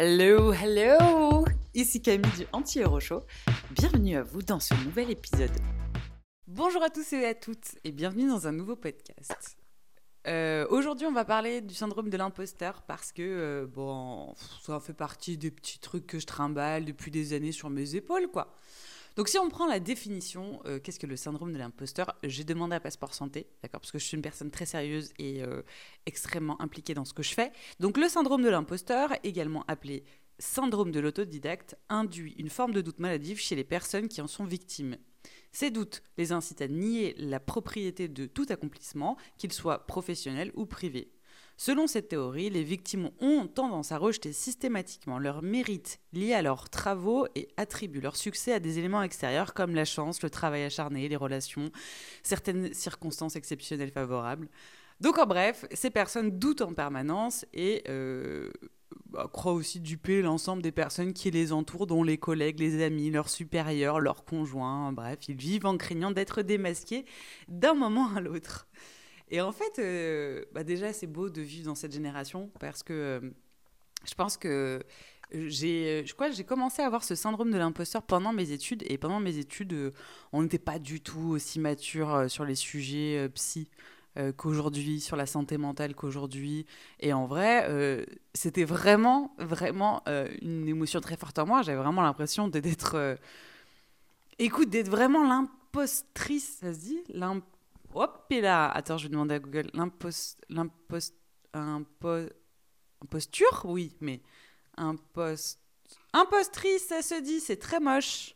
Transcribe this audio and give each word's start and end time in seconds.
Hello, 0.00 0.52
hello 0.52 1.44
Ici 1.74 2.00
Camille 2.00 2.30
du 2.36 2.46
Anti-Euro 2.52 3.00
Show. 3.00 3.24
Bienvenue 3.72 4.16
à 4.16 4.22
vous 4.22 4.42
dans 4.42 4.60
ce 4.60 4.72
nouvel 4.84 5.10
épisode. 5.10 5.50
Bonjour 6.46 6.84
à 6.84 6.88
tous 6.88 7.14
et 7.14 7.24
à 7.26 7.34
toutes 7.34 7.74
et 7.82 7.90
bienvenue 7.90 8.28
dans 8.28 8.46
un 8.46 8.52
nouveau 8.52 8.76
podcast. 8.76 9.58
Euh, 10.28 10.68
aujourd'hui, 10.70 11.04
on 11.08 11.12
va 11.12 11.24
parler 11.24 11.62
du 11.62 11.74
syndrome 11.74 12.10
de 12.10 12.16
l'imposteur 12.16 12.82
parce 12.82 13.10
que, 13.10 13.22
euh, 13.22 13.66
bon, 13.66 14.36
ça 14.62 14.78
fait 14.78 14.94
partie 14.94 15.36
des 15.36 15.50
petits 15.50 15.80
trucs 15.80 16.06
que 16.06 16.20
je 16.20 16.26
trimballe 16.26 16.84
depuis 16.84 17.10
des 17.10 17.32
années 17.32 17.50
sur 17.50 17.68
mes 17.68 17.96
épaules, 17.96 18.28
quoi. 18.28 18.54
Donc, 19.18 19.28
si 19.28 19.36
on 19.36 19.48
prend 19.48 19.66
la 19.66 19.80
définition, 19.80 20.60
euh, 20.66 20.78
qu'est-ce 20.78 21.00
que 21.00 21.06
le 21.08 21.16
syndrome 21.16 21.52
de 21.52 21.58
l'imposteur 21.58 22.14
J'ai 22.22 22.44
demandé 22.44 22.76
à 22.76 22.80
Passeport 22.80 23.12
Santé, 23.12 23.48
d'accord, 23.64 23.80
parce 23.80 23.90
que 23.90 23.98
je 23.98 24.04
suis 24.04 24.14
une 24.14 24.22
personne 24.22 24.52
très 24.52 24.64
sérieuse 24.64 25.10
et 25.18 25.42
extrêmement 26.06 26.62
impliquée 26.62 26.94
dans 26.94 27.04
ce 27.04 27.12
que 27.12 27.24
je 27.24 27.34
fais. 27.34 27.50
Donc, 27.80 27.96
le 27.96 28.08
syndrome 28.08 28.42
de 28.42 28.48
l'imposteur, 28.48 29.12
également 29.24 29.64
appelé 29.66 30.04
syndrome 30.38 30.92
de 30.92 31.00
l'autodidacte, 31.00 31.76
induit 31.88 32.36
une 32.38 32.48
forme 32.48 32.72
de 32.72 32.80
doute 32.80 33.00
maladive 33.00 33.40
chez 33.40 33.56
les 33.56 33.64
personnes 33.64 34.06
qui 34.06 34.20
en 34.20 34.28
sont 34.28 34.44
victimes. 34.44 34.96
Ces 35.50 35.72
doutes 35.72 36.04
les 36.16 36.30
incitent 36.30 36.62
à 36.62 36.68
nier 36.68 37.16
la 37.18 37.40
propriété 37.40 38.06
de 38.06 38.26
tout 38.26 38.46
accomplissement, 38.50 39.16
qu'il 39.36 39.52
soit 39.52 39.84
professionnel 39.88 40.52
ou 40.54 40.64
privé. 40.64 41.10
Selon 41.60 41.88
cette 41.88 42.10
théorie, 42.10 42.50
les 42.50 42.62
victimes 42.62 43.10
ont 43.20 43.48
tendance 43.48 43.90
à 43.90 43.98
rejeter 43.98 44.32
systématiquement 44.32 45.18
leurs 45.18 45.42
mérites 45.42 45.98
liés 46.12 46.32
à 46.32 46.40
leurs 46.40 46.70
travaux 46.70 47.26
et 47.34 47.48
attribuent 47.56 48.00
leur 48.00 48.14
succès 48.14 48.52
à 48.52 48.60
des 48.60 48.78
éléments 48.78 49.02
extérieurs 49.02 49.54
comme 49.54 49.74
la 49.74 49.84
chance, 49.84 50.22
le 50.22 50.30
travail 50.30 50.62
acharné, 50.62 51.08
les 51.08 51.16
relations, 51.16 51.72
certaines 52.22 52.72
circonstances 52.72 53.34
exceptionnelles 53.34 53.90
favorables. 53.90 54.48
Donc 55.00 55.18
en 55.18 55.26
bref, 55.26 55.64
ces 55.72 55.90
personnes 55.90 56.38
doutent 56.38 56.62
en 56.62 56.74
permanence 56.74 57.44
et 57.52 57.82
euh, 57.88 58.50
bah, 59.10 59.28
croient 59.32 59.52
aussi 59.52 59.80
duper 59.80 60.22
l'ensemble 60.22 60.62
des 60.62 60.70
personnes 60.70 61.12
qui 61.12 61.32
les 61.32 61.52
entourent, 61.52 61.88
dont 61.88 62.04
les 62.04 62.18
collègues, 62.18 62.60
les 62.60 62.84
amis, 62.84 63.10
leurs 63.10 63.30
supérieurs, 63.30 63.98
leurs 63.98 64.24
conjoints, 64.24 64.92
bref, 64.92 65.18
ils 65.26 65.36
vivent 65.36 65.66
en 65.66 65.76
craignant 65.76 66.12
d'être 66.12 66.42
démasqués 66.42 67.04
d'un 67.48 67.74
moment 67.74 68.14
à 68.14 68.20
l'autre. 68.20 68.68
Et 69.30 69.40
en 69.40 69.52
fait, 69.52 69.78
euh, 69.78 70.44
bah 70.52 70.64
déjà, 70.64 70.92
c'est 70.92 71.06
beau 71.06 71.28
de 71.30 71.42
vivre 71.42 71.66
dans 71.66 71.74
cette 71.74 71.92
génération 71.92 72.50
parce 72.60 72.82
que 72.82 72.92
euh, 72.92 73.30
je 74.06 74.14
pense 74.14 74.36
que 74.36 74.82
j'ai, 75.32 76.04
commencé 76.46 76.80
à 76.80 76.86
avoir 76.86 77.04
ce 77.04 77.14
syndrome 77.14 77.50
de 77.50 77.58
l'imposteur 77.58 78.02
pendant 78.02 78.32
mes 78.32 78.52
études. 78.52 78.84
Et 78.88 78.96
pendant 78.96 79.20
mes 79.20 79.36
études, 79.36 79.72
euh, 79.74 79.90
on 80.32 80.42
n'était 80.42 80.58
pas 80.58 80.78
du 80.78 81.00
tout 81.00 81.30
aussi 81.30 81.60
mature 81.60 82.30
sur 82.30 82.44
les 82.44 82.54
sujets 82.54 83.28
psy 83.34 83.70
qu'aujourd'hui, 84.36 84.98
sur 85.00 85.14
la 85.14 85.26
santé 85.26 85.58
mentale 85.58 85.94
qu'aujourd'hui. 85.94 86.66
Et 86.98 87.12
en 87.12 87.26
vrai, 87.26 88.04
c'était 88.34 88.64
vraiment, 88.64 89.32
vraiment 89.38 90.02
une 90.42 90.66
émotion 90.66 91.00
très 91.00 91.16
forte 91.16 91.38
en 91.38 91.46
moi. 91.46 91.62
J'avais 91.62 91.78
vraiment 91.78 92.02
l'impression 92.02 92.48
d'être. 92.48 93.16
écoute, 94.40 94.70
d'être 94.70 94.88
vraiment 94.88 95.22
l'impostrice, 95.22 96.56
ça 96.60 96.74
se 96.74 96.80
dit? 96.80 96.98
Hop, 97.94 98.26
et 98.30 98.40
là, 98.40 98.70
attends, 98.70 98.98
je 98.98 99.04
vais 99.04 99.08
demander 99.10 99.34
à 99.34 99.38
Google. 99.38 99.70
L'impost, 99.74 100.44
l'impost, 100.48 101.14
imposture, 103.00 103.62
oui, 103.64 103.96
mais 104.00 104.20
impost, 104.76 105.60
impostrice, 106.12 106.86
ça 106.86 107.02
se 107.02 107.20
dit, 107.20 107.40
c'est 107.40 107.56
très 107.56 107.80
moche. 107.80 108.34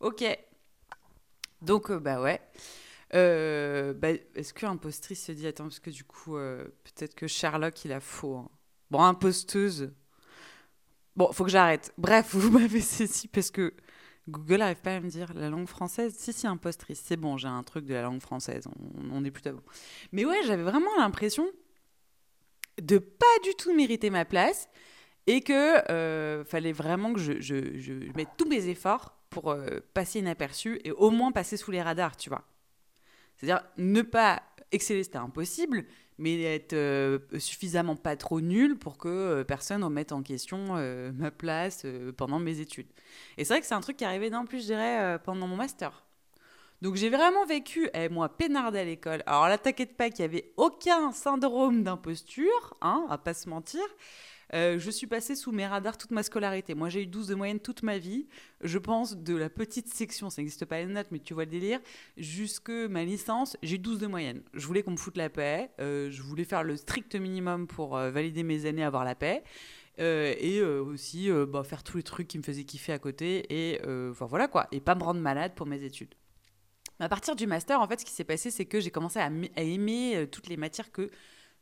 Ok. 0.00 0.24
Donc, 1.62 1.90
euh, 1.90 1.98
bah 1.98 2.20
ouais. 2.20 2.40
Euh, 3.14 3.92
bah, 3.94 4.10
est-ce 4.34 4.52
que 4.52 4.66
impostrice 4.66 5.24
se 5.24 5.32
dit 5.32 5.46
Attends, 5.46 5.64
parce 5.64 5.80
que 5.80 5.90
du 5.90 6.04
coup, 6.04 6.36
euh, 6.36 6.64
peut-être 6.84 7.14
que 7.14 7.26
Sherlock, 7.26 7.84
il 7.84 7.92
a 7.92 8.00
faux. 8.00 8.36
Hein. 8.36 8.50
Bon, 8.90 9.02
imposteuse. 9.02 9.92
Bon, 11.14 11.32
faut 11.32 11.44
que 11.44 11.50
j'arrête. 11.50 11.92
Bref, 11.98 12.28
vous 12.34 12.50
m'avez 12.50 12.80
saisi 12.80 13.28
parce 13.28 13.50
que 13.50 13.74
Google 14.28 14.58
n'arrive 14.58 14.80
pas 14.80 14.96
à 14.96 15.00
me 15.00 15.08
dire 15.08 15.32
la 15.34 15.48
langue 15.48 15.68
française. 15.68 16.14
Si, 16.16 16.32
si, 16.32 16.46
impostrice. 16.46 17.00
C'est 17.04 17.16
bon, 17.16 17.36
j'ai 17.36 17.48
un 17.48 17.62
truc 17.62 17.86
de 17.86 17.94
la 17.94 18.02
langue 18.02 18.20
française. 18.20 18.66
On, 19.12 19.24
est 19.24 19.30
plutôt 19.30 19.52
bon. 19.52 19.62
Mais 20.12 20.24
ouais, 20.24 20.42
j'avais 20.44 20.62
vraiment 20.62 20.90
l'impression 20.98 21.46
de 22.80 22.98
pas 22.98 23.26
du 23.44 23.54
tout 23.54 23.74
mériter 23.74 24.10
ma 24.10 24.24
place 24.24 24.68
et 25.26 25.40
que 25.40 25.90
euh, 25.90 26.44
fallait 26.44 26.72
vraiment 26.72 27.12
que 27.12 27.20
je, 27.20 28.12
mette 28.16 28.30
tous 28.36 28.48
mes 28.48 28.68
efforts 28.68 29.16
pour 29.30 29.50
euh, 29.50 29.80
passer 29.94 30.18
inaperçu 30.18 30.80
et 30.84 30.92
au 30.92 31.10
moins 31.10 31.32
passer 31.32 31.56
sous 31.56 31.70
les 31.70 31.82
radars, 31.82 32.16
tu 32.16 32.28
vois. 32.28 32.44
C'est-à-dire 33.36 33.64
ne 33.76 34.02
pas 34.02 34.42
exceller, 34.72 35.04
c'était 35.04 35.18
impossible, 35.18 35.86
mais 36.18 36.42
être 36.42 36.72
euh, 36.72 37.18
suffisamment 37.38 37.96
pas 37.96 38.16
trop 38.16 38.40
nul 38.40 38.78
pour 38.78 38.96
que 38.98 39.08
euh, 39.08 39.44
personne 39.44 39.84
remette 39.84 40.12
en 40.12 40.22
question 40.22 40.76
euh, 40.76 41.12
ma 41.12 41.30
place 41.30 41.86
pendant 42.16 42.38
mes 42.38 42.60
études. 42.60 42.88
Et 43.36 43.44
c'est 43.44 43.54
vrai 43.54 43.60
que 43.60 43.66
c'est 43.66 43.74
un 43.74 43.80
truc 43.80 43.98
qui 43.98 44.04
est 44.04 44.06
arrivé 44.06 44.30
d'un 44.30 44.44
plus, 44.44 44.60
je 44.60 44.66
dirais, 44.66 45.18
pendant 45.24 45.46
mon 45.46 45.56
master. 45.56 46.04
Donc 46.82 46.96
j'ai 46.96 47.08
vraiment 47.08 47.46
vécu, 47.46 47.88
eh, 47.94 48.08
moi, 48.08 48.28
peinarde 48.28 48.76
à 48.76 48.84
l'école. 48.84 49.22
Alors 49.26 49.48
là, 49.48 49.56
t'inquiète 49.56 49.96
pas 49.96 50.10
qu'il 50.10 50.24
n'y 50.26 50.36
avait 50.36 50.52
aucun 50.56 51.12
syndrome 51.12 51.82
d'imposture, 51.82 52.76
hein, 52.82 53.06
à 53.08 53.18
pas 53.18 53.34
se 53.34 53.48
mentir. 53.48 53.82
Euh, 54.54 54.78
je 54.78 54.90
suis 54.90 55.06
passée 55.06 55.34
sous 55.34 55.52
mes 55.52 55.66
radars 55.66 55.98
toute 55.98 56.12
ma 56.12 56.22
scolarité. 56.22 56.74
Moi, 56.74 56.88
j'ai 56.88 57.02
eu 57.02 57.06
12 57.06 57.28
de 57.28 57.34
moyenne 57.34 57.60
toute 57.60 57.82
ma 57.82 57.98
vie. 57.98 58.26
Je 58.62 58.78
pense 58.78 59.16
de 59.16 59.34
la 59.34 59.50
petite 59.50 59.88
section, 59.88 60.30
ça 60.30 60.40
n'existe 60.40 60.64
pas 60.64 60.78
les 60.78 60.86
notes, 60.86 61.08
mais 61.10 61.18
tu 61.18 61.34
vois 61.34 61.44
le 61.44 61.50
délire, 61.50 61.80
jusque 62.16 62.70
ma 62.70 63.04
licence, 63.04 63.56
j'ai 63.62 63.76
eu 63.76 63.78
12 63.78 63.98
de 63.98 64.06
moyenne. 64.06 64.42
Je 64.54 64.66
voulais 64.66 64.82
qu'on 64.82 64.92
me 64.92 64.96
foute 64.96 65.16
la 65.16 65.28
paix. 65.28 65.70
Euh, 65.80 66.10
je 66.10 66.22
voulais 66.22 66.44
faire 66.44 66.62
le 66.62 66.76
strict 66.76 67.14
minimum 67.16 67.66
pour 67.66 67.96
euh, 67.96 68.10
valider 68.10 68.42
mes 68.42 68.66
années, 68.66 68.84
avoir 68.84 69.04
la 69.04 69.14
paix. 69.14 69.42
et 69.98 70.62
aussi 70.62 71.30
bah, 71.48 71.64
faire 71.64 71.82
tous 71.82 71.96
les 71.96 72.02
trucs 72.02 72.28
qui 72.28 72.38
me 72.38 72.42
faisaient 72.42 72.64
kiffer 72.64 72.92
à 72.92 72.98
côté. 72.98 73.46
Et 73.50 73.80
enfin, 74.10 74.26
voilà 74.26 74.46
quoi. 74.46 74.68
Et 74.70 74.80
pas 74.80 74.94
me 74.94 75.02
rendre 75.02 75.20
malade 75.20 75.52
pour 75.54 75.66
mes 75.66 75.82
études. 75.82 76.14
À 76.98 77.08
partir 77.08 77.36
du 77.36 77.46
master, 77.46 77.80
en 77.80 77.86
fait, 77.86 78.00
ce 78.00 78.04
qui 78.06 78.12
s'est 78.12 78.24
passé, 78.24 78.50
c'est 78.50 78.64
que 78.64 78.80
j'ai 78.80 78.90
commencé 78.90 79.18
à, 79.18 79.30
aimer 79.56 80.26
toutes 80.30 80.48
les 80.48 80.56
matières 80.56 80.92
que 80.92 81.10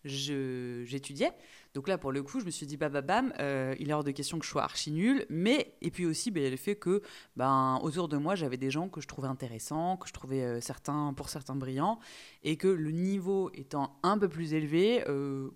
j'étudiais. 0.04 1.32
Donc 1.74 1.88
là, 1.88 1.98
pour 1.98 2.12
le 2.12 2.22
coup, 2.22 2.38
je 2.38 2.44
me 2.44 2.50
suis 2.50 2.66
dit, 2.66 2.76
bah, 2.76 2.88
bah 2.88 3.02
bam, 3.02 3.32
euh, 3.40 3.74
il 3.80 3.90
est 3.90 3.92
hors 3.92 4.04
de 4.04 4.12
question 4.12 4.38
que 4.38 4.44
je 4.44 4.50
sois 4.50 4.62
archi 4.62 4.92
nul. 4.92 5.26
Mais, 5.28 5.74
et 5.82 5.90
puis 5.90 6.06
aussi, 6.06 6.30
bah, 6.30 6.48
le 6.48 6.56
fait 6.56 6.76
que, 6.76 7.02
ben, 7.36 7.80
autour 7.82 8.08
de 8.08 8.16
moi, 8.16 8.36
j'avais 8.36 8.56
des 8.56 8.70
gens 8.70 8.88
que 8.88 9.00
je 9.00 9.08
trouvais 9.08 9.28
intéressants, 9.28 9.96
que 9.96 10.06
je 10.06 10.12
trouvais 10.12 10.42
euh, 10.42 10.60
certains, 10.60 11.12
pour 11.14 11.28
certains 11.28 11.56
brillants, 11.56 11.98
et 12.44 12.56
que 12.56 12.68
le 12.68 12.92
niveau 12.92 13.50
étant 13.54 13.98
un 14.04 14.18
peu 14.18 14.28
plus 14.28 14.54
élevé, 14.54 15.02
euh, 15.08 15.50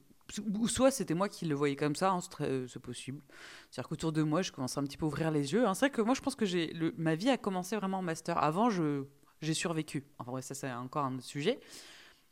ou 0.55 0.67
soit 0.67 0.91
c'était 0.91 1.15
moi 1.15 1.29
qui 1.29 1.47
le 1.47 1.55
voyais 1.55 1.77
comme 1.77 1.95
ça, 1.95 2.11
hein, 2.11 2.21
c'est 2.67 2.83
possible. 2.83 3.23
C'est-à-dire 3.71 3.89
qu'autour 3.89 4.13
de 4.13 4.23
moi, 4.23 4.43
je 4.43 4.51
commençais 4.51 4.81
un 4.81 4.85
petit 4.85 4.97
peu 4.97 5.05
à 5.05 5.09
ouvrir 5.09 5.31
les 5.31 5.53
yeux. 5.53 5.67
Hein. 5.67 5.75
C'est 5.75 5.87
vrai 5.87 5.91
que 5.91 6.03
moi, 6.03 6.15
je 6.15 6.21
pense 6.21 6.35
que 6.35 6.45
j'ai 6.45 6.73
ma 6.97 7.15
vie 7.15 7.31
a 7.31 7.39
commencé 7.39 7.77
vraiment 7.77 7.99
en 7.99 8.03
master. 8.03 8.37
Avant, 8.39 8.69
j'ai 8.71 9.55
survécu. 9.55 10.05
Enfin, 10.19 10.41
ça, 10.41 10.55
c'est 10.55 10.73
encore 10.73 11.05
un 11.05 11.15
autre 11.15 11.25
sujet. 11.25 11.61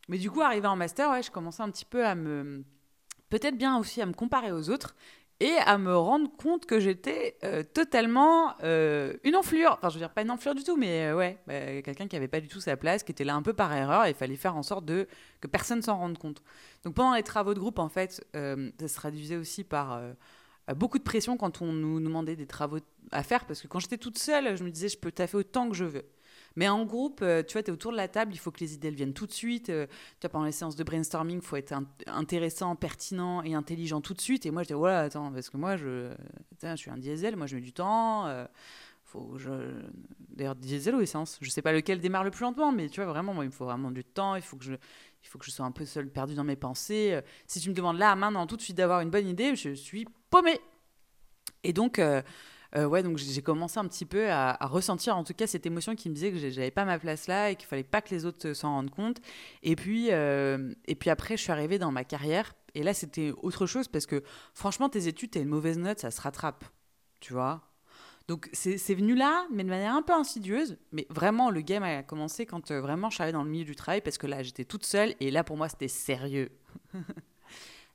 Mais 0.09 0.19
du 0.19 0.31
coup, 0.31 0.41
arrivé 0.41 0.67
en 0.67 0.77
master, 0.77 1.11
ouais, 1.11 1.23
je 1.23 1.31
commençais 1.31 1.63
un 1.63 1.71
petit 1.71 1.85
peu 1.85 2.05
à 2.05 2.15
me 2.15 2.65
peut-être 3.29 3.57
bien 3.57 3.79
aussi 3.79 4.01
à 4.01 4.07
me 4.07 4.13
comparer 4.13 4.53
aux 4.53 4.71
autres 4.71 4.95
et 5.41 5.53
à 5.67 5.77
me 5.77 5.95
rendre 5.95 6.35
compte 6.37 6.65
que 6.65 6.81
j'étais 6.81 7.37
euh, 7.45 7.63
totalement 7.63 8.55
euh, 8.63 9.13
une 9.23 9.37
enflure. 9.37 9.73
Enfin, 9.73 9.91
je 9.91 9.95
veux 9.95 10.01
dire, 10.01 10.11
pas 10.11 10.23
une 10.23 10.31
enflure 10.31 10.55
du 10.55 10.65
tout, 10.65 10.77
mais 10.77 11.09
euh, 11.09 11.17
ouais, 11.17 11.39
bah, 11.47 11.83
quelqu'un 11.83 12.09
qui 12.09 12.17
avait 12.17 12.29
pas 12.29 12.41
du 12.41 12.49
tout 12.49 12.61
sa 12.61 12.77
place, 12.77 13.03
qui 13.03 13.13
était 13.13 13.25
là 13.25 13.35
un 13.35 13.43
peu 13.43 13.53
par 13.53 13.73
erreur, 13.75 14.07
et 14.07 14.11
il 14.11 14.15
fallait 14.15 14.37
faire 14.37 14.57
en 14.57 14.63
sorte 14.63 14.87
que 14.87 15.47
personne 15.47 15.83
s'en 15.83 15.99
rende 15.99 16.17
compte. 16.17 16.43
Donc 16.85 16.95
pendant 16.95 17.15
les 17.15 17.23
travaux 17.23 17.53
de 17.53 17.59
groupe, 17.59 17.79
en 17.79 17.91
fait, 17.91 18.25
ça 18.33 18.89
se 18.89 18.95
traduisait 18.95 19.37
aussi 19.37 19.63
par 19.63 20.01
beaucoup 20.75 20.99
de 20.99 21.05
pression 21.05 21.37
quand 21.37 21.61
on 21.61 21.73
nous 21.73 22.01
demandait 22.01 22.37
des 22.37 22.47
travaux 22.47 22.79
à 23.13 23.23
faire, 23.23 23.45
parce 23.45 23.61
que 23.61 23.67
quand 23.67 23.79
j'étais 23.79 23.99
toute 23.99 24.17
seule, 24.17 24.57
je 24.57 24.65
me 24.65 24.71
disais, 24.71 24.89
je 24.89 24.97
peux 24.97 25.13
taffer 25.13 25.37
autant 25.37 25.69
que 25.69 25.75
je 25.77 25.85
veux. 25.85 26.05
Mais 26.57 26.69
en 26.69 26.85
groupe, 26.85 27.21
euh, 27.23 27.43
tu 27.43 27.53
vois, 27.53 27.63
tu 27.63 27.71
es 27.71 27.73
autour 27.73 27.93
de 27.93 27.97
la 27.97 28.09
table, 28.09 28.33
il 28.33 28.39
faut 28.39 28.51
que 28.51 28.61
les 28.61 28.75
idées 28.75 28.91
viennent 28.91 29.13
tout 29.13 29.27
de 29.27 29.33
suite. 29.33 29.69
Euh, 29.69 29.87
tu 29.87 30.23
vois, 30.23 30.31
pendant 30.31 30.47
les 30.47 30.53
séances 30.53 30.75
de 30.75 30.85
brainstorming, 30.85 31.37
il 31.37 31.43
faut 31.43 31.57
être 31.57 31.75
intéressant, 32.07 32.75
pertinent 32.77 33.43
et 33.43 33.55
intelligent 33.55 34.01
tout 34.01 34.15
de 34.15 34.21
suite. 34.21 34.47
Et 34.47 34.51
moi, 34.51 34.63
je 34.63 34.69
dis, 34.69 34.75
voilà, 34.75 35.01
attends, 35.01 35.31
parce 35.31 35.51
que 35.51 35.59
moi, 35.59 35.77
je, 35.77 36.13
je 36.63 36.77
suis 36.77 36.91
un 36.91 36.97
diesel, 36.97 37.37
moi, 37.37 37.47
je 37.47 37.57
mets 37.57 37.63
du 37.63 37.73
temps. 37.73 38.27
Euh, 38.27 38.47
faut. 39.05 39.37
D'ailleurs, 40.31 40.57
diesel 40.57 40.95
ou 40.95 41.01
essence, 41.01 41.39
je 41.41 41.51
sais 41.51 41.63
pas 41.63 41.73
lequel 41.73 42.01
démarre 42.01 42.25
le 42.25 42.31
plus 42.31 42.43
lentement, 42.43 42.73
mais 42.73 42.89
tu 42.89 43.03
vois, 43.03 43.13
vraiment, 43.13 43.35
moi, 43.35 43.45
il 43.45 43.49
me 43.49 43.53
faut 43.53 43.67
vraiment 43.67 43.91
du 43.91 44.03
temps. 44.03 44.35
Il 44.35 44.43
faut 44.43 44.57
que 44.57 44.65
je, 44.65 44.73
il 44.73 45.29
faut 45.29 45.39
que 45.39 45.45
je 45.45 45.51
sois 45.51 45.67
un 45.67 45.73
peu 45.73 45.85
seul, 45.85 46.09
perdu 46.09 46.35
dans 46.35 46.45
mes 46.45 46.57
pensées. 46.57 47.21
Si 47.47 47.61
tu 47.61 47.69
me 47.69 47.75
demandes 47.75 47.99
là, 47.99 48.17
maintenant, 48.17 48.47
tout 48.47 48.57
de 48.57 48.63
suite 48.63 48.77
d'avoir 48.77 49.01
une 49.03 49.11
bonne 49.11 49.29
idée, 49.29 49.57
je 49.57 49.75
suis 49.75 50.07
paumé. 50.31 50.59
Et 51.65 51.75
donc, 51.75 52.01
ouais, 52.85 53.03
donc 53.03 53.17
j'ai 53.17 53.43
commencé 53.43 53.79
un 53.79 53.87
petit 53.87 54.05
peu 54.05 54.31
à, 54.31 54.59
ressentir 54.61 55.17
en 55.17 55.25
tout 55.25 55.33
cas 55.33 55.47
cette 55.47 55.65
émotion 55.67 55.95
qui 55.95 56.11
me 56.11 56.15
disait 56.15 56.33
que 56.33 56.39
j'avais 56.51 56.71
pas 56.71 56.85
ma 56.85 56.99
place 56.99 57.27
là 57.27 57.51
et 57.51 57.57
qu'il 57.57 57.67
fallait 57.67 57.83
pas 57.85 58.03
que 58.03 58.15
les 58.15 58.27
autres 58.27 58.53
s'en 58.53 58.71
rendent 58.71 58.91
compte. 58.91 59.19
Et 59.63 59.77
puis, 59.77 60.09
euh, 60.11 60.73
et 60.87 60.95
puis 60.95 61.11
après, 61.11 61.37
je 61.37 61.43
suis 61.43 61.53
arrivée 61.53 61.79
dans 61.79 61.93
ma 61.93 62.05
carrière 62.05 62.55
et 62.75 62.83
là, 62.83 62.93
c'était 62.93 63.33
autre 63.43 63.67
chose 63.67 63.89
parce 63.89 64.05
que 64.05 64.23
franchement, 64.53 64.89
tes 64.89 65.09
études, 65.09 65.31
tu 65.31 65.39
as 65.39 65.41
une 65.41 65.49
mauvaise 65.49 65.79
note, 65.79 66.01
ça 66.01 66.11
se 66.11 66.21
rattrape, 66.21 66.65
tu 67.21 67.33
vois? 67.33 67.63
Donc 68.29 68.51
c'est 68.53 68.95
venu 68.95 69.15
là, 69.15 69.47
mais 69.53 69.63
de 69.63 69.69
manière 69.69 69.95
un 69.95 70.03
peu 70.03 70.13
insidieuse. 70.13 70.77
Mais 70.91 71.07
vraiment, 71.11 71.51
le 71.51 71.61
game 71.61 71.85
a 71.85 72.03
commencé 72.03 72.45
quand 72.45 72.71
euh, 72.71 72.81
vraiment 72.81 73.09
je 73.09 73.15
suis 73.15 73.23
arrivée 73.23 73.39
dans 73.39 73.45
le 73.45 73.51
milieu 73.51 73.65
du 73.65 73.77
travail 73.77 74.01
parce 74.01 74.19
que 74.19 74.27
là, 74.27 74.43
j'étais 74.43 74.65
toute 74.65 74.85
seule 74.85 75.15
et 75.21 75.31
là, 75.31 75.45
pour 75.45 75.57
moi, 75.57 75.69
c'était 75.69 75.89
sérieux. 75.89 76.51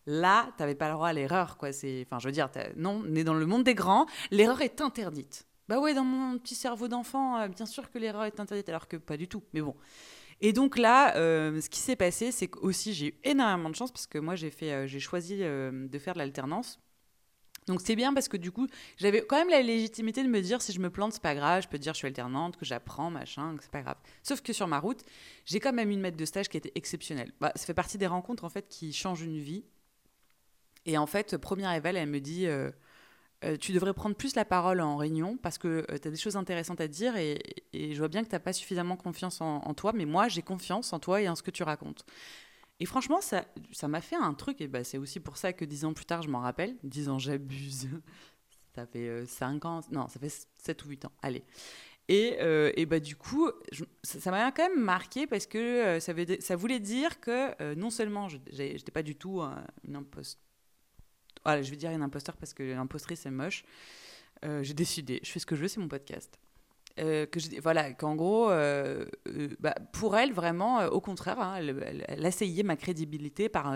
là, 0.05 0.49
tu 0.57 0.63
n'avais 0.63 0.75
pas 0.75 0.87
le 0.87 0.93
droit 0.93 1.09
à 1.09 1.13
l'erreur, 1.13 1.57
quoi. 1.57 1.69
Enfin, 1.69 2.19
je 2.19 2.27
veux 2.27 2.31
dire, 2.31 2.49
non, 2.75 3.03
on 3.05 3.15
est 3.15 3.23
dans 3.23 3.33
le 3.33 3.45
monde 3.45 3.63
des 3.63 3.75
grands, 3.75 4.05
l'erreur 4.31 4.61
est 4.61 4.81
interdite. 4.81 5.45
Bah 5.67 5.79
ouais, 5.79 5.93
dans 5.93 6.03
mon 6.03 6.37
petit 6.37 6.55
cerveau 6.55 6.87
d'enfant, 6.89 7.39
euh, 7.39 7.47
bien 7.47 7.65
sûr 7.65 7.89
que 7.89 7.97
l'erreur 7.97 8.25
est 8.25 8.39
interdite, 8.39 8.67
alors 8.67 8.87
que 8.87 8.97
pas 8.97 9.15
du 9.15 9.27
tout. 9.27 9.41
Mais 9.53 9.61
bon. 9.61 9.75
Et 10.41 10.53
donc 10.53 10.77
là, 10.77 11.15
euh, 11.15 11.61
ce 11.61 11.69
qui 11.69 11.79
s'est 11.79 11.95
passé, 11.95 12.31
c'est 12.31 12.47
qu'aussi 12.47 12.93
j'ai 12.93 13.07
eu 13.07 13.13
énormément 13.23 13.69
de 13.69 13.75
chance 13.75 13.91
parce 13.91 14.07
que 14.07 14.17
moi 14.17 14.35
j'ai 14.35 14.49
fait, 14.49 14.73
euh, 14.73 14.87
j'ai 14.87 14.99
choisi 14.99 15.37
de 15.37 15.99
faire 15.99 16.13
de 16.13 16.19
l'alternance. 16.19 16.79
Donc 17.67 17.79
c'est 17.81 17.95
bien 17.95 18.13
parce 18.13 18.27
que 18.27 18.37
du 18.37 18.51
coup, 18.51 18.67
j'avais 18.97 19.21
quand 19.21 19.37
même 19.37 19.49
la 19.49 19.61
légitimité 19.61 20.23
de 20.23 20.27
me 20.27 20.41
dire 20.41 20.61
si 20.61 20.73
je 20.73 20.79
me 20.79 20.89
plante, 20.89 21.13
c'est 21.13 21.21
pas 21.21 21.35
grave, 21.35 21.63
je 21.63 21.67
peux 21.67 21.77
dire 21.77 21.93
je 21.93 21.99
suis 21.99 22.07
alternante, 22.07 22.57
que 22.57 22.65
j'apprends, 22.65 23.11
machin, 23.11 23.55
que 23.55 23.63
c'est 23.63 23.71
pas 23.71 23.81
grave. 23.81 23.97
Sauf 24.23 24.41
que 24.41 24.51
sur 24.51 24.67
ma 24.67 24.79
route, 24.79 25.03
j'ai 25.45 25.59
quand 25.59 25.71
même 25.71 25.91
une 25.91 26.01
maître 26.01 26.17
de 26.17 26.25
stage 26.25 26.49
qui 26.49 26.57
était 26.57 26.71
exceptionnelle. 26.75 27.31
Bah, 27.39 27.51
ça 27.55 27.65
fait 27.65 27.73
partie 27.73 27.97
des 27.97 28.07
rencontres 28.07 28.43
en 28.43 28.49
fait 28.49 28.67
qui 28.67 28.91
changent 28.91 29.21
une 29.21 29.39
vie. 29.39 29.63
Et 30.85 30.97
en 30.97 31.05
fait, 31.05 31.37
première 31.37 31.71
éval, 31.73 31.97
elle 31.97 32.09
me 32.09 32.19
dit 32.19 32.47
euh, 32.47 32.71
euh, 33.43 33.57
Tu 33.57 33.73
devrais 33.73 33.93
prendre 33.93 34.15
plus 34.15 34.35
la 34.35 34.45
parole 34.45 34.81
en 34.81 34.97
réunion 34.97 35.37
parce 35.37 35.57
que 35.57 35.85
euh, 35.89 35.97
tu 36.01 36.07
as 36.07 36.11
des 36.11 36.17
choses 36.17 36.37
intéressantes 36.37 36.81
à 36.81 36.87
dire 36.87 37.15
et, 37.17 37.39
je 37.73 37.97
vois 37.97 38.07
bien 38.07 38.23
que 38.23 38.29
tu 38.29 38.35
n'as 38.35 38.39
pas 38.39 38.53
suffisamment 38.53 38.97
confiance 38.97 39.41
en, 39.41 39.73
toi, 39.73 39.93
mais 39.93 40.05
moi, 40.05 40.27
j'ai 40.27 40.41
confiance 40.41 40.93
en 40.93 40.99
toi 40.99 41.21
et 41.21 41.29
en 41.29 41.35
ce 41.35 41.43
que 41.43 41.51
tu 41.51 41.63
racontes. 41.63 42.05
Et 42.79 42.85
franchement, 42.85 43.19
ça 43.21 43.87
m'a 43.87 44.01
fait 44.01 44.15
un 44.15 44.33
truc, 44.33 44.59
et 44.59 44.67
bah, 44.67 44.83
c'est 44.83 44.97
aussi 44.97 45.19
pour 45.19 45.37
ça 45.37 45.53
que 45.53 45.65
dix 45.65 45.85
ans 45.85 45.93
plus 45.93 46.05
tard, 46.05 46.23
je 46.23 46.29
m'en 46.29 46.39
rappelle. 46.39 46.75
Dix 46.83 47.09
ans, 47.09 47.19
j'abuse. 47.19 47.87
ça 48.75 48.87
fait 48.87 49.25
cinq 49.27 49.65
ans, 49.65 49.81
non, 49.91 50.07
ça 50.07 50.19
fait 50.19 50.47
sept 50.57 50.83
ou 50.83 50.89
huit 50.89 51.05
ans. 51.05 51.11
Allez. 51.21 51.43
Et, 52.07 52.39
et, 52.75 52.85
bah, 52.87 52.99
du 52.99 53.15
coup, 53.15 53.49
ça 54.03 54.31
m'a 54.31 54.51
quand 54.51 54.67
même 54.67 54.81
marqué 54.81 55.27
parce 55.27 55.45
que 55.45 55.99
ça, 55.99 56.11
veut, 56.11 56.25
ça, 56.39 56.55
voulait 56.55 56.79
dire 56.79 57.19
que 57.21 57.75
non 57.75 57.91
seulement 57.91 58.27
je 58.27 58.37
n'étais 58.57 58.91
pas 58.91 59.03
du 59.03 59.15
tout 59.15 59.41
une 59.87 59.95
imposte 61.45 61.63
je 61.63 61.71
vais 61.71 61.77
dire 61.77 61.91
une 61.91 62.01
imposteur 62.01 62.37
parce 62.37 62.53
que 62.53 62.63
l'impostrice 62.63 63.21
c'est 63.21 63.31
moche. 63.31 63.63
Euh, 64.43 64.63
j'ai 64.63 64.73
décidé, 64.73 65.19
je 65.23 65.31
fais 65.31 65.39
ce 65.39 65.45
que 65.45 65.55
je 65.55 65.61
veux, 65.61 65.67
c'est 65.67 65.79
mon 65.79 65.87
podcast. 65.87 66.39
Euh, 66.99 67.25
que 67.25 67.39
voilà, 67.61 67.93
qu'en 67.93 68.15
gros, 68.15 68.49
euh, 68.49 69.05
bah, 69.59 69.75
pour 69.93 70.17
elle, 70.17 70.33
vraiment, 70.33 70.85
au 70.87 70.99
contraire, 70.99 71.39
hein, 71.39 71.55
elle, 71.57 72.03
elle, 72.07 72.25
essayait 72.25 72.63
ma 72.63 72.75
crédibilité 72.75 73.49
par 73.49 73.73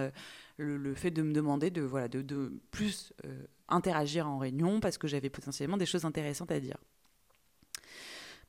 le, 0.58 0.94
fait 0.96 1.12
de 1.12 1.22
me 1.22 1.34
demander 1.34 1.70
de, 1.70 1.82
voilà, 1.82 2.08
de 2.08 2.62
plus 2.72 3.14
interagir 3.70 4.28
en 4.28 4.38
réunion 4.38 4.80
parce 4.80 4.98
que 4.98 5.08
j'avais 5.08 5.30
potentiellement 5.30 5.78
des 5.78 5.86
choses 5.86 6.06
intéressantes 6.06 6.52
à 6.52 6.60
dire. 6.60 6.78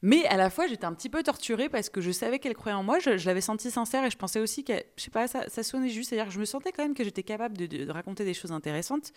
Mais 0.06 0.24
à 0.26 0.36
la 0.36 0.50
fois, 0.50 0.68
j'étais 0.68 0.84
un 0.84 0.94
petit 0.94 1.08
peu 1.08 1.24
torturée 1.24 1.68
parce 1.68 1.90
que 1.90 2.00
je 2.00 2.12
savais 2.12 2.38
qu'elle 2.38 2.54
croyait 2.54 2.76
en 2.76 2.84
moi, 2.84 3.00
je, 3.00 3.26
l'avais 3.26 3.40
senti 3.40 3.72
sincère 3.72 4.04
et 4.04 4.10
je 4.10 4.16
pensais 4.16 4.38
aussi 4.38 4.62
que, 4.62 4.72
je 4.96 5.02
sais 5.02 5.10
pas, 5.10 5.26
ça, 5.26 5.48
ça 5.48 5.64
sonnait 5.64 5.88
juste. 5.88 6.10
C'est-à-dire 6.10 6.30
je 6.30 6.38
me 6.38 6.44
sentais 6.44 6.70
quand 6.70 6.84
même 6.84 6.94
que 6.94 7.02
j'étais 7.02 7.24
capable 7.24 7.56
de, 7.56 7.90
raconter 7.90 8.24
des 8.24 8.32
choses 8.32 8.52
intéressantes. 8.52 9.12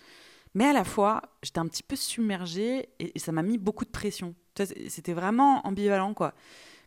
Mais 0.55 0.65
à 0.65 0.73
la 0.73 0.83
fois, 0.83 1.21
j'étais 1.43 1.59
un 1.59 1.67
petit 1.67 1.83
peu 1.83 1.95
submergée 1.95 2.89
et, 2.97 3.19
ça 3.19 3.31
m'a 3.31 3.43
mis 3.43 3.59
beaucoup 3.59 3.85
de 3.85 3.91
pression. 3.91 4.33
C'était 4.87 5.13
vraiment 5.13 5.61
ambivalent, 5.67 6.15
quoi. 6.15 6.33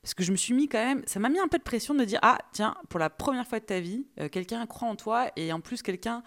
Parce 0.02 0.14
que 0.14 0.24
je 0.24 0.32
me 0.32 0.36
suis 0.36 0.52
mis 0.52 0.68
quand 0.68 0.84
même, 0.84 1.04
ça 1.06 1.20
m'a 1.20 1.28
mis 1.28 1.38
un 1.38 1.46
peu 1.46 1.58
de 1.58 1.62
pression 1.62 1.94
de 1.94 2.00
me 2.00 2.04
dire, 2.04 2.18
ah, 2.22 2.38
tiens, 2.52 2.74
pour 2.88 2.98
la 2.98 3.08
première 3.08 3.46
fois 3.46 3.60
de 3.60 3.64
ta 3.64 3.78
vie, 3.78 4.08
euh, 4.18 4.28
quelqu'un 4.28 4.66
croit 4.66 4.88
en 4.88 4.96
toi 4.96 5.30
et 5.36 5.52
en 5.52 5.60
plus 5.60 5.80
quelqu'un 5.80 6.24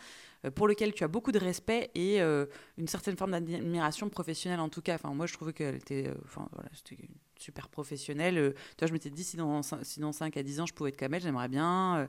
pour 0.52 0.68
lequel 0.68 0.94
tu 0.94 1.04
as 1.04 1.08
beaucoup 1.08 1.32
de 1.32 1.40
respect 1.40 1.92
et 1.96 2.22
euh, 2.22 2.46
une 2.78 2.88
certaine 2.88 3.18
forme 3.18 3.32
d'admiration 3.32 4.10
professionnelle 4.10 4.60
en 4.60 4.70
tout 4.70 4.82
cas. 4.82 4.96
Enfin, 4.96 5.14
moi, 5.14 5.26
je 5.26 5.34
trouvais 5.34 5.54
qu'elle 5.54 5.76
était, 5.76 6.12
enfin, 6.26 6.48
voilà, 6.54 6.70
c'était 6.74 7.08
super 7.40 7.70
professionnelle. 7.70 8.38
Euh, 8.38 8.54
toi, 8.78 8.88
je 8.88 8.94
m'étais 8.94 9.10
dit, 9.10 9.24
si 9.24 9.38
dans, 9.38 9.62
si 9.62 10.00
dans 10.00 10.12
5 10.12 10.36
à 10.38 10.44
10 10.44 10.62
ans, 10.62 10.66
je 10.66 10.74
pouvais 10.74 10.90
être 10.90 11.00
comme 11.00 11.14
elle, 11.14 11.22
j'aimerais 11.22 11.50
bien. 11.50 12.08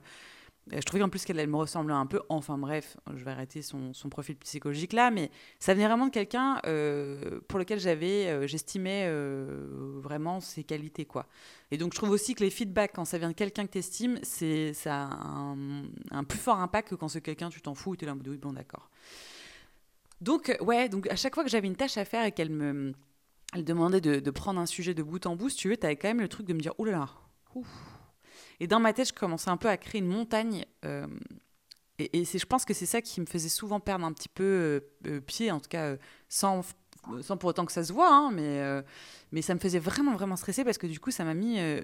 Euh, 0.73 0.77
je 0.77 0.81
trouvais 0.81 1.01
qu'en 1.01 1.09
plus 1.09 1.25
qu'elle 1.25 1.45
me 1.47 1.55
ressemblait 1.55 1.93
un 1.93 2.05
peu. 2.05 2.21
Enfin 2.29 2.57
bref, 2.57 2.97
je 3.15 3.23
vais 3.23 3.31
arrêter 3.31 3.61
son, 3.61 3.91
profil 4.09 4.35
psychologique 4.37 4.93
là, 4.93 5.11
mais 5.11 5.31
ça 5.59 5.73
venait 5.73 5.87
vraiment 5.87 6.07
de 6.07 6.11
quelqu'un 6.11 6.59
euh, 6.65 7.39
pour 7.47 7.59
lequel 7.59 7.79
j'avais, 7.79 8.47
j'estimais 8.47 9.09
vraiment 9.09 10.39
ses 10.39 10.63
qualités 10.63 11.05
quoi. 11.05 11.27
Et 11.71 11.77
donc 11.77 11.93
je 11.93 11.97
trouve 11.97 12.11
aussi 12.11 12.35
que 12.35 12.43
les 12.43 12.49
feedbacks 12.49 12.93
quand 12.93 13.05
ça 13.05 13.17
vient 13.17 13.29
de 13.29 13.33
quelqu'un 13.35 13.65
que 13.65 13.71
tu 13.71 13.79
estimes, 13.79 14.19
c'est 14.23 14.73
ça 14.73 15.09
a 15.11 15.55
un, 16.11 16.23
plus 16.23 16.39
fort 16.39 16.59
impact 16.59 16.89
que 16.89 16.95
quand 16.95 17.07
c'est 17.07 17.21
quelqu'un 17.21 17.49
tu 17.49 17.61
t'en 17.61 17.75
fous 17.75 17.93
et 17.93 17.97
tu 17.97 18.05
es 18.05 18.07
là 18.07 18.13
en 18.13 18.15
mode 18.15 18.27
oui 18.27 18.37
bon 18.37 18.53
d'accord. 18.53 18.89
Donc 20.21 20.55
ouais, 20.61 20.89
donc 20.89 21.07
à 21.07 21.15
chaque 21.15 21.35
fois 21.35 21.43
que 21.43 21.49
j'avais 21.49 21.67
une 21.67 21.75
tâche 21.75 21.97
à 21.97 22.05
faire 22.05 22.25
et 22.25 22.31
qu'elle 22.31 22.49
me 22.49 22.93
elle 23.53 23.63
demandait 23.63 24.01
de, 24.01 24.31
prendre 24.31 24.59
un 24.59 24.65
sujet 24.65 24.93
de 24.93 25.03
bout 25.03 25.25
en 25.25 25.35
bout, 25.35 25.49
si 25.49 25.57
tu 25.57 25.69
veux, 25.69 25.77
tu 25.77 25.85
avais 25.85 25.95
quand 25.95 26.09
même 26.09 26.19
le 26.19 26.27
truc 26.27 26.45
de 26.47 26.53
me 26.53 26.59
dire, 26.59 26.73
là 26.79 26.91
là, 26.91 27.09
Et 28.59 28.67
dans 28.67 28.79
ma 28.79 28.93
tête, 28.93 29.09
je 29.09 29.13
commençais 29.13 29.49
un 29.49 29.57
peu 29.57 29.69
à 29.69 29.77
créer 29.77 30.01
une 30.01 30.07
montagne. 30.07 30.65
Euh, 30.85 31.07
et, 31.99 32.25
je 32.25 32.45
pense 32.45 32.65
que 32.65 32.73
c'est 32.73 32.85
ça 32.85 33.01
qui 33.01 33.21
me 33.21 33.25
faisait 33.25 33.49
souvent 33.49 33.79
perdre 33.79 34.05
un 34.05 34.13
petit 34.13 34.29
peu 34.29 34.43
euh, 34.43 34.79
euh, 35.07 35.19
pied, 35.19 35.51
en 35.51 35.59
tout 35.59 35.69
cas, 35.69 35.95
sans, 36.29 36.61
sans 37.21 37.37
pour 37.37 37.49
autant 37.49 37.65
que 37.65 37.71
ça 37.71 37.83
se 37.83 37.93
voit, 37.93 38.11
hein, 38.11 38.31
mais, 38.31 38.83
mais 39.31 39.41
ça 39.41 39.53
me 39.53 39.59
faisait 39.59 39.79
vraiment, 39.79 40.13
vraiment 40.13 40.35
stresser 40.35 40.63
parce 40.63 40.77
que 40.77 40.87
du 40.87 40.99
coup, 40.99 41.11
ça 41.11 41.23
m'a 41.23 41.33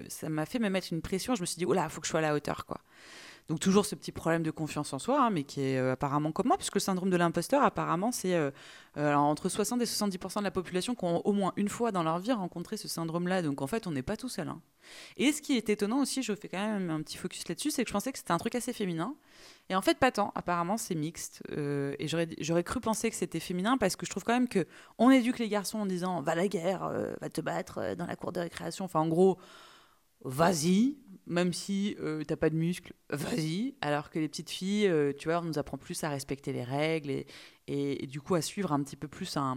ça 0.08 0.28
m'a 0.28 0.46
fait 0.46 0.58
me 0.58 0.68
mettre 0.68 0.88
une 0.92 1.02
pression. 1.02 1.34
Je 1.34 1.40
me 1.40 1.46
suis 1.46 1.56
dit, 1.56 1.66
oh 1.66 1.72
là, 1.72 1.88
faut 1.88 2.00
que 2.00 2.06
je 2.06 2.10
sois 2.10 2.20
à 2.20 2.22
la 2.22 2.34
hauteur, 2.34 2.66
quoi. 2.66 2.80
Donc 3.48 3.60
toujours 3.60 3.84
ce 3.84 3.94
petit 3.94 4.10
problème 4.10 4.42
de 4.42 4.50
confiance 4.50 4.94
en 4.94 4.98
soi, 4.98 5.22
hein, 5.22 5.28
mais 5.28 5.44
qui 5.44 5.60
est 5.60 5.78
euh, 5.78 5.92
apparemment 5.92 6.32
commun, 6.32 6.56
puisque 6.56 6.76
le 6.76 6.80
syndrome 6.80 7.10
de 7.10 7.16
l'imposteur, 7.16 7.62
apparemment, 7.62 8.10
c'est 8.10 8.34
euh, 8.34 8.50
euh, 8.96 9.12
entre 9.12 9.50
60 9.50 9.82
et 9.82 9.84
70% 9.84 10.38
de 10.38 10.44
la 10.44 10.50
population 10.50 10.94
qui 10.94 11.04
ont 11.04 11.20
au 11.26 11.32
moins 11.32 11.52
une 11.56 11.68
fois 11.68 11.92
dans 11.92 12.02
leur 12.02 12.18
vie 12.18 12.32
rencontré 12.32 12.78
ce 12.78 12.88
syndrome-là. 12.88 13.42
Donc 13.42 13.60
en 13.60 13.66
fait, 13.66 13.86
on 13.86 13.90
n'est 13.90 14.02
pas 14.02 14.16
tout 14.16 14.30
seul. 14.30 14.48
Hein. 14.48 14.62
Et 15.18 15.30
ce 15.30 15.42
qui 15.42 15.58
est 15.58 15.68
étonnant 15.68 16.00
aussi, 16.00 16.22
je 16.22 16.34
fais 16.34 16.48
quand 16.48 16.66
même 16.66 16.88
un 16.88 17.02
petit 17.02 17.18
focus 17.18 17.46
là-dessus, 17.46 17.70
c'est 17.70 17.84
que 17.84 17.88
je 17.88 17.92
pensais 17.92 18.12
que 18.12 18.18
c'était 18.18 18.32
un 18.32 18.38
truc 18.38 18.54
assez 18.54 18.72
féminin. 18.72 19.14
Et 19.68 19.74
en 19.74 19.82
fait, 19.82 19.98
pas 19.98 20.10
tant. 20.10 20.32
Apparemment, 20.34 20.78
c'est 20.78 20.94
mixte. 20.94 21.42
et 21.50 22.08
j'aurais 22.08 22.64
cru 22.64 22.80
penser 22.80 23.10
que 23.10 23.16
c'était 23.16 23.40
féminin 23.40 23.76
parce 23.76 23.94
que 23.94 24.06
je 24.06 24.10
trouve 24.10 24.24
quand 24.24 24.32
même 24.32 24.48
que 24.48 24.66
on 24.96 25.10
éduque 25.10 25.38
les 25.38 25.50
garçons 25.50 25.80
en 25.80 25.86
disant 25.86 26.22
va 26.22 26.32
à 26.32 26.34
la 26.34 26.48
guerre, 26.48 26.90
va 27.20 27.28
te 27.28 27.42
battre 27.42 27.94
dans 27.96 28.06
la 28.06 28.16
cour 28.16 28.32
de 28.32 28.40
récréation. 28.40 28.86
Enfin, 28.86 29.00
en 29.00 29.08
gros, 29.08 29.38
vas-y, 30.24 30.96
même 31.26 31.52
si 31.52 31.96
euh, 32.00 32.22
t'as 32.24 32.36
pas 32.36 32.50
de 32.50 32.56
muscles, 32.56 32.92
vas-y. 33.10 33.74
Alors 33.80 34.10
que 34.10 34.18
les 34.18 34.28
petites 34.28 34.50
filles, 34.50 34.88
euh, 34.88 35.12
tu 35.16 35.28
vois, 35.28 35.38
on 35.38 35.44
nous 35.44 35.58
apprend 35.58 35.78
plus 35.78 36.02
à 36.04 36.08
respecter 36.08 36.52
les 36.52 36.64
règles 36.64 37.24
et, 37.66 38.06
du 38.06 38.20
coup 38.20 38.34
à 38.34 38.42
suivre 38.42 38.72
un 38.72 38.82
petit 38.82 38.96
peu 38.96 39.08
plus 39.08 39.36
un, 39.36 39.56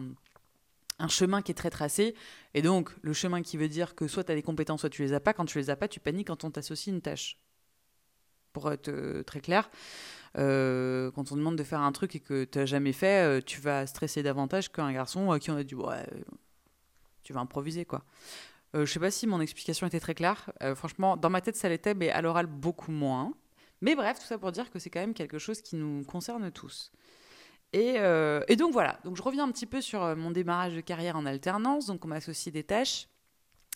chemin 1.10 1.42
qui 1.42 1.52
est 1.52 1.56
très 1.56 1.69
tracé. 1.69 2.16
Et 2.54 2.62
donc, 2.62 2.92
le 3.02 3.14
chemin 3.14 3.42
qui 3.42 3.58
veut 3.58 3.69
dire 3.69 3.96
que 3.96 4.08
soit 4.08 4.24
tu 4.24 4.31
as 4.31 4.36
des 4.36 4.44
compétences, 4.44 4.81
soit 4.81 4.90
tu 4.90 5.02
les 5.02 5.14
as 5.14 5.19
pas. 5.19 5.34
Quand 5.34 5.46
tu 5.46 5.58
les 5.58 5.69
as 5.69 5.75
pas, 5.75 5.88
tu 5.88 6.00
paniques 6.00 6.28
quand 6.28 6.44
on 6.44 6.52
t'associe 6.52 6.94
une 6.94 7.02
tâche. 7.02 7.38
Pour 8.54 8.72
être 8.72 8.88
euh, 8.88 9.24
très 9.24 9.40
clair, 9.40 9.70
quand 10.34 11.31
on 11.31 11.36
demande 11.36 11.58
de 11.58 11.63
faire 11.63 11.81
un 11.81 11.92
truc 11.92 12.16
et 12.16 12.20
que 12.20 12.46
tu 12.46 12.60
n'as 12.60 12.66
jamais 12.66 12.94
fait, 12.94 13.42
tu 13.44 13.60
vas 13.60 13.86
stresser 13.88 14.24
davantage 14.24 14.72
qu'un 14.72 14.92
garçon 14.92 15.31
à 15.31 15.40
qui 15.40 15.52
on 15.52 15.58
a 15.58 15.63
dit 15.63 15.75
ouais, 15.75 16.06
tu 17.24 17.34
vas 17.34 17.41
improviser 17.41 17.86
quoi. 17.86 18.03
Euh, 18.75 18.86
je 18.86 18.91
sais 18.91 19.00
pas 19.00 19.12
si 19.12 19.27
mon 19.27 19.41
explication 19.41 19.88
était 19.88 20.00
très 20.00 20.15
claire. 20.15 20.51
Euh, 20.62 20.75
franchement, 20.75 21.17
dans 21.17 21.29
ma 21.29 21.41
tête, 21.41 21.55
ça 21.55 21.69
l'était, 21.69 21.93
mais 21.93 22.09
à 22.09 22.21
l'oral, 22.21 22.47
beaucoup 22.47 22.91
moins. 22.91 23.33
Mais 23.81 23.95
bref, 23.95 24.19
tout 24.19 24.25
ça 24.25 24.38
pour 24.38 24.51
dire 24.51 24.69
que 24.71 24.79
c'est 24.79 24.89
quand 24.89 25.00
même 25.00 25.13
quelque 25.13 25.38
chose 25.38 25.62
qui 25.62 25.75
nous 25.75 26.03
concerne 26.03 26.51
tous. 26.51 26.91
Et, 27.74 27.95
euh, 27.97 28.41
et, 28.47 28.55
donc 28.55 28.74
voilà, 28.74 29.00
donc 29.03 29.17
je 29.17 29.21
reviens 29.21 29.43
un 29.43 29.51
petit 29.51 29.65
peu 29.65 29.81
sur 29.81 30.15
mon 30.15 30.31
démarrage 30.31 30.74
de 30.74 30.81
carrière 30.81 31.15
en 31.15 31.25
alternance. 31.25 31.86
Donc 31.86 32.03
on 32.05 32.07
m'associe 32.07 32.51
des 32.51 32.63
tâches. 32.63 33.07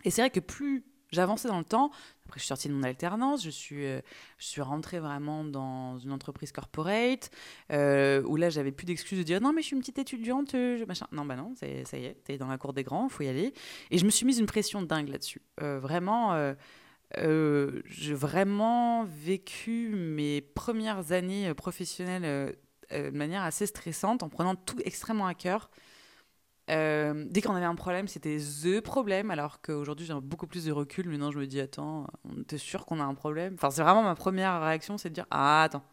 Et 0.03 0.11
c'est 0.11 0.21
vrai 0.21 0.31
que 0.31 0.39
plus 0.39 0.83
j'avançais 1.11 1.47
dans 1.47 1.59
le 1.59 1.65
temps. 1.65 1.91
Après, 2.25 2.39
je 2.39 2.43
suis 2.43 2.47
sortie 2.47 2.69
de 2.69 2.73
mon 2.73 2.83
alternance, 2.83 3.43
je 3.43 3.49
suis, 3.49 3.85
euh, 3.85 3.99
je 4.37 4.45
suis 4.45 4.61
rentrée 4.61 4.99
vraiment 4.99 5.43
dans 5.43 5.97
une 5.99 6.11
entreprise 6.11 6.51
corporate, 6.51 7.29
euh, 7.71 8.23
où 8.23 8.37
là, 8.37 8.49
j'avais 8.49 8.71
plus 8.71 8.85
d'excuses 8.85 9.17
de 9.17 9.23
dire 9.23 9.41
non, 9.41 9.51
mais 9.51 9.61
je 9.61 9.67
suis 9.67 9.75
une 9.75 9.81
petite 9.81 9.99
étudiante, 9.99 10.51
je, 10.53 10.85
machin. 10.85 11.07
Non, 11.11 11.25
bah 11.25 11.35
non, 11.35 11.53
ça 11.55 11.67
y 11.67 12.05
est, 12.05 12.23
t'es 12.23 12.37
dans 12.37 12.47
la 12.47 12.57
cour 12.57 12.73
des 12.73 12.83
grands, 12.83 13.09
faut 13.09 13.23
y 13.23 13.27
aller. 13.27 13.53
Et 13.89 13.97
je 13.97 14.05
me 14.05 14.09
suis 14.09 14.25
mise 14.25 14.39
une 14.39 14.45
pression 14.45 14.81
dingue 14.81 15.09
là-dessus. 15.09 15.41
Euh, 15.61 15.79
vraiment. 15.79 16.53
j'ai 17.17 18.13
vraiment 18.13 19.03
vécu 19.03 19.89
mes 19.93 20.39
premières 20.41 21.11
années 21.11 21.53
professionnelles 21.53 22.55
de 22.91 23.09
manière 23.09 23.43
assez 23.43 23.65
stressante, 23.65 24.23
en 24.23 24.29
prenant 24.29 24.55
tout 24.55 24.79
extrêmement 24.85 25.27
à 25.27 25.33
cœur. 25.33 25.69
Euh, 26.69 27.25
dès 27.29 27.41
qu'on 27.41 27.55
avait 27.55 27.65
un 27.65 27.75
problème, 27.75 28.07
c'était 28.07 28.37
THE 28.37 28.81
problème, 28.81 29.31
alors 29.31 29.61
qu'aujourd'hui 29.61 30.05
j'ai 30.05 30.13
beaucoup 30.21 30.47
plus 30.47 30.65
de 30.65 30.71
recul. 30.71 31.09
Maintenant, 31.09 31.31
je 31.31 31.39
me 31.39 31.47
dis, 31.47 31.59
attends, 31.59 32.07
est 32.49 32.57
sûr 32.57 32.85
qu'on 32.85 32.99
a 32.99 33.03
un 33.03 33.15
problème? 33.15 33.55
Enfin, 33.55 33.71
c'est 33.71 33.81
vraiment 33.81 34.03
ma 34.03 34.15
première 34.15 34.61
réaction, 34.61 34.97
c'est 34.97 35.09
de 35.09 35.15
dire, 35.15 35.25
ah, 35.31 35.63
attends, 35.63 35.83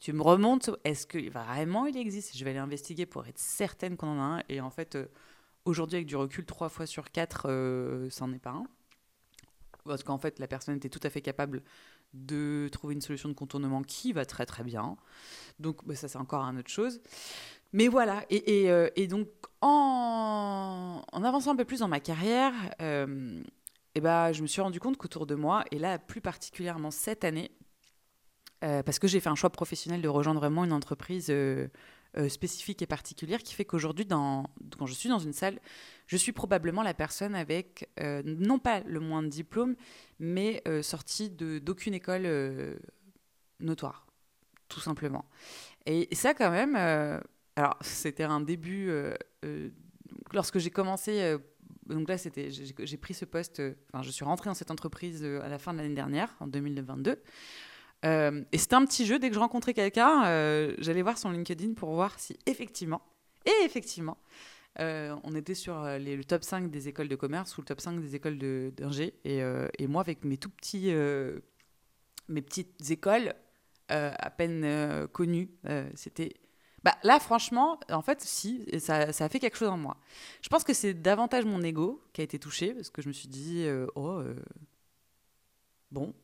tu 0.00 0.12
me 0.12 0.22
remontes, 0.22 0.70
est-ce 0.84 1.06
que 1.06 1.30
vraiment 1.30 1.86
il 1.86 1.96
existe? 1.96 2.36
Je 2.36 2.44
vais 2.44 2.50
aller 2.50 2.58
investiguer 2.58 3.06
pour 3.06 3.26
être 3.26 3.38
certaine 3.38 3.96
qu'on 3.96 4.08
en 4.08 4.20
a 4.20 4.24
un. 4.38 4.42
Et 4.48 4.60
en 4.60 4.70
fait, 4.70 4.94
euh, 4.94 5.06
aujourd'hui, 5.64 5.96
avec 5.96 6.06
du 6.06 6.16
recul, 6.16 6.44
trois 6.46 6.68
fois 6.68 6.86
sur 6.86 7.10
quatre, 7.10 7.46
euh, 7.48 8.08
ça 8.10 8.26
n'en 8.26 8.32
est 8.32 8.38
pas 8.38 8.50
un. 8.50 8.64
Parce 9.84 10.02
qu'en 10.02 10.18
fait, 10.18 10.38
la 10.38 10.46
personne 10.46 10.76
était 10.76 10.88
tout 10.88 11.00
à 11.02 11.10
fait 11.10 11.22
capable 11.22 11.62
de 12.12 12.68
trouver 12.72 12.94
une 12.94 13.00
solution 13.00 13.28
de 13.28 13.34
contournement 13.34 13.82
qui 13.82 14.12
va 14.12 14.24
très 14.24 14.46
très 14.46 14.64
bien. 14.64 14.96
Donc, 15.58 15.86
bah, 15.86 15.94
ça, 15.94 16.08
c'est 16.08 16.18
encore 16.18 16.44
une 16.44 16.58
autre 16.58 16.70
chose. 16.70 17.00
Mais 17.72 17.88
voilà, 17.88 18.24
et, 18.30 18.62
et, 18.62 18.70
euh, 18.70 18.88
et 18.96 19.06
donc 19.06 19.28
en, 19.60 21.02
en, 21.12 21.24
avançant 21.24 21.52
un 21.52 21.56
peu 21.56 21.64
plus 21.64 21.80
dans 21.80 21.88
ma 21.88 22.00
carrière, 22.00 22.52
euh, 22.82 23.40
et 23.94 24.00
bah, 24.00 24.32
je 24.32 24.42
me 24.42 24.46
suis 24.46 24.60
rendu 24.60 24.80
compte 24.80 24.96
qu'autour 24.96 25.26
de 25.26 25.36
moi, 25.36 25.64
et 25.70 25.78
là 25.78 25.98
plus 25.98 26.20
particulièrement 26.20 26.90
cette 26.90 27.24
année, 27.24 27.50
parce 28.60 28.98
que 28.98 29.08
j'ai 29.08 29.20
fait 29.20 29.30
un 29.30 29.34
choix 29.34 29.48
professionnel 29.48 30.02
de 30.02 30.08
rejoindre 30.08 30.38
vraiment 30.38 30.64
une 30.64 30.72
entreprise 30.74 31.32
spécifique 32.28 32.82
et 32.82 32.86
particulière 32.86 33.42
qui 33.42 33.54
fait 33.54 33.64
qu'aujourd'hui, 33.64 34.06
quand 34.06 34.44
je 34.84 34.92
suis 34.92 35.08
dans 35.08 35.18
une 35.18 35.32
salle, 35.32 35.58
je 36.06 36.16
suis 36.18 36.32
probablement 36.32 36.82
la 36.82 36.92
personne 36.92 37.34
avec, 37.34 37.88
non 37.98 38.58
pas 38.58 38.80
le 38.80 39.00
moins 39.00 39.22
de 39.22 39.28
diplôme, 39.28 39.76
mais 40.18 40.62
sortie 40.82 41.30
d'aucune 41.30 41.94
école 41.94 42.76
notoire, 43.60 44.06
tout 44.68 44.80
simplement. 44.80 45.24
Et, 45.86 46.14
ça, 46.14 46.34
quand 46.34 46.50
même, 46.50 46.76
alors 47.60 47.76
c'était 47.80 48.24
un 48.24 48.40
début, 48.40 48.90
lorsque 50.32 50.58
j'ai 50.58 50.70
commencé 50.70 51.36
donc 51.94 52.08
là, 52.08 52.18
c'était, 52.18 52.50
j'ai 52.50 52.96
pris 52.96 53.14
ce 53.14 53.24
poste, 53.24 53.60
euh, 53.60 53.74
enfin, 53.92 54.02
je 54.02 54.10
suis 54.10 54.24
rentrée 54.24 54.48
dans 54.48 54.54
cette 54.54 54.70
entreprise 54.70 55.22
euh, 55.22 55.42
à 55.42 55.48
la 55.48 55.58
fin 55.58 55.72
de 55.72 55.78
l'année 55.78 55.94
dernière, 55.94 56.34
en 56.40 56.46
2022. 56.46 57.20
Euh, 58.04 58.42
et 58.52 58.58
c'était 58.58 58.74
un 58.74 58.84
petit 58.86 59.06
jeu. 59.06 59.18
Dès 59.18 59.28
que 59.28 59.34
je 59.34 59.40
rencontrais 59.40 59.74
quelqu'un, 59.74 60.22
j'allais 60.78 61.02
voir 61.02 61.18
son 61.18 61.30
LinkedIn 61.30 61.74
pour 61.74 61.90
voir 61.90 62.18
si 62.18 62.38
effectivement, 62.46 63.02
et 63.44 63.64
effectivement, 63.64 64.16
on 64.78 65.34
était 65.34 65.54
sur 65.54 65.74
le 65.84 66.22
top 66.22 66.42
5 66.42 66.70
des 66.70 66.88
écoles 66.88 67.08
de 67.08 67.16
commerce 67.16 67.58
ou 67.58 67.60
le 67.60 67.66
top 67.66 67.80
5 67.80 68.00
des 68.00 68.14
écoles 68.14 68.38
d'ingé. 68.38 69.12
Et, 69.24 69.42
et, 69.78 69.86
moi, 69.86 70.00
avec 70.00 70.24
mes 70.24 70.38
tout 70.38 70.48
petits, 70.48 70.94
mes 72.28 72.40
petites 72.40 72.90
écoles 72.90 73.34
à 73.88 74.30
peine 74.30 75.06
connues, 75.08 75.50
c'était 75.94 76.32
bah, 76.84 76.94
là, 77.02 77.20
franchement, 77.20 77.78
en 77.90 78.02
fait, 78.02 78.20
si, 78.22 78.66
ça, 78.78 79.08
a 79.08 79.28
fait 79.28 79.38
quelque 79.38 79.56
chose 79.56 79.68
en 79.68 79.76
moi. 79.76 79.96
Je 80.42 80.48
pense 80.48 80.64
que 80.64 80.72
c'est 80.72 80.94
davantage 80.94 81.44
mon 81.44 81.62
ego 81.62 82.02
qui 82.12 82.20
a 82.20 82.24
été 82.24 82.38
touché, 82.38 82.72
parce 82.72 82.90
que 82.90 83.02
je 83.02 83.08
me 83.08 83.12
suis 83.12 83.28
dit, 83.28 83.64
euh, 83.66 83.86
oh, 83.96 84.18
euh, 84.18 84.34
bon, 85.90 86.14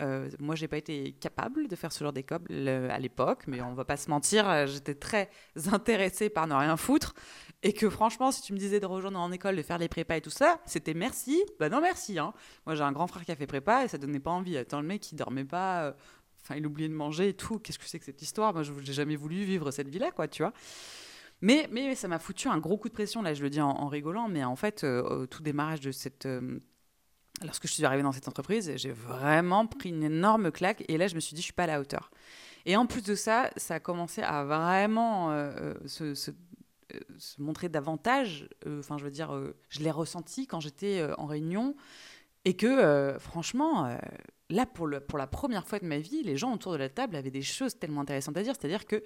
euh, 0.00 0.28
moi, 0.40 0.56
j'ai 0.56 0.66
pas 0.66 0.78
été 0.78 1.12
capable 1.12 1.68
de 1.68 1.76
faire 1.76 1.92
ce 1.92 2.02
genre 2.02 2.12
d'école 2.12 2.40
à 2.68 2.98
l'époque, 2.98 3.44
mais 3.46 3.60
on 3.60 3.74
va 3.74 3.84
pas 3.84 3.96
se 3.98 4.10
mentir, 4.10 4.66
j'étais 4.66 4.94
très 4.94 5.30
intéressée 5.72 6.28
par 6.28 6.48
ne 6.48 6.54
rien 6.54 6.76
foutre, 6.76 7.14
et 7.62 7.72
que 7.72 7.88
franchement, 7.88 8.32
si 8.32 8.42
tu 8.42 8.52
me 8.52 8.58
disais 8.58 8.80
de 8.80 8.86
rejoindre 8.86 9.20
en 9.20 9.30
école, 9.30 9.56
de 9.56 9.62
faire 9.62 9.78
les 9.78 9.88
prépas 9.88 10.16
et 10.16 10.20
tout 10.22 10.30
ça, 10.30 10.60
c'était 10.64 10.94
merci. 10.94 11.44
Bah 11.60 11.68
non, 11.68 11.80
merci. 11.80 12.18
Hein. 12.18 12.32
Moi, 12.66 12.74
j'ai 12.74 12.82
un 12.82 12.92
grand 12.92 13.06
frère 13.06 13.24
qui 13.24 13.30
a 13.30 13.36
fait 13.36 13.46
prépa 13.46 13.84
et 13.84 13.88
ça 13.88 13.98
donnait 13.98 14.20
pas 14.20 14.30
envie. 14.30 14.56
Attends, 14.56 14.80
le 14.80 14.86
mec, 14.88 15.12
il 15.12 15.16
dormait 15.16 15.44
pas 15.44 15.94
Enfin, 16.42 16.56
il 16.56 16.66
oubliait 16.66 16.88
de 16.88 16.94
manger 16.94 17.28
et 17.28 17.34
tout. 17.34 17.58
Qu'est-ce 17.58 17.78
que 17.78 17.84
c'est 17.84 17.98
que 17.98 18.04
cette 18.04 18.22
histoire? 18.22 18.52
Moi, 18.52 18.62
je 18.62 18.72
n'ai 18.72 18.92
jamais 18.92 19.16
voulu 19.16 19.44
vivre 19.44 19.70
cette 19.70 19.88
vie-là, 19.88 20.10
quoi, 20.10 20.28
tu 20.28 20.42
vois. 20.42 20.52
Mais, 21.42 21.68
mais 21.70 21.94
ça 21.94 22.08
m'a 22.08 22.18
foutu 22.18 22.48
un 22.48 22.58
gros 22.58 22.76
coup 22.76 22.88
de 22.88 22.94
pression, 22.94 23.22
là, 23.22 23.32
je 23.32 23.42
le 23.42 23.50
dis 23.50 23.60
en, 23.60 23.88
rigolant, 23.88 24.28
mais 24.28 24.44
en 24.44 24.56
fait, 24.56 24.84
euh, 24.84 25.26
tout 25.26 25.42
démarrage 25.42 25.80
de 25.80 25.90
cette. 25.90 26.26
Euh, 26.26 26.58
lorsque 27.42 27.66
je 27.66 27.72
suis 27.72 27.84
arrivée 27.84 28.02
dans 28.02 28.12
cette 28.12 28.28
entreprise, 28.28 28.72
j'ai 28.76 28.92
vraiment 28.92 29.66
pris 29.66 29.88
une 29.88 30.02
énorme 30.02 30.50
claque 30.50 30.84
et 30.88 30.98
là, 30.98 31.06
je 31.06 31.14
me 31.14 31.20
suis 31.20 31.34
dit, 31.34 31.40
je 31.40 31.46
suis 31.46 31.54
pas 31.54 31.64
à 31.64 31.68
la 31.68 31.80
hauteur. 31.80 32.10
Et 32.66 32.76
en 32.76 32.84
plus 32.84 33.02
de 33.02 33.14
ça, 33.14 33.50
ça 33.56 33.76
a 33.76 33.80
commencé 33.80 34.20
à 34.20 34.44
vraiment 34.44 35.30
euh, 35.30 35.72
se, 35.86 36.14
se, 36.14 36.30
montrer 37.38 37.70
davantage. 37.70 38.46
Enfin, 38.66 38.98
je 38.98 39.04
veux 39.04 39.10
dire, 39.10 39.32
je 39.70 39.80
l'ai 39.80 39.90
ressenti 39.90 40.46
quand 40.46 40.60
j'étais 40.60 41.08
en 41.16 41.24
réunion 41.24 41.74
et 42.44 42.56
que, 42.56 43.16
franchement 43.18 43.96
là, 44.50 44.66
pour, 44.66 44.88
la 44.88 45.26
première 45.26 45.66
fois 45.66 45.78
de 45.78 45.86
ma 45.86 45.98
vie, 45.98 46.22
les 46.22 46.36
gens 46.36 46.52
autour 46.52 46.72
de 46.72 46.78
la 46.78 46.88
table 46.88 47.16
avaient 47.16 47.30
des 47.30 47.42
choses 47.42 47.78
tellement 47.78 48.02
intéressantes 48.02 48.36
à 48.36 48.42
dire. 48.42 48.54
C'est-à-dire 48.58 48.86
que 48.86 49.02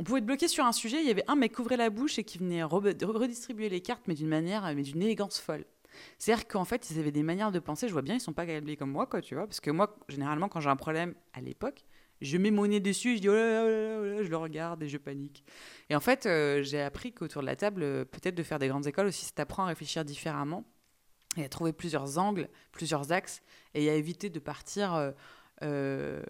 on 0.00 0.04
pouvait 0.04 0.18
être 0.18 0.26
bloqué 0.26 0.46
sur 0.46 0.64
un 0.64 0.72
sujet, 0.72 1.00
il 1.00 1.08
y 1.08 1.10
avait 1.10 1.24
un 1.26 1.34
mec 1.34 1.54
qui 1.54 1.60
ouvrait 1.60 1.76
la 1.76 1.90
bouche 1.90 2.18
et 2.20 2.24
qui 2.24 2.38
venait 2.38 2.62
redistribuer 2.62 3.68
les 3.68 3.80
cartes, 3.80 4.04
mais 4.06 4.14
d'une 4.14 4.28
manière, 4.28 4.62
mais 4.74 4.82
d'une 4.82 5.02
élégance 5.02 5.40
folle. 5.40 5.64
C'est-à-dire 6.18 6.46
qu'en 6.46 6.64
fait, 6.64 6.90
ils 6.90 7.00
avaient 7.00 7.10
des 7.10 7.24
manières 7.24 7.50
de 7.50 7.58
penser, 7.58 7.88
je 7.88 7.92
vois 7.92 8.02
bien, 8.02 8.14
ils 8.14 8.20
sont 8.20 8.32
pas 8.32 8.46
câblés 8.46 8.76
comme 8.76 8.92
moi, 8.92 9.06
quoi, 9.06 9.20
tu 9.20 9.34
vois. 9.34 9.46
Parce 9.46 9.58
que 9.58 9.72
moi, 9.72 9.98
généralement, 10.08 10.48
quand 10.48 10.60
j'ai 10.60 10.70
un 10.70 10.76
problème 10.76 11.14
à 11.32 11.40
l'époque, 11.40 11.84
je 12.20 12.36
mets 12.36 12.52
mon 12.52 12.68
nez 12.68 12.78
dessus, 12.78 13.16
je 13.16 13.22
dis 13.22 13.28
oh 13.28 13.34
là 13.34 13.64
là, 13.64 14.00
là, 14.00 14.22
je 14.22 14.28
le 14.28 14.36
regarde 14.36 14.82
et 14.84 14.88
je 14.88 14.98
panique. 14.98 15.44
Et 15.90 15.96
en 15.96 16.00
fait, 16.00 16.26
euh, 16.26 16.62
j'ai 16.62 16.80
appris 16.80 17.12
qu'autour 17.12 17.42
de 17.42 17.46
la 17.46 17.56
table, 17.56 17.82
euh, 17.82 18.04
peut-être 18.04 18.36
de 18.36 18.42
faire 18.44 18.60
des 18.60 18.68
grandes 18.68 18.86
écoles 18.86 19.06
aussi, 19.06 19.24
ça 19.24 19.32
t'apprend 19.34 19.64
à 19.64 19.66
réfléchir 19.66 20.04
différemment 20.04 20.64
et 21.38 21.44
à 21.44 21.48
trouver 21.48 21.72
plusieurs 21.72 22.18
angles, 22.18 22.48
plusieurs 22.72 23.12
axes, 23.12 23.42
et 23.74 23.88
à 23.90 23.94
éviter 23.94 24.30
de 24.30 24.38
partir 24.38 24.94
euh, 24.94 25.10
euh, 25.62 26.22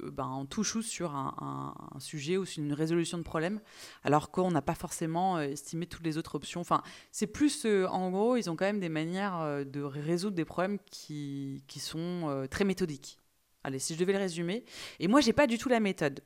ben, 0.00 0.24
en 0.24 0.46
tout 0.46 0.64
chou 0.64 0.82
sur 0.82 1.14
un, 1.14 1.74
sujet 1.98 2.36
ou 2.36 2.44
sur 2.44 2.62
une 2.62 2.72
résolution 2.72 3.18
de 3.18 3.22
problème, 3.22 3.60
alors 4.02 4.30
qu'on 4.30 4.50
n'a 4.50 4.62
pas 4.62 4.74
forcément 4.74 5.36
euh, 5.36 5.42
estimé 5.42 5.86
toutes 5.86 6.04
les 6.04 6.18
autres 6.18 6.34
options. 6.34 6.60
Enfin, 6.60 6.82
c'est 7.10 7.26
plus, 7.26 7.66
en 7.66 8.10
gros, 8.10 8.36
ils 8.36 8.50
ont 8.50 8.56
quand 8.56 8.64
même 8.64 8.80
des 8.80 8.88
manières 8.88 9.64
de 9.64 9.82
résoudre 9.82 10.34
des 10.34 10.44
problèmes 10.44 10.78
qui, 10.90 11.62
qui 11.68 11.78
sont 11.78 12.46
très 12.50 12.64
méthodiques. 12.64 13.18
Allez, 13.64 13.78
si 13.78 13.94
je 13.94 14.00
devais 14.00 14.12
le 14.12 14.18
résumer. 14.18 14.64
Et 14.98 15.06
moi, 15.06 15.20
j'ai 15.20 15.32
pas 15.32 15.46
du 15.46 15.56
tout 15.56 15.68
la 15.68 15.78
méthode. 15.78 16.20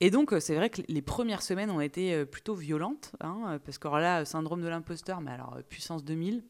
Et 0.00 0.10
donc, 0.10 0.34
c'est 0.40 0.54
vrai 0.54 0.68
que 0.68 0.82
les 0.86 1.00
premières 1.00 1.40
semaines 1.40 1.70
ont 1.70 1.80
été 1.80 2.26
plutôt 2.26 2.54
violentes, 2.54 3.12
hein, 3.20 3.58
parce 3.64 3.78
que 3.78 3.88
là, 3.88 4.26
syndrome 4.26 4.60
de 4.60 4.68
l'imposteur, 4.68 5.22
mais 5.22 5.30
alors 5.30 5.58
puissance 5.70 6.04
2000. 6.04 6.44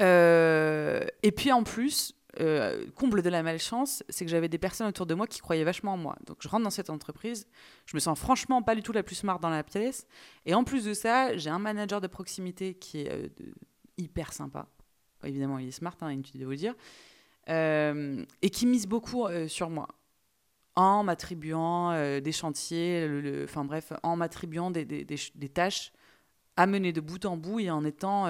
Euh, 0.00 1.04
et 1.22 1.32
puis 1.32 1.52
en 1.52 1.62
plus, 1.62 2.14
euh, 2.40 2.86
comble 2.94 3.22
de 3.22 3.28
la 3.28 3.42
malchance, 3.42 4.02
c'est 4.08 4.24
que 4.24 4.30
j'avais 4.30 4.48
des 4.48 4.58
personnes 4.58 4.86
autour 4.86 5.06
de 5.06 5.14
moi 5.14 5.26
qui 5.26 5.40
croyaient 5.40 5.64
vachement 5.64 5.94
en 5.94 5.96
moi. 5.96 6.16
Donc 6.26 6.38
je 6.40 6.48
rentre 6.48 6.64
dans 6.64 6.70
cette 6.70 6.90
entreprise, 6.90 7.46
je 7.86 7.96
me 7.96 8.00
sens 8.00 8.18
franchement 8.18 8.62
pas 8.62 8.74
du 8.74 8.82
tout 8.82 8.92
la 8.92 9.02
plus 9.02 9.16
smart 9.16 9.38
dans 9.38 9.50
la 9.50 9.62
pièce. 9.62 10.06
Et 10.46 10.54
en 10.54 10.64
plus 10.64 10.84
de 10.84 10.94
ça, 10.94 11.36
j'ai 11.36 11.50
un 11.50 11.58
manager 11.58 12.00
de 12.00 12.06
proximité 12.06 12.74
qui 12.74 13.02
est 13.02 13.10
euh, 13.10 13.28
hyper 13.98 14.32
sympa. 14.32 14.66
Évidemment, 15.24 15.58
il 15.58 15.68
est 15.68 15.72
smart, 15.72 15.96
hein, 16.00 16.10
inutile 16.10 16.40
de 16.40 16.46
vous 16.46 16.56
dire. 16.56 16.74
et 17.46 18.50
qui 18.50 18.66
mise 18.66 18.86
beaucoup 18.88 19.28
sur 19.46 19.70
moi. 19.70 19.86
En 20.74 21.04
m'attribuant 21.04 21.92
des 22.20 22.32
chantiers, 22.32 23.08
enfin 23.44 23.64
bref, 23.64 23.92
en 24.02 24.16
m'attribuant 24.16 24.72
des, 24.72 25.06
tâches 25.54 25.92
à 26.56 26.66
mener 26.66 26.92
de 26.92 27.00
bout 27.00 27.24
en 27.24 27.36
bout 27.36 27.60
et 27.60 27.70
en 27.70 27.84
étant 27.84 28.26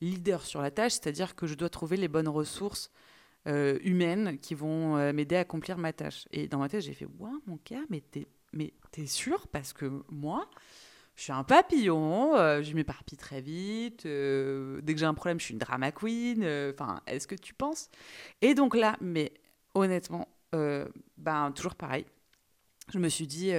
leader 0.00 0.42
sur 0.42 0.62
la 0.62 0.70
tâche, 0.70 0.92
c'est-à-dire 0.92 1.34
que 1.34 1.46
je 1.46 1.54
dois 1.54 1.68
trouver 1.68 1.96
les 1.96 2.08
bonnes 2.08 2.28
ressources 2.28 2.90
euh, 3.46 3.78
humaines 3.82 4.38
qui 4.38 4.54
vont 4.54 4.96
euh, 4.96 5.12
m'aider 5.12 5.36
à 5.36 5.40
accomplir 5.40 5.78
ma 5.78 5.92
tâche. 5.92 6.26
Et 6.32 6.48
dans 6.48 6.58
ma 6.58 6.68
tête, 6.68 6.82
j'ai 6.82 6.92
fait 6.92 7.06
Waouh, 7.18 7.40
mon 7.46 7.56
t'es, 7.56 8.26
mais 8.52 8.74
t'es 8.90 9.06
sûr? 9.06 9.46
Parce 9.48 9.72
que 9.72 10.02
moi, 10.10 10.50
je 11.16 11.22
suis 11.22 11.32
un 11.32 11.44
papillon, 11.44 12.36
euh, 12.36 12.62
je 12.62 12.74
m'éparpille 12.74 13.16
très 13.16 13.40
vite. 13.40 14.02
dès 14.04 14.94
que 14.94 14.98
j'ai 14.98 15.06
un 15.06 15.14
problème, 15.14 15.40
je 15.40 15.46
suis 15.46 15.52
une 15.52 15.60
drama 15.60 15.92
queen. 15.92 16.44
Enfin, 16.72 17.00
est-ce 17.06 17.26
que 17.26 17.36
tu 17.36 17.54
penses? 17.54 17.90
Et 18.42 18.54
donc 18.54 18.76
là, 18.76 18.96
mais 19.00 19.32
honnêtement, 19.74 20.28
ben, 20.52 21.52
toujours 21.54 21.74
pareil. 21.74 22.04
Je 22.92 22.98
me 22.98 23.08
suis 23.08 23.26
dit 23.26 23.52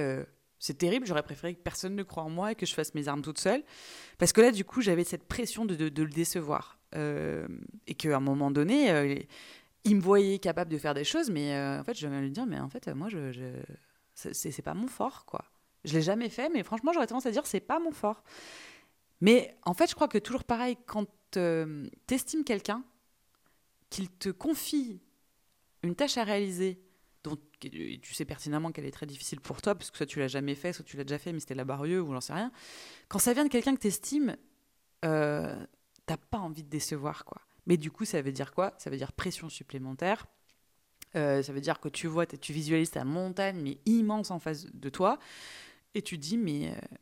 c'est 0.60 0.76
terrible, 0.76 1.06
j'aurais 1.06 1.22
préféré 1.22 1.54
que 1.54 1.60
personne 1.60 1.96
ne 1.96 2.02
croie 2.02 2.22
en 2.22 2.28
moi 2.28 2.52
et 2.52 2.54
que 2.54 2.66
je 2.66 2.74
fasse 2.74 2.94
mes 2.94 3.08
armes 3.08 3.22
toute 3.22 3.38
seule. 3.38 3.64
Parce 4.18 4.32
que 4.32 4.42
là, 4.42 4.52
du 4.52 4.62
coup, 4.64 4.82
j'avais 4.82 5.04
cette 5.04 5.26
pression 5.26 5.64
de, 5.64 5.74
de, 5.74 6.02
le 6.02 6.10
décevoir. 6.10 6.78
Euh, 6.94 7.48
et 7.86 7.94
qu'à 7.94 8.14
un 8.14 8.20
moment 8.20 8.50
donné, 8.50 8.90
euh, 8.90 9.16
il 9.84 9.96
me 9.96 10.02
voyait 10.02 10.38
capable 10.38 10.70
de 10.70 10.76
faire 10.76 10.92
des 10.92 11.04
choses, 11.04 11.30
mais 11.30 11.54
euh, 11.54 11.80
en 11.80 11.84
fait, 11.84 11.98
je 11.98 12.06
vais 12.06 12.20
lui 12.20 12.30
dire, 12.30 12.44
mais 12.44 12.60
en 12.60 12.68
fait, 12.68 12.88
moi, 12.88 13.08
je, 13.08 13.32
je 13.32 13.42
c'est 14.14 14.62
pas 14.62 14.74
mon 14.74 14.86
fort, 14.86 15.24
quoi. 15.24 15.46
Je 15.86 15.94
l'ai 15.94 16.02
jamais 16.02 16.28
fait, 16.28 16.50
mais 16.50 16.62
franchement, 16.62 16.92
j'aurais 16.92 17.06
tendance 17.06 17.24
à 17.24 17.30
dire, 17.30 17.46
c'est 17.46 17.60
pas 17.60 17.78
mon 17.78 17.90
fort. 17.90 18.22
Mais 19.22 19.56
en 19.62 19.72
fait, 19.72 19.88
je 19.88 19.94
crois 19.94 20.08
que 20.08 20.18
toujours 20.18 20.44
pareil, 20.44 20.76
quand 20.84 21.06
tu 21.30 22.14
estimes 22.14 22.44
quelqu'un, 22.44 22.84
qu'il 23.88 24.10
te 24.10 24.28
confie 24.28 25.00
une 25.82 25.94
tâche 25.94 26.18
à 26.18 26.24
réaliser, 26.24 26.82
tu 27.68 28.14
sais 28.14 28.24
pertinemment 28.24 28.72
qu'elle 28.72 28.86
est 28.86 28.90
très 28.90 29.06
difficile 29.06 29.40
pour 29.40 29.60
toi, 29.60 29.74
parce 29.74 29.90
que 29.90 29.96
soit 29.96 30.06
tu 30.06 30.18
l'as 30.18 30.28
jamais 30.28 30.54
fait, 30.54 30.72
soit 30.72 30.84
tu 30.84 30.96
l'as 30.96 31.04
déjà 31.04 31.18
fait, 31.18 31.32
mais 31.32 31.40
c'était 31.40 31.54
laborieux 31.54 32.00
ou 32.00 32.12
j'en 32.12 32.20
sais 32.20 32.32
rien. 32.32 32.50
Quand 33.08 33.18
ça 33.18 33.32
vient 33.34 33.44
de 33.44 33.50
quelqu'un 33.50 33.74
que 33.74 33.80
tu 33.80 33.88
estimes, 33.88 34.36
euh, 35.04 35.54
t'as 36.06 36.16
pas 36.16 36.38
envie 36.38 36.62
de 36.62 36.68
décevoir, 36.68 37.24
quoi. 37.24 37.42
Mais 37.66 37.76
du 37.76 37.90
coup, 37.90 38.04
ça 38.04 38.22
veut 38.22 38.32
dire 38.32 38.52
quoi? 38.54 38.74
Ça 38.78 38.90
veut 38.90 38.96
dire 38.96 39.12
pression 39.12 39.48
supplémentaire. 39.48 40.26
Euh, 41.16 41.42
ça 41.42 41.52
veut 41.52 41.60
dire 41.60 41.80
que 41.80 41.88
tu 41.88 42.06
vois, 42.06 42.26
tu 42.26 42.52
visualises 42.52 42.92
ta 42.92 43.04
montagne, 43.04 43.60
mais 43.60 43.78
immense 43.84 44.30
en 44.30 44.38
face 44.38 44.66
de 44.66 44.88
toi, 44.88 45.18
et 45.94 46.02
tu 46.02 46.18
dis, 46.18 46.38
mais 46.38 46.70
euh, 46.70 46.96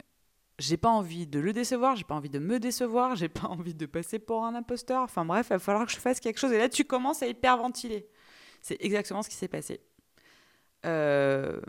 j'ai 0.58 0.76
pas 0.76 0.88
envie 0.88 1.26
de 1.26 1.38
le 1.38 1.52
décevoir, 1.52 1.94
j'ai 1.94 2.04
pas 2.04 2.14
envie 2.14 2.30
de 2.30 2.38
me 2.38 2.58
décevoir, 2.58 3.16
j'ai 3.16 3.28
pas 3.28 3.48
envie 3.48 3.74
de 3.74 3.86
passer 3.86 4.18
pour 4.18 4.44
un 4.44 4.54
imposteur. 4.54 5.02
Enfin 5.02 5.24
bref, 5.24 5.46
il 5.50 5.54
va 5.54 5.58
falloir 5.58 5.86
que 5.86 5.92
je 5.92 5.98
fasse 5.98 6.20
quelque 6.20 6.38
chose. 6.38 6.52
Et 6.52 6.58
là, 6.58 6.68
tu 6.68 6.84
commences 6.84 7.22
à 7.22 7.26
hyperventiler. 7.26 8.08
C'est 8.60 8.76
exactement 8.80 9.22
ce 9.22 9.28
qui 9.28 9.36
s'est 9.36 9.48
passé. 9.48 9.80
Euh, 10.86 11.60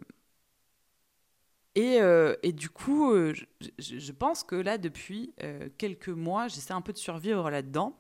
et, 1.75 2.01
euh, 2.01 2.35
et, 2.43 2.51
du 2.51 2.69
coup, 2.69 3.11
euh, 3.11 3.33
je, 3.77 4.11
pense 4.11 4.43
que 4.43 4.55
là, 4.55 4.77
depuis 4.77 5.33
quelques 5.77 6.09
mois, 6.09 6.47
j'essaie 6.47 6.73
un 6.73 6.81
peu 6.81 6.93
de 6.93 6.97
survivre 6.97 7.49
là-dedans. 7.49 7.97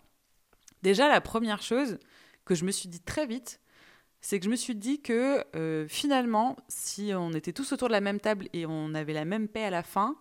Déjà, 0.81 1.07
la 1.07 1.21
première 1.21 1.61
chose 1.61 1.99
que 2.45 2.55
je 2.55 2.65
me 2.65 2.71
suis 2.71 2.89
dit 2.89 3.01
très 3.01 3.25
vite, 3.25 3.59
c'est 4.21 4.39
que 4.39 4.45
je 4.45 4.49
me 4.49 4.55
suis 4.55 4.75
dit 4.75 5.01
que 5.01 5.45
finalement, 5.89 6.57
si 6.67 7.11
on 7.15 7.31
était 7.31 7.53
tous 7.53 7.71
autour 7.71 7.87
de 7.87 7.93
la 7.93 8.01
même 8.01 8.19
table 8.19 8.47
et 8.53 8.65
on 8.65 8.93
avait 8.93 9.13
la 9.13 9.25
même 9.25 9.47
paix 9.47 9.63
à 9.63 9.69
la 9.69 9.83
fin, 9.83 10.15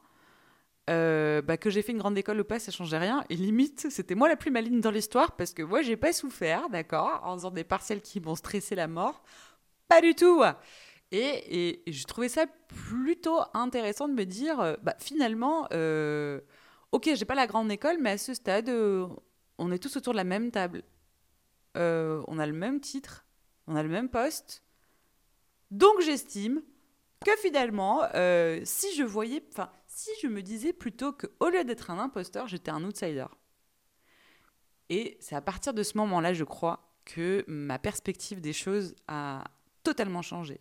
bah, 0.87 1.57
que 1.57 1.71
j'ai 1.71 1.83
fait 1.83 1.93
une 1.93 1.99
grande 1.99 2.19
école 2.19 2.41
ou 2.41 2.45
pas, 2.45 2.59
ça 2.59 2.71
changeait 2.71 2.99
rien. 2.99 3.25
Et 3.29 3.35
limite, 3.35 3.89
c'était 3.91 4.15
moi 4.15 4.29
la 4.29 4.37
plus 4.37 4.51
maligne 4.51 4.81
dans 4.81 4.91
l'histoire 4.91 5.33
parce 5.37 5.53
que 5.53 5.63
moi, 5.63 5.83
j'ai 5.83 5.97
pas 5.97 6.13
souffert, 6.13 6.69
d'accord, 6.69 7.23
en 7.25 7.35
faisant 7.35 7.51
des 7.51 7.65
partiels 7.65 8.03
qui 8.03 8.21
m'ont 8.21 8.37
stressé 8.37 8.75
la 8.75 8.89
mort 8.89 9.23
pas 9.89 10.01
du 10.01 10.15
tout. 10.15 10.43
Et, 11.11 11.83
je 11.87 12.05
trouvais 12.05 12.29
ça 12.29 12.47
plutôt 12.69 13.41
intéressant 13.55 14.09
de 14.09 14.15
me 14.15 14.25
dire, 14.25 14.61
euh, 14.61 14.77
bah, 14.83 14.95
finalement, 14.99 15.67
euh, 15.73 16.41
ok, 16.93 17.11
j'ai 17.15 17.25
pas 17.25 17.35
la 17.35 17.47
grande 17.47 17.71
école, 17.73 17.97
mais 18.01 18.11
à 18.11 18.19
ce 18.19 18.35
stade, 18.35 18.69
euh, 18.69 19.09
on 19.59 19.73
est 19.73 19.79
tous 19.79 19.97
autour 19.97 20.13
de 20.13 20.19
la 20.19 20.25
même 20.25 20.51
table. 20.51 20.83
on 21.75 22.39
a 22.39 22.47
le 22.47 22.53
même 22.53 22.81
titre, 22.81 23.25
on 23.67 23.77
a 23.77 23.83
le 23.83 23.89
même 23.89 24.09
poste. 24.09 24.63
Donc 25.71 26.01
j'estime 26.01 26.63
que 27.25 27.37
finalement, 27.37 28.03
si 28.65 28.95
je 28.97 29.05
voyais, 29.05 29.45
enfin, 29.53 29.71
si 29.87 30.11
je 30.23 30.29
me 30.29 30.43
disais 30.43 30.73
plutôt 30.73 31.13
qu'au 31.13 31.51
lieu 31.51 31.65
d'être 31.65 31.91
un 31.91 31.99
imposteur, 31.99 32.49
j'étais 32.49 32.71
un 32.71 32.85
outsider. 32.85 33.27
Et 34.91 35.19
c'est 35.21 35.37
à 35.37 35.41
partir 35.41 35.75
de 35.75 35.83
ce 35.83 35.97
moment-là, 35.99 36.33
je 36.33 36.45
crois, 36.45 36.89
que 37.05 37.45
ma 37.47 37.79
perspective 37.79 38.41
des 38.41 38.53
choses 38.53 38.95
a 39.07 39.45
totalement 39.89 40.23
changé. 40.23 40.61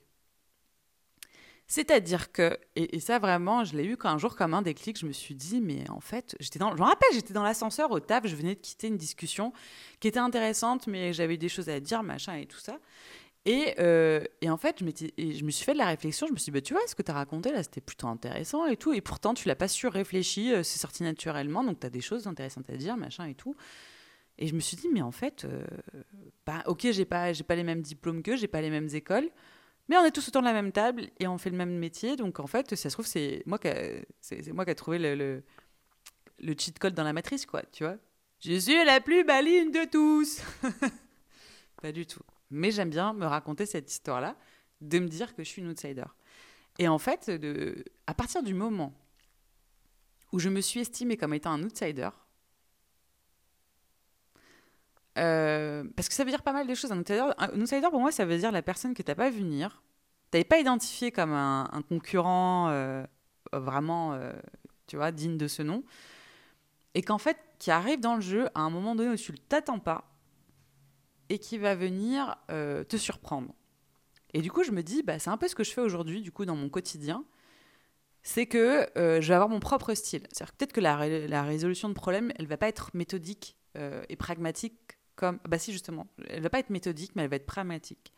C'est-à-dire 1.69 2.31
que, 2.31 2.57
et, 2.77 3.01
ça 3.01 3.19
vraiment, 3.19 3.65
je 3.65 3.75
l'ai 3.75 3.83
eu 3.83 3.97
un 4.05 4.17
jour 4.17 4.37
comme 4.37 4.53
un 4.53 4.61
déclic, 4.61 4.97
je 4.97 5.05
me 5.05 5.11
suis 5.11 5.35
dit, 5.35 5.59
mais 5.59 5.89
en 5.89 5.99
fait, 5.99 6.37
j'étais 6.39 6.59
dans, 6.59 6.73
je 6.73 6.81
me 6.81 6.87
rappelle, 6.87 7.09
j'étais 7.11 7.33
dans 7.33 7.43
l'ascenseur 7.43 7.91
au 7.91 7.99
taf, 7.99 8.25
je 8.25 8.37
venais 8.37 8.55
de 8.55 8.61
quitter 8.61 8.87
une 8.87 8.95
discussion 8.95 9.51
qui 9.99 10.07
était 10.07 10.19
intéressante, 10.19 10.87
mais 10.87 11.11
j'avais 11.11 11.35
des 11.35 11.49
choses 11.49 11.67
à 11.67 11.81
dire, 11.81 12.03
machin 12.03 12.35
et 12.35 12.45
tout 12.45 12.59
ça. 12.59 12.79
Et, 13.43 13.75
euh, 13.79 14.23
et 14.41 14.49
en 14.49 14.55
fait, 14.57 14.77
je, 14.79 15.43
me 15.43 15.51
suis 15.51 15.65
fait 15.65 15.73
de 15.73 15.77
la 15.77 15.87
réflexion, 15.87 16.25
je 16.27 16.31
me 16.31 16.37
suis 16.37 16.45
dit, 16.45 16.51
bah, 16.51 16.61
tu 16.61 16.73
vois, 16.73 16.81
ce 16.87 16.95
que 16.95 17.01
tu 17.01 17.11
as 17.11 17.13
raconté 17.13 17.51
là, 17.51 17.63
c'était 17.63 17.81
plutôt 17.81 18.07
intéressant 18.07 18.65
et 18.65 18.77
tout, 18.77 18.93
et 18.93 19.01
pourtant, 19.01 19.33
tu 19.33 19.49
l'as 19.49 19.55
pas 19.55 19.67
su 19.67 19.87
réfléchir, 19.87 20.59
euh, 20.59 20.63
c'est 20.63 20.79
sorti 20.79 21.03
naturellement, 21.03 21.65
donc 21.65 21.81
tu 21.81 21.87
as 21.87 21.89
des 21.89 22.01
choses 22.01 22.27
intéressantes 22.27 22.69
à 22.69 22.77
dire, 22.77 22.95
machin 22.95 23.25
et 23.25 23.35
tout. 23.35 23.55
Et 24.39 24.47
je 24.47 24.55
me 24.55 24.59
suis 24.59 24.77
dit, 24.77 24.87
mais 24.91 25.01
en 25.01 25.11
fait, 25.11 25.45
euh, 25.45 25.65
bah, 26.45 26.63
ok, 26.67 26.87
j'ai 26.91 27.05
pas, 27.05 27.33
j'ai 27.33 27.43
pas 27.43 27.55
les 27.55 27.63
mêmes 27.63 27.81
diplômes 27.81 28.21
qu'eux, 28.21 28.35
j'ai 28.35 28.47
pas 28.47 28.61
les 28.61 28.69
mêmes 28.69 28.89
écoles, 28.93 29.29
mais 29.89 29.97
on 29.97 30.05
est 30.05 30.11
tous 30.11 30.27
autour 30.27 30.41
de 30.41 30.47
la 30.47 30.53
même 30.53 30.71
table 30.71 31.09
et 31.19 31.27
on 31.27 31.37
fait 31.37 31.49
le 31.49 31.57
même 31.57 31.77
métier. 31.77 32.15
Donc 32.15 32.39
en 32.39 32.47
fait, 32.47 32.75
ça 32.75 32.89
se 32.89 32.95
trouve, 32.95 33.05
c'est 33.05 33.41
moi 33.45 33.57
qui 33.57 33.69
c'est, 34.21 34.51
moi 34.51 34.65
qui 34.65 34.71
ai 34.71 34.75
trouvé 34.75 34.99
le, 34.99 35.43
le, 36.39 36.55
cheat 36.57 36.77
code 36.77 36.93
dans 36.93 37.03
la 37.03 37.13
matrice, 37.13 37.45
quoi, 37.45 37.63
tu 37.71 37.83
vois. 37.83 37.97
Je 38.39 38.59
suis 38.59 38.83
la 38.85 39.01
plus 39.01 39.23
maligne 39.23 39.71
de 39.71 39.89
tous. 39.89 40.41
pas 41.81 41.91
du 41.91 42.05
tout. 42.05 42.21
Mais 42.51 42.71
j'aime 42.71 42.89
bien 42.89 43.13
me 43.13 43.25
raconter 43.25 43.65
cette 43.65 43.91
histoire-là, 43.91 44.35
de 44.81 44.99
me 44.99 45.07
dire 45.07 45.35
que 45.35 45.43
je 45.43 45.49
suis 45.49 45.61
une 45.61 45.69
outsider. 45.69 46.05
Et 46.79 46.87
en 46.87 46.99
fait, 46.99 47.29
de, 47.29 47.83
à 48.05 48.13
partir 48.13 48.43
du 48.43 48.53
moment 48.53 48.93
où 50.31 50.39
je 50.39 50.49
me 50.49 50.61
suis 50.61 50.81
estimée 50.81 51.17
comme 51.17 51.33
étant 51.33 51.51
un 51.51 51.63
outsider, 51.63 52.09
euh, 55.17 55.83
parce 55.95 56.09
que 56.09 56.15
ça 56.15 56.23
veut 56.23 56.29
dire 56.29 56.43
pas 56.43 56.53
mal 56.53 56.67
de 56.67 56.75
choses. 56.75 56.91
Un 56.91 56.99
outsider, 56.99 57.89
pour 57.89 57.99
moi, 57.99 58.11
ça 58.11 58.25
veut 58.25 58.37
dire 58.37 58.51
la 58.51 58.61
personne 58.61 58.93
que 58.93 59.01
tu 59.01 59.09
n'as 59.09 59.15
pas 59.15 59.29
vu 59.29 59.39
venir. 59.39 59.81
Tu 60.31 60.37
n'avais 60.37 60.45
pas 60.45 60.59
identifié 60.59 61.11
comme 61.11 61.33
un, 61.33 61.83
concurrent 61.87 62.69
euh, 62.69 63.05
vraiment, 63.53 64.13
euh, 64.13 64.33
tu 64.85 64.97
vois, 64.97 65.11
digne 65.11 65.37
de 65.37 65.47
ce 65.47 65.63
nom. 65.63 65.83
Et 66.93 67.01
qu'en 67.01 67.17
fait, 67.17 67.37
qui 67.59 67.71
arrive 67.71 67.99
dans 67.99 68.15
le 68.15 68.21
jeu 68.21 68.47
à 68.53 68.61
un 68.61 68.69
moment 68.69 68.95
donné 68.95 69.09
où 69.09 69.15
tu 69.15 69.31
ne 69.31 69.37
t'attends 69.37 69.79
pas 69.79 70.11
et 71.29 71.39
qui 71.39 71.57
va 71.57 71.75
venir 71.75 72.37
te 72.47 72.97
surprendre. 72.97 73.53
Et 74.33 74.41
du 74.41 74.51
coup, 74.51 74.63
je 74.63 74.71
me 74.71 74.81
dis, 74.81 75.03
bah, 75.03 75.19
c'est 75.19 75.29
un 75.29 75.37
peu 75.37 75.47
ce 75.47 75.55
que 75.55 75.63
je 75.63 75.71
fais 75.71 75.81
aujourd'hui, 75.81 76.21
du 76.21 76.31
coup, 76.31 76.45
dans 76.45 76.55
mon 76.55 76.69
quotidien. 76.69 77.25
C'est 78.23 78.45
que 78.45 78.87
je 78.95 79.27
vais 79.27 79.33
avoir 79.33 79.49
mon 79.49 79.59
propre 79.59 79.93
style. 79.93 80.23
C'est-à-dire 80.31 80.53
peut-être 80.53 80.73
que 80.73 80.81
la, 80.81 81.43
résolution 81.43 81.89
de 81.89 81.93
problème, 81.93 82.31
elle 82.37 82.47
va 82.47 82.57
pas 82.57 82.67
être 82.67 82.91
méthodique 82.93 83.57
et 83.75 84.15
pragmatique 84.15 84.96
comme. 85.17 85.39
Bah, 85.49 85.59
si, 85.59 85.73
justement. 85.73 86.07
Elle 86.29 86.41
va 86.41 86.49
pas 86.49 86.59
être 86.59 86.69
méthodique, 86.69 87.11
mais 87.15 87.23
elle 87.23 87.29
va 87.29 87.35
être 87.35 87.45
pragmatique. 87.45 88.13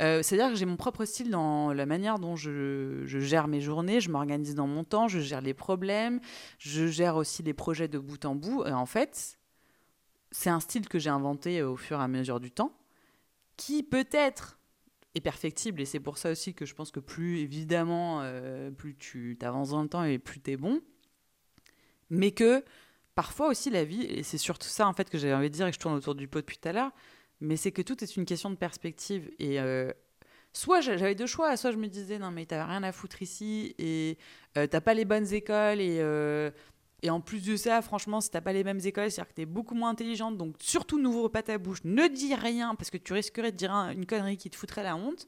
Euh, 0.00 0.22
c'est-à-dire 0.22 0.48
que 0.48 0.56
j'ai 0.56 0.64
mon 0.64 0.76
propre 0.76 1.04
style 1.04 1.30
dans 1.30 1.72
la 1.72 1.84
manière 1.84 2.18
dont 2.18 2.34
je, 2.34 3.04
gère 3.04 3.46
mes 3.46 3.60
journées, 3.60 4.00
je 4.00 4.10
m'organise 4.10 4.54
dans 4.54 4.66
mon 4.66 4.84
temps, 4.84 5.06
je 5.06 5.20
gère 5.20 5.42
les 5.42 5.52
problèmes, 5.52 6.20
je 6.58 6.86
gère 6.86 7.16
aussi 7.16 7.42
les 7.42 7.52
projets 7.52 7.88
de 7.88 7.98
bout 7.98 8.24
en 8.24 8.34
bout. 8.34 8.64
Et 8.64 8.72
en 8.72 8.86
fait, 8.86 9.38
c'est 10.30 10.48
un 10.48 10.60
style 10.60 10.88
que 10.88 10.98
j'ai 10.98 11.10
inventé 11.10 11.62
au 11.62 11.76
fur 11.76 12.00
et 12.00 12.02
à 12.02 12.08
mesure 12.08 12.40
du 12.40 12.50
temps, 12.50 12.72
qui 13.58 13.82
peut-être 13.82 14.58
est 15.14 15.20
perfectible, 15.20 15.82
et 15.82 15.84
c'est 15.84 16.00
pour 16.00 16.16
ça 16.16 16.30
aussi 16.30 16.54
que 16.54 16.64
je 16.64 16.74
pense 16.74 16.90
que 16.90 16.98
plus 16.98 17.40
évidemment, 17.40 18.20
euh, 18.22 18.70
plus 18.70 18.96
tu 18.96 19.36
avances 19.42 19.68
dans 19.70 19.82
le 19.82 19.88
temps 19.88 20.04
et 20.04 20.18
plus 20.18 20.40
tu 20.40 20.52
es 20.52 20.56
bon, 20.56 20.80
mais 22.08 22.30
que 22.30 22.64
parfois 23.14 23.48
aussi 23.48 23.70
la 23.70 23.84
vie, 23.84 24.02
et 24.02 24.22
c'est 24.22 24.38
surtout 24.38 24.68
ça 24.68 24.86
en 24.86 24.92
fait 24.92 25.10
que 25.10 25.18
j'avais 25.18 25.34
envie 25.34 25.50
de 25.50 25.54
dire 25.54 25.66
et 25.66 25.70
que 25.70 25.76
je 25.76 25.80
tourne 25.80 25.94
autour 25.94 26.14
du 26.14 26.28
pot 26.28 26.40
depuis 26.40 26.58
tout 26.58 26.68
à 26.68 26.72
l'heure, 26.72 26.90
mais 27.40 27.56
c'est 27.56 27.72
que 27.72 27.82
tout 27.82 28.02
est 28.02 28.16
une 28.16 28.24
question 28.24 28.50
de 28.50 28.56
perspective. 28.56 29.30
Et 29.38 29.60
euh, 29.60 29.92
soit 30.52 30.80
j'avais 30.80 31.14
deux 31.14 31.26
choix, 31.26 31.56
soit 31.56 31.72
je 31.72 31.76
me 31.76 31.88
disais 31.88 32.18
non 32.18 32.30
mais 32.30 32.46
t'as 32.46 32.64
rien 32.64 32.82
à 32.82 32.92
foutre 32.92 33.22
ici 33.22 33.74
et 33.78 34.18
euh, 34.56 34.66
t'as 34.66 34.80
pas 34.80 34.94
les 34.94 35.04
bonnes 35.04 35.32
écoles 35.32 35.80
et, 35.80 35.98
euh, 36.00 36.50
et 37.02 37.10
en 37.10 37.20
plus 37.20 37.44
de 37.44 37.56
ça, 37.56 37.82
franchement, 37.82 38.20
si 38.20 38.30
t'as 38.30 38.40
pas 38.40 38.52
les 38.52 38.62
mêmes 38.62 38.80
écoles, 38.84 39.10
c'est-à-dire 39.10 39.28
que 39.30 39.34
t'es 39.34 39.46
beaucoup 39.46 39.74
moins 39.74 39.90
intelligente, 39.90 40.36
donc 40.36 40.54
surtout 40.60 41.00
n'ouvre 41.00 41.28
pas 41.28 41.42
ta 41.42 41.58
bouche, 41.58 41.80
ne 41.84 42.06
dis 42.06 42.34
rien 42.34 42.76
parce 42.76 42.90
que 42.90 42.96
tu 42.96 43.12
risquerais 43.12 43.50
de 43.50 43.56
dire 43.56 43.72
une 43.72 44.06
connerie 44.06 44.36
qui 44.36 44.50
te 44.50 44.56
foutrait 44.56 44.84
la 44.84 44.96
honte. 44.96 45.26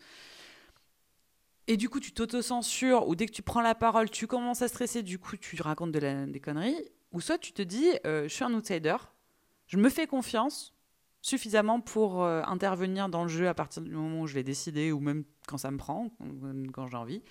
Et 1.66 1.77
du 1.77 1.88
coup, 1.88 1.99
tu 1.99 2.12
t'auto-censures, 2.12 3.09
ou 3.09 3.16
dès 3.16 3.27
que 3.27 3.33
tu 3.33 3.42
prends 3.42 3.62
la 3.62 3.75
parole, 3.75 4.11
tu 4.11 4.27
commences 4.27 4.61
à 4.62 4.68
stresser, 4.68 5.03
du 5.03 5.18
coup, 5.18 5.37
tu 5.37 5.61
racontes 5.62 5.92
de 5.92 6.27
des 6.27 6.40
conneries. 6.40 6.77
Ou 7.14 7.20
soit 7.20 7.38
tu 7.38 7.53
te 7.53 7.62
dis, 7.62 7.90
euh, 8.05 8.24
je 8.24 8.35
suis 8.35 8.42
un 8.42 8.53
outsider, 8.53 8.96
je 9.68 9.77
me 9.79 9.88
fais 9.88 10.09
confiance 10.09 10.74
suffisamment 11.22 11.81
pour 11.81 12.24
euh, 12.24 12.42
intervenir 12.42 13.09
dans 13.09 13.22
le 13.22 13.29
jeu 13.29 13.48
à 13.48 13.55
partir 13.55 13.83
du 13.83 13.92
moment 13.92 14.22
où 14.22 14.27
je 14.27 14.35
l'ai 14.35 14.42
décidé, 14.42 14.90
ou 14.90 14.98
même 14.98 15.24
quand 15.46 15.57
ça 15.57 15.70
me 15.70 15.79
prend, 15.79 16.11
quand 16.72 16.88
j'ai 16.88 16.96
envie. 16.96 17.22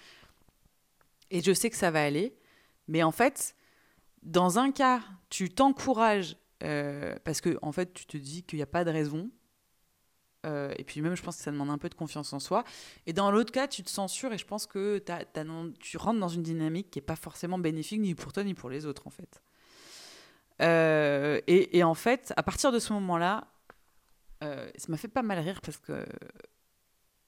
Et 1.32 1.42
je 1.42 1.54
sais 1.54 1.70
que 1.70 1.76
ça 1.76 1.92
va 1.92 2.02
aller. 2.02 2.34
Mais 2.88 3.04
en 3.04 3.12
fait, 3.12 3.58
dans 4.24 4.58
un 4.58 4.72
cas, 4.72 5.02
tu 5.30 5.50
t'encourages 5.50 6.38
euh, 6.64 7.18
parce 7.26 7.42
que 7.42 7.60
en 7.62 7.74
fait, 7.74 7.94
tu 7.94 8.06
te 8.06 8.16
dis 8.16 8.44
qu'il 8.44 8.58
n'y 8.58 8.64
a 8.64 8.68
pas 8.68 8.86
de 8.86 8.90
raison. 8.90 9.30
et 10.46 10.84
puis 10.86 11.02
même, 11.02 11.16
je 11.16 11.24
pense 11.24 11.38
que 11.38 11.44
ça 11.44 11.52
demande 11.52 11.70
un 11.70 11.78
peu 11.78 11.90
de 11.90 11.96
confiance 11.96 12.32
en 12.32 12.40
soi. 12.40 12.64
Et 13.06 13.12
dans 13.12 13.32
l'autre 13.32 13.52
cas, 13.52 13.68
tu 13.68 13.84
te 13.84 13.90
censures 13.90 14.32
et 14.32 14.38
je 14.38 14.46
pense 14.46 14.66
que 14.66 15.04
tu 15.80 15.98
rentres 15.98 16.22
dans 16.22 16.30
une 16.30 16.44
dynamique 16.44 16.90
qui 16.90 17.00
n'est 17.00 17.06
pas 17.06 17.18
forcément 17.18 17.60
bénéfique 17.60 18.00
ni 18.00 18.16
pour 18.16 18.32
toi 18.32 18.46
ni 18.46 18.54
pour 18.54 18.70
les 18.70 18.86
autres, 18.86 19.08
en 19.08 19.12
fait. 19.12 19.42
Euh, 20.64 21.42
et, 21.48 21.84
en 21.84 21.94
fait, 21.94 22.34
à 22.38 22.44
partir 22.44 22.72
de 22.72 22.80
ce 22.80 22.94
moment-là, 22.94 23.48
euh, 24.44 24.70
ça 24.76 24.88
m'a 24.90 24.98
fait 24.98 25.08
pas 25.08 25.22
mal 25.22 25.40
rire 25.40 25.62
parce 25.62 25.78
que, 25.78 26.06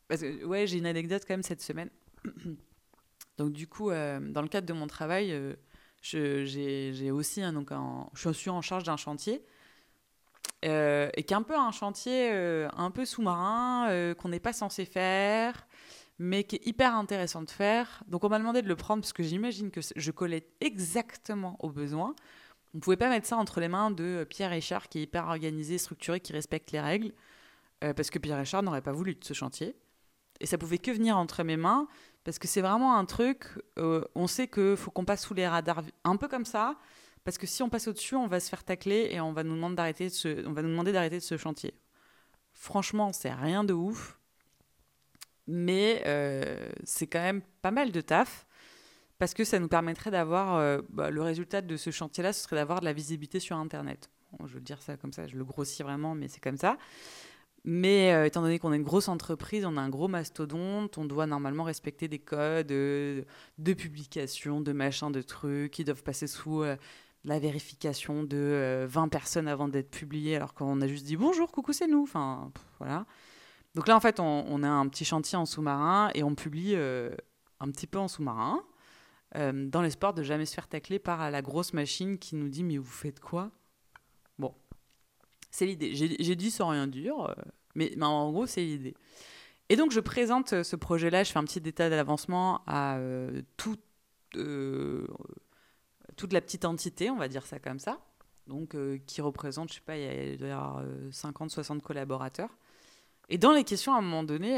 parce 0.07 0.21
que 0.21 0.45
ouais, 0.45 0.67
j'ai 0.67 0.77
une 0.77 0.85
anecdote 0.85 1.23
quand 1.27 1.33
même 1.33 1.43
cette 1.43 1.61
semaine. 1.61 1.89
donc 3.37 3.51
du 3.51 3.67
coup, 3.67 3.89
euh, 3.89 4.19
dans 4.19 4.41
le 4.41 4.47
cadre 4.47 4.67
de 4.67 4.73
mon 4.73 4.87
travail, 4.87 5.33
j'ai 6.01 7.11
aussi 7.11 7.41
un, 7.41 7.53
donc 7.53 7.71
je 8.13 8.29
suis 8.29 8.49
en 8.49 8.61
charge 8.61 8.83
d'un 8.83 8.97
chantier 8.97 9.43
et 10.63 11.23
qui 11.23 11.33
est 11.33 11.37
un 11.37 11.43
peu 11.43 11.55
un 11.55 11.71
chantier 11.71 12.31
un 12.31 12.89
peu 12.91 13.05
sous-marin 13.05 14.13
qu'on 14.17 14.29
n'est 14.29 14.39
pas 14.39 14.53
censé 14.53 14.85
faire 14.85 15.67
mais 16.19 16.43
qui 16.43 16.55
est 16.55 16.65
hyper 16.65 16.95
intéressant 16.95 17.43
de 17.43 17.49
faire. 17.49 18.03
Donc 18.07 18.23
on 18.23 18.29
m'a 18.29 18.39
demandé 18.39 18.61
de 18.61 18.67
le 18.67 18.75
prendre 18.75 19.01
parce 19.01 19.13
que 19.13 19.23
j'imagine 19.23 19.71
que 19.71 19.81
je 19.95 20.11
collais 20.11 20.47
exactement 20.61 21.57
aux 21.59 21.69
besoins. 21.69 22.15
On 22.75 22.77
ne 22.77 22.81
pouvait 22.81 22.97
pas 22.97 23.07
mettre 23.07 23.25
ça 23.25 23.37
entre 23.37 23.61
les 23.61 23.69
mains 23.69 23.89
de 23.89 24.27
Pierre 24.29 24.49
Richard, 24.49 24.89
qui 24.89 24.99
est 24.99 25.03
hyper 25.03 25.27
organisé, 25.27 25.77
structuré, 25.77 26.19
qui 26.19 26.33
respecte 26.33 26.73
les 26.73 26.81
règles, 26.81 27.13
euh, 27.85 27.93
parce 27.93 28.09
que 28.09 28.19
Pierre 28.19 28.37
Richard 28.37 28.63
n'aurait 28.63 28.81
pas 28.81 28.91
voulu 28.91 29.15
de 29.15 29.23
ce 29.23 29.33
chantier. 29.33 29.77
Et 30.41 30.45
ça 30.45 30.57
pouvait 30.57 30.77
que 30.77 30.91
venir 30.91 31.17
entre 31.17 31.45
mes 31.45 31.55
mains, 31.55 31.87
parce 32.25 32.37
que 32.37 32.49
c'est 32.49 32.59
vraiment 32.59 32.97
un 32.97 33.05
truc, 33.05 33.45
euh, 33.79 34.03
on 34.13 34.27
sait 34.27 34.49
qu'il 34.49 34.75
faut 34.75 34.91
qu'on 34.91 35.05
passe 35.05 35.25
sous 35.25 35.33
les 35.33 35.47
radars, 35.47 35.83
un 36.03 36.17
peu 36.17 36.27
comme 36.27 36.43
ça, 36.43 36.75
parce 37.23 37.37
que 37.37 37.47
si 37.47 37.63
on 37.63 37.69
passe 37.69 37.87
au-dessus, 37.87 38.15
on 38.15 38.27
va 38.27 38.41
se 38.41 38.49
faire 38.49 38.65
tacler 38.65 39.07
et 39.09 39.21
on 39.21 39.31
va 39.31 39.43
nous 39.43 39.55
demander 39.55 39.77
d'arrêter 39.77 40.09
ce, 40.09 40.43
ce 41.21 41.37
chantier. 41.37 41.73
Franchement, 42.51 43.13
c'est 43.13 43.31
rien 43.31 43.63
de 43.63 43.71
ouf, 43.71 44.19
mais 45.47 46.03
euh, 46.07 46.69
c'est 46.83 47.07
quand 47.07 47.21
même 47.21 47.41
pas 47.61 47.71
mal 47.71 47.93
de 47.93 48.01
taf 48.01 48.44
parce 49.17 49.33
que 49.33 49.43
ça 49.43 49.59
nous 49.59 49.67
permettrait 49.67 50.11
d'avoir 50.11 50.55
euh, 50.55 50.81
bah, 50.89 51.09
le 51.09 51.21
résultat 51.21 51.61
de 51.61 51.77
ce 51.77 51.89
chantier-là, 51.89 52.33
ce 52.33 52.43
serait 52.43 52.57
d'avoir 52.57 52.81
de 52.81 52.85
la 52.85 52.93
visibilité 52.93 53.39
sur 53.39 53.55
Internet. 53.57 54.09
je 54.45 54.53
veux 54.53 54.61
dire 54.61 54.81
ça 54.81 54.97
comme 54.97 55.13
ça, 55.13 55.27
je 55.27 55.37
le 55.37 55.45
grossis 55.45 55.83
vraiment, 55.83 56.15
mais 56.15 56.27
c'est 56.27 56.41
comme 56.41 56.57
ça. 56.57 56.77
Mais 57.63 58.13
euh, 58.13 58.25
étant 58.25 58.41
donné 58.41 58.59
qu'on 58.59 58.73
est 58.73 58.75
une 58.75 58.83
grosse 58.83 59.07
entreprise, 59.07 59.65
on 59.65 59.77
a 59.77 59.81
un 59.81 59.89
gros 59.89 60.07
mastodonte, 60.07 60.97
on 60.97 61.05
doit 61.05 61.25
normalement 61.25 61.63
respecter 61.63 62.07
des 62.07 62.19
codes 62.19 62.71
euh, 62.71 63.23
de 63.57 63.73
publication, 63.73 64.61
de 64.61 64.71
machin, 64.71 65.09
de 65.09 65.21
trucs 65.21 65.71
qui 65.71 65.83
doivent 65.83 66.03
passer 66.03 66.27
sous 66.27 66.63
la 67.23 67.39
vérification 67.39 68.23
de 68.23 68.85
20 68.87 69.07
personnes 69.07 69.47
avant 69.47 69.67
d'être 69.67 69.89
publiés, 69.89 70.35
alors 70.35 70.53
qu'on 70.53 70.79
a 70.81 70.87
juste 70.87 71.05
dit 71.05 71.15
bonjour, 71.15 71.51
coucou, 71.51 71.73
c'est 71.73 71.87
nous. 71.87 72.03
Enfin, 72.03 72.51
voilà. 72.77 73.05
Donc 73.73 73.87
là, 73.87 73.95
en 73.95 73.99
fait, 73.99 74.19
on, 74.19 74.63
a 74.63 74.69
un 74.69 74.87
petit 74.87 75.05
chantier 75.05 75.37
en 75.37 75.45
sous-marin 75.45 76.11
et 76.13 76.21
on 76.21 76.35
publie 76.35 76.75
un 76.75 77.71
petit 77.71 77.87
peu 77.87 77.97
en 77.97 78.07
sous-marin. 78.07 78.61
Euh, 79.35 79.67
dans 79.67 79.81
l'espoir 79.81 80.13
de 80.13 80.23
jamais 80.23 80.45
se 80.45 80.53
faire 80.53 80.67
tacler 80.67 80.99
par 80.99 81.29
la 81.29 81.41
grosse 81.41 81.73
machine 81.73 82.17
qui 82.17 82.35
nous 82.35 82.47
dit 82.47 82.63
mais 82.63 82.77
vous 82.77 82.91
faites 82.91 83.19
quoi? 83.19 83.51
Bon, 84.39 84.53
c'est 85.51 85.65
l'idée. 85.65 85.93
J'ai 85.93 86.35
dit 86.35 86.51
sans 86.51 86.69
rien 86.69 86.87
dire, 86.87 87.19
euh, 87.19 87.33
mais, 87.75 88.01
en 88.01 88.31
gros 88.31 88.45
c'est 88.45 88.61
l'idée. 88.61 88.95
Et 89.67 89.75
donc, 89.75 89.91
je 89.91 89.99
présente 89.99 90.61
ce 90.61 90.75
projet-là, 90.75 91.23
je 91.23 91.31
fais 91.31 91.39
un 91.39 91.43
petit 91.43 91.67
état 91.67 91.89
d'avancement 91.89 92.61
à 92.67 92.99
tout, 93.57 93.77
toute 94.31 96.33
la 96.33 96.41
petite 96.41 96.65
entité, 96.65 97.09
on 97.09 97.17
va 97.17 97.27
dire 97.27 97.47
ça 97.47 97.57
comme 97.57 97.79
ça, 97.79 97.99
donc 98.45 98.77
qui 99.07 99.21
représente, 99.21 99.69
je 99.69 99.75
sais 99.75 99.81
pas, 99.81 99.97
il 99.97 100.39
y 100.39 100.51
a, 100.51 100.85
50-60 101.09 101.81
collaborateurs. 101.81 102.55
Et 103.27 103.39
dans 103.39 103.53
les 103.53 103.63
questions, 103.63 103.95
à 103.95 103.97
un 103.97 104.01
moment 104.01 104.23
donné, 104.23 104.51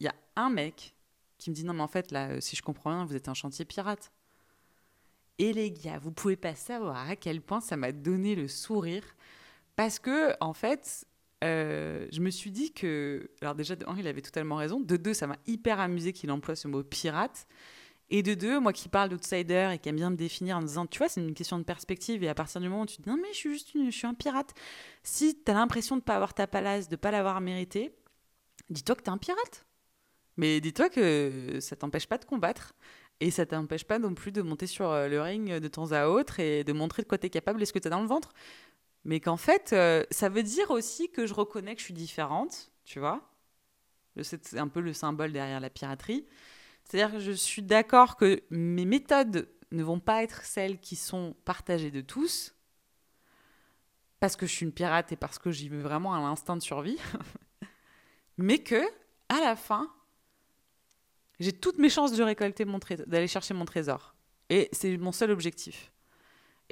il 0.00 0.04
y 0.04 0.08
a 0.08 0.14
un 0.34 0.50
mec 0.50 0.96
qui 1.40 1.50
me 1.50 1.54
dit 1.54 1.64
non 1.64 1.72
mais 1.72 1.82
en 1.82 1.88
fait 1.88 2.12
là, 2.12 2.40
si 2.40 2.56
je 2.56 2.62
comprends 2.62 2.90
bien, 2.94 3.04
vous 3.04 3.16
êtes 3.16 3.28
un 3.28 3.34
chantier 3.34 3.64
pirate. 3.64 4.12
Et 5.38 5.52
les 5.54 5.70
gars, 5.72 5.98
vous 5.98 6.12
pouvez 6.12 6.36
pas 6.36 6.54
savoir 6.54 7.08
à 7.08 7.16
quel 7.16 7.40
point 7.40 7.60
ça 7.60 7.76
m'a 7.76 7.92
donné 7.92 8.34
le 8.34 8.46
sourire 8.46 9.04
parce 9.74 9.98
que 9.98 10.34
en 10.40 10.52
fait, 10.52 11.06
euh, 11.42 12.06
je 12.12 12.20
me 12.20 12.28
suis 12.28 12.50
dit 12.50 12.72
que 12.72 13.30
alors 13.40 13.54
déjà 13.54 13.74
de 13.76 13.86
il 13.96 14.06
avait 14.06 14.20
totalement 14.20 14.56
raison. 14.56 14.80
De 14.80 14.98
deux, 14.98 15.14
ça 15.14 15.26
m'a 15.26 15.38
hyper 15.46 15.80
amusé 15.80 16.12
qu'il 16.12 16.30
emploie 16.30 16.56
ce 16.56 16.68
mot 16.68 16.82
pirate. 16.82 17.46
Et 18.10 18.22
de 18.22 18.34
deux, 18.34 18.58
moi 18.60 18.72
qui 18.72 18.88
parle 18.88 19.08
d'outsider 19.08 19.70
et 19.72 19.78
qui 19.78 19.88
aime 19.88 19.96
bien 19.96 20.10
me 20.10 20.16
définir 20.16 20.56
en 20.56 20.62
disant, 20.62 20.84
tu 20.84 20.98
vois, 20.98 21.08
c'est 21.08 21.20
une 21.20 21.32
question 21.32 21.58
de 21.58 21.64
perspective. 21.64 22.24
Et 22.24 22.28
à 22.28 22.34
partir 22.34 22.60
du 22.60 22.68
moment 22.68 22.82
où 22.82 22.86
tu 22.86 22.96
te 22.96 23.02
dis, 23.02 23.08
non, 23.08 23.16
mais 23.16 23.28
je 23.32 23.38
suis 23.38 23.52
juste 23.52 23.70
je 23.72 23.90
suis 23.90 24.06
un 24.06 24.14
pirate. 24.14 24.52
Si 25.04 25.40
tu 25.42 25.50
as 25.50 25.54
l'impression 25.54 25.96
de 25.96 26.00
ne 26.00 26.04
pas 26.04 26.16
avoir 26.16 26.34
ta 26.34 26.46
place, 26.46 26.88
de 26.88 26.94
ne 26.94 26.96
pas 26.96 27.12
l'avoir 27.12 27.40
mérité, 27.40 27.94
dis-toi 28.68 28.96
que 28.96 29.02
tu 29.02 29.06
es 29.06 29.12
un 29.12 29.18
pirate. 29.18 29.64
Mais 30.36 30.60
dis-toi 30.60 30.88
que 30.88 31.58
ça 31.60 31.76
t'empêche 31.76 32.06
pas 32.06 32.18
de 32.18 32.24
combattre. 32.24 32.74
Et 33.20 33.30
ça 33.30 33.44
t'empêche 33.44 33.84
pas 33.84 33.98
non 33.98 34.14
plus 34.14 34.32
de 34.32 34.40
monter 34.40 34.66
sur 34.66 34.90
euh, 34.90 35.06
le 35.06 35.20
ring 35.20 35.52
de 35.58 35.68
temps 35.68 35.92
à 35.92 36.06
autre 36.06 36.40
et 36.40 36.64
de 36.64 36.72
montrer 36.72 37.02
de 37.02 37.08
quoi 37.08 37.18
tu 37.18 37.26
es 37.26 37.30
capable 37.30 37.60
et 37.62 37.66
ce 37.66 37.72
que 37.72 37.78
tu 37.78 37.86
as 37.86 37.90
dans 37.90 38.00
le 38.00 38.08
ventre. 38.08 38.32
Mais 39.04 39.20
qu'en 39.20 39.36
fait, 39.36 39.72
euh, 39.72 40.04
ça 40.10 40.28
veut 40.30 40.42
dire 40.42 40.70
aussi 40.70 41.10
que 41.10 41.26
je 41.26 41.34
reconnais 41.34 41.74
que 41.74 41.80
je 41.80 41.84
suis 41.84 41.94
différente, 41.94 42.70
tu 42.84 42.98
vois. 42.98 43.30
C'est 44.22 44.56
un 44.56 44.68
peu 44.68 44.80
le 44.80 44.92
symbole 44.92 45.32
derrière 45.32 45.60
la 45.60 45.70
piraterie. 45.70 46.26
C'est-à-dire 46.84 47.12
que 47.16 47.20
je 47.20 47.32
suis 47.32 47.62
d'accord 47.62 48.16
que 48.16 48.42
mes 48.50 48.84
méthodes 48.84 49.48
ne 49.70 49.82
vont 49.82 50.00
pas 50.00 50.22
être 50.22 50.42
celles 50.44 50.80
qui 50.80 50.96
sont 50.96 51.36
partagées 51.44 51.90
de 51.90 52.00
tous, 52.00 52.54
parce 54.18 54.36
que 54.36 54.46
je 54.46 54.52
suis 54.52 54.66
une 54.66 54.72
pirate 54.72 55.12
et 55.12 55.16
parce 55.16 55.38
que 55.38 55.50
j'y 55.50 55.68
vais 55.68 55.80
vraiment 55.80 56.14
à 56.14 56.20
l'instinct 56.20 56.56
de 56.56 56.62
survie, 56.62 56.98
mais 58.36 58.58
que, 58.58 58.82
à 59.28 59.40
la 59.40 59.56
fin, 59.56 59.90
j'ai 61.40 61.52
toutes 61.52 61.78
mes 61.78 61.88
chances 61.88 62.12
de 62.12 62.22
récolter 62.22 62.64
mon 62.64 62.78
d'aller 63.06 63.26
chercher 63.26 63.54
mon 63.54 63.64
trésor. 63.64 64.14
Et 64.50 64.68
c'est 64.72 64.96
mon 64.98 65.12
seul 65.12 65.30
objectif. 65.30 65.90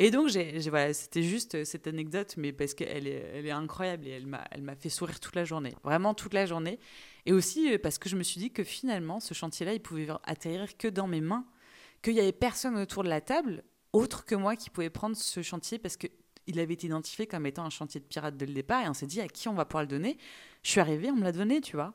Et 0.00 0.12
donc, 0.12 0.28
j'ai, 0.28 0.61
voilà, 0.70 0.94
c'était 0.94 1.24
juste 1.24 1.57
euh, 1.57 1.64
cette 1.64 1.88
anecdote, 1.88 2.35
mais 2.37 2.52
parce 2.52 2.72
qu'elle 2.72 3.09
est, 3.09 3.31
elle 3.35 3.46
est 3.46 3.50
incroyable 3.50 4.07
et 4.07 4.11
elle 4.11 4.26
m'a, 4.26 4.76
fait 4.76 4.90
sourire 4.90 5.18
toute 5.18 5.35
la 5.35 5.44
journée, 5.44 5.74
vraiment 5.83 6.14
toute 6.14 6.35
la 6.35 6.46
journée. 6.46 6.78
Et 7.26 7.33
aussi 7.33 7.72
euh, 7.72 7.78
parce 7.83 7.98
que 7.98 8.09
je 8.09 8.14
me 8.14 8.22
suis 8.22 8.38
dit 8.38 8.52
que 8.52 8.62
finalement, 8.62 9.18
ce 9.18 9.35
chantier-là, 9.35 9.72
il 9.72 9.81
pouvait 9.81 10.07
atterrir 10.22 10.76
que 10.76 10.87
dans 10.87 11.09
mes 11.09 11.20
mains, 11.20 11.44
qu'il 12.00 12.14
n'y 12.14 12.20
avait 12.20 12.31
personne 12.31 12.78
autour 12.78 13.02
de 13.02 13.09
la 13.09 13.20
table, 13.20 13.64
autre 13.92 14.24
que 14.24 14.37
moi, 14.37 14.54
qui 14.54 14.70
pouvait 14.70 14.88
prendre 14.88 15.16
ce 15.16 15.42
chantier 15.42 15.81
parce 15.81 15.96
qu'il 15.96 16.61
avait 16.61 16.74
été 16.74 16.87
identifié 16.87 17.26
comme 17.26 17.44
étant 17.46 17.64
un 17.64 17.70
chantier 17.70 17.98
de 17.98 18.07
pirate 18.07 18.37
dès 18.37 18.46
le 18.46 18.54
départ. 18.54 18.85
Et 18.85 18.88
on 18.88 18.94
s'est 18.94 19.07
dit 19.07 19.20
à 19.20 19.26
qui 19.26 19.48
on 19.48 19.54
va 19.54 19.64
pouvoir 19.64 19.83
le 19.83 19.88
donner? 19.88 20.16
Je 20.62 20.70
suis 20.70 20.81
arrivée, 20.81 21.11
on 21.11 21.16
me 21.16 21.24
l'a 21.24 21.33
donné, 21.33 21.61
tu 21.61 21.74
vois. 21.74 21.94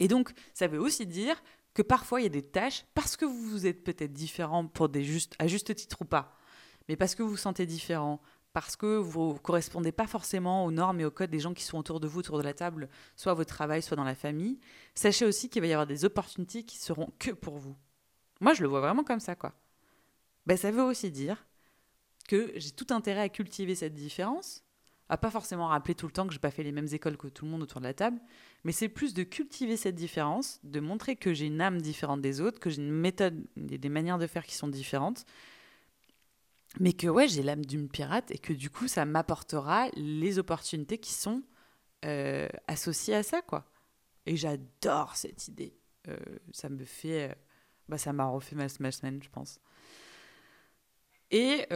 Et 0.00 0.08
donc, 0.08 0.32
ça 0.52 0.66
veut 0.66 0.80
aussi 0.80 1.06
dire 1.06 1.42
que 1.72 1.82
parfois, 1.82 2.20
il 2.20 2.24
y 2.24 2.26
a 2.26 2.30
des 2.30 2.42
tâches, 2.42 2.84
parce 2.94 3.16
que 3.16 3.24
vous 3.24 3.66
êtes 3.66 3.82
peut-être 3.82 4.12
différent 4.12 4.66
pour 4.66 4.88
des 4.88 5.04
juste, 5.04 5.34
à 5.38 5.46
juste 5.46 5.74
titre 5.74 6.02
ou 6.02 6.04
pas, 6.04 6.36
mais 6.88 6.96
parce 6.96 7.14
que 7.14 7.22
vous 7.22 7.30
vous 7.30 7.36
sentez 7.36 7.66
différent, 7.66 8.20
parce 8.52 8.76
que 8.76 8.96
vous 8.96 9.32
ne 9.32 9.38
correspondez 9.38 9.90
pas 9.90 10.06
forcément 10.06 10.64
aux 10.64 10.70
normes 10.70 11.00
et 11.00 11.04
aux 11.04 11.10
codes 11.10 11.30
des 11.30 11.40
gens 11.40 11.54
qui 11.54 11.64
sont 11.64 11.78
autour 11.78 11.98
de 11.98 12.06
vous, 12.06 12.20
autour 12.20 12.38
de 12.38 12.44
la 12.44 12.54
table, 12.54 12.88
soit 13.16 13.32
à 13.32 13.34
votre 13.34 13.52
travail, 13.52 13.82
soit 13.82 13.96
dans 13.96 14.04
la 14.04 14.14
famille, 14.14 14.60
sachez 14.94 15.24
aussi 15.24 15.48
qu'il 15.48 15.60
va 15.60 15.68
y 15.68 15.72
avoir 15.72 15.86
des 15.86 16.04
opportunités 16.04 16.62
qui 16.62 16.78
seront 16.78 17.12
que 17.18 17.32
pour 17.32 17.58
vous. 17.58 17.76
Moi, 18.40 18.54
je 18.54 18.62
le 18.62 18.68
vois 18.68 18.80
vraiment 18.80 19.02
comme 19.02 19.20
ça, 19.20 19.34
quoi. 19.34 19.54
Ben, 20.46 20.56
ça 20.56 20.70
veut 20.70 20.82
aussi 20.82 21.10
dire 21.10 21.44
que 22.28 22.52
j'ai 22.56 22.70
tout 22.70 22.86
intérêt 22.90 23.22
à 23.22 23.28
cultiver 23.28 23.74
cette 23.74 23.94
différence, 23.94 24.63
à 25.08 25.16
pas 25.18 25.30
forcément 25.30 25.68
rappeler 25.68 25.94
tout 25.94 26.06
le 26.06 26.12
temps 26.12 26.26
que 26.26 26.32
j'ai 26.32 26.38
pas 26.38 26.50
fait 26.50 26.62
les 26.62 26.72
mêmes 26.72 26.88
écoles 26.90 27.16
que 27.16 27.28
tout 27.28 27.44
le 27.44 27.50
monde 27.50 27.62
autour 27.62 27.80
de 27.80 27.86
la 27.86 27.94
table, 27.94 28.18
mais 28.64 28.72
c'est 28.72 28.88
plus 28.88 29.12
de 29.14 29.22
cultiver 29.22 29.76
cette 29.76 29.94
différence, 29.94 30.60
de 30.64 30.80
montrer 30.80 31.16
que 31.16 31.34
j'ai 31.34 31.46
une 31.46 31.60
âme 31.60 31.80
différente 31.80 32.20
des 32.20 32.40
autres, 32.40 32.58
que 32.58 32.70
j'ai 32.70 32.82
une 32.82 32.92
méthode, 32.92 33.44
des 33.56 33.88
manières 33.88 34.18
de 34.18 34.26
faire 34.26 34.46
qui 34.46 34.54
sont 34.54 34.68
différentes, 34.68 35.26
mais 36.80 36.92
que 36.92 37.06
ouais, 37.06 37.28
j'ai 37.28 37.42
l'âme 37.42 37.64
d'une 37.64 37.88
pirate 37.88 38.30
et 38.30 38.38
que 38.38 38.52
du 38.52 38.70
coup, 38.70 38.88
ça 38.88 39.04
m'apportera 39.04 39.88
les 39.94 40.38
opportunités 40.38 40.98
qui 40.98 41.12
sont 41.12 41.42
euh, 42.04 42.48
associées 42.66 43.14
à 43.14 43.22
ça, 43.22 43.42
quoi. 43.42 43.64
Et 44.26 44.36
j'adore 44.36 45.16
cette 45.16 45.48
idée. 45.48 45.76
Euh, 46.08 46.16
ça 46.52 46.68
me 46.68 46.84
fait, 46.84 47.30
euh, 47.30 47.34
bah, 47.88 47.98
ça 47.98 48.12
m'a 48.12 48.26
refait 48.26 48.56
ma, 48.56 48.68
semaine, 48.68 49.22
je 49.22 49.28
pense. 49.28 49.60
Et 51.30 51.66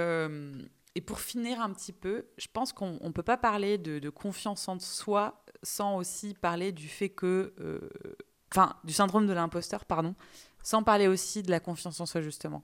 pour 1.08 1.20
finir 1.20 1.62
un 1.62 1.72
petit 1.72 1.94
peu, 1.94 2.26
je 2.36 2.48
pense 2.52 2.74
qu'on 2.74 2.98
ne 3.02 3.12
peut 3.12 3.22
pas 3.22 3.38
parler 3.38 3.78
de, 3.78 4.10
confiance 4.10 4.68
en 4.68 4.78
soi 4.78 5.42
sans 5.62 5.96
aussi 5.96 6.34
parler 6.34 6.70
du 6.70 6.86
fait 6.86 7.08
que. 7.08 7.54
Euh, 7.60 7.88
enfin, 8.52 8.76
du 8.84 8.92
syndrome 8.92 9.26
de 9.26 9.32
l'imposteur, 9.32 9.86
pardon, 9.86 10.14
sans 10.62 10.82
parler 10.82 11.08
aussi 11.08 11.42
de 11.42 11.50
la 11.50 11.60
confiance 11.60 11.98
en 12.02 12.04
soi, 12.04 12.20
justement. 12.20 12.62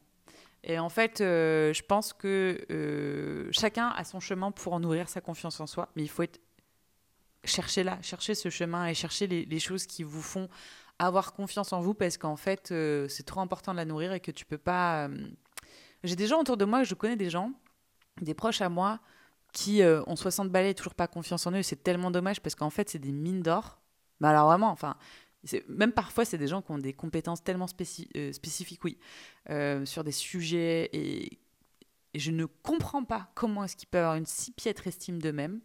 Et 0.63 0.79
en 0.79 0.91
fait, 0.91 1.23
euh, 1.23 1.73
je 1.73 1.83
pense 1.85 2.13
que 2.13 2.67
euh, 2.71 3.49
chacun 3.51 3.89
a 3.89 4.05
son 4.05 4.21
chemin 4.21 4.51
pour 4.51 4.75
en 4.75 4.81
nourrir 4.81 5.09
sa 5.09 5.23
confiance 5.23 5.59
en 5.61 5.67
soi, 5.67 5.89
mais 5.97 6.03
il 6.03 6.09
faut 6.11 6.23
être 6.23 6.43
chercher 7.45 7.83
là, 7.83 7.99
chercher 8.03 8.35
ce 8.35 8.51
chemin 8.51 8.89
et 8.89 8.93
chercher 8.93 9.27
les, 9.27 9.59
choses 9.59 9.87
qui 9.87 10.03
vous 10.03 10.23
font 10.23 10.51
avoir 10.99 11.33
confiance 11.33 11.73
en 11.73 11.81
vous, 11.81 11.95
parce 11.95 12.19
qu'en 12.19 12.37
fait, 12.37 12.75
c'est 13.09 13.25
trop 13.25 13.41
important 13.41 13.73
de 13.73 13.79
la 13.79 13.87
nourrir 13.87 14.13
et 14.13 14.21
que 14.21 14.31
tu 14.31 14.45
peux 14.45 14.59
pas. 14.59 15.09
J'ai 16.03 16.17
des 16.17 16.27
gens 16.27 16.43
autour 16.43 16.59
de 16.59 16.67
moi, 16.67 16.85
je 16.85 16.95
connais 16.95 17.17
des 17.17 17.31
gens 17.31 17.51
des 18.21 18.35
proches 18.35 18.61
à 18.61 18.69
moi 18.69 19.01
qui 19.53 19.83
euh, 19.83 20.03
ont 20.07 20.17
60 20.17 20.51
balais 20.51 20.73
et 20.73 20.75
toujours 20.75 20.95
pas 20.95 21.07
confiance 21.07 21.47
en 21.47 21.53
eux. 21.53 21.63
C'est 21.63 21.83
tellement 21.83 22.11
dommage 22.11 22.41
parce 22.41 22.55
qu'en 22.55 22.71
fait, 22.71 22.91
c'est 22.91 22.99
des 22.99 23.13
mines 23.13 23.43
d'or. 23.43 23.81
Mais 24.21 24.29
alors 24.29 24.47
vraiment, 24.47 24.71
enfin, 24.71 24.97
même 25.69 25.93
parfois, 25.93 26.25
c'est 26.25 26.39
des 26.39 26.49
gens 26.49 26.63
qui 26.63 26.73
ont 26.73 26.79
des 26.79 26.93
compétences 26.93 27.43
tellement 27.43 27.67
euh, 28.17 28.33
spécifiques, 28.33 28.85
oui, 28.85 28.99
euh, 29.51 29.85
sur 29.85 30.05
des 30.05 30.13
sujets. 30.13 30.91
Et, 30.93 31.39
je 32.15 32.31
ne 32.31 32.45
comprends 32.45 33.05
pas 33.05 33.31
comment 33.35 33.65
est-ce 33.65 33.75
qu'ils 33.77 33.89
peuvent 33.89 34.05
avoir 34.05 34.15
une 34.17 34.27
si 34.27 34.53
piètre 34.53 34.87
estime 34.87 35.21
d'eux-mêmes. 35.21 35.61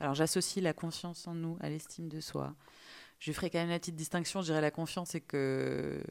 Alors 0.00 0.14
j'associe 0.14 0.64
la 0.64 0.72
confiance 0.72 1.26
en 1.26 1.34
nous 1.34 1.58
à 1.60 1.68
l'estime 1.68 2.08
de 2.08 2.20
soi. 2.20 2.54
Je 3.18 3.32
ferai 3.32 3.50
quand 3.50 3.58
même 3.58 3.68
la 3.68 3.78
petite 3.78 3.96
distinction, 3.96 4.40
je 4.40 4.46
dirais 4.46 4.62
la 4.62 4.70
confiance, 4.70 5.10
c'est 5.10 5.20
que 5.20 6.02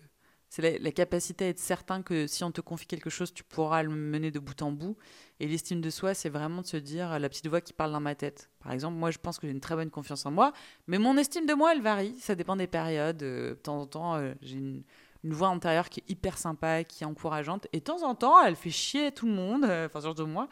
c'est 0.49 0.79
la, 0.79 0.91
capacité 0.91 1.45
à 1.45 1.47
être 1.49 1.59
certain 1.59 2.01
que 2.01 2.25
si 2.25 2.43
on 2.43 2.51
te 2.51 2.59
confie 2.59 2.87
quelque 2.87 3.11
chose, 3.11 3.31
tu 3.31 3.43
pourras 3.43 3.83
le 3.83 3.89
mener 3.89 4.31
de 4.31 4.39
bout 4.39 4.59
en 4.63 4.71
bout. 4.71 4.97
Et 5.39 5.47
l'estime 5.47 5.79
de 5.79 5.91
soi, 5.91 6.15
c'est 6.15 6.29
vraiment 6.29 6.63
de 6.63 6.67
se 6.67 6.77
dire 6.77 7.19
la 7.19 7.29
petite 7.29 7.47
voix 7.47 7.61
qui 7.61 7.71
parle 7.71 7.91
dans 7.91 7.99
ma 7.99 8.15
tête. 8.15 8.49
Par 8.59 8.71
exemple, 8.71 8.97
moi, 8.97 9.11
je 9.11 9.19
pense 9.19 9.37
que 9.37 9.45
j'ai 9.45 9.53
une 9.53 9.59
très 9.59 9.75
bonne 9.75 9.91
confiance 9.91 10.25
en 10.25 10.31
moi, 10.31 10.51
mais 10.87 10.97
mon 10.97 11.17
estime 11.17 11.45
de 11.45 11.53
moi, 11.53 11.73
elle 11.73 11.81
varie. 11.81 12.15
Ça 12.19 12.33
dépend 12.33 12.55
des 12.55 12.65
périodes. 12.65 13.21
Euh, 13.21 13.51
de 13.51 13.55
temps 13.55 13.79
en 13.79 13.85
temps, 13.85 14.15
euh, 14.15 14.33
j'ai 14.41 14.57
une, 14.57 14.83
voix 15.23 15.49
intérieure 15.49 15.89
qui 15.89 15.99
est 15.99 16.09
hyper 16.09 16.37
sympa, 16.37 16.83
qui 16.83 17.03
est 17.03 17.07
encourageante. 17.07 17.67
Et 17.71 17.79
de 17.79 17.83
temps 17.83 18.03
en 18.03 18.15
temps, 18.15 18.43
elle 18.43 18.55
fait 18.55 18.71
chier 18.71 19.11
tout 19.11 19.27
le 19.27 19.33
monde, 19.33 19.65
euh, 19.65 19.85
enfin, 19.85 20.01
surtout 20.01 20.25
moi, 20.25 20.47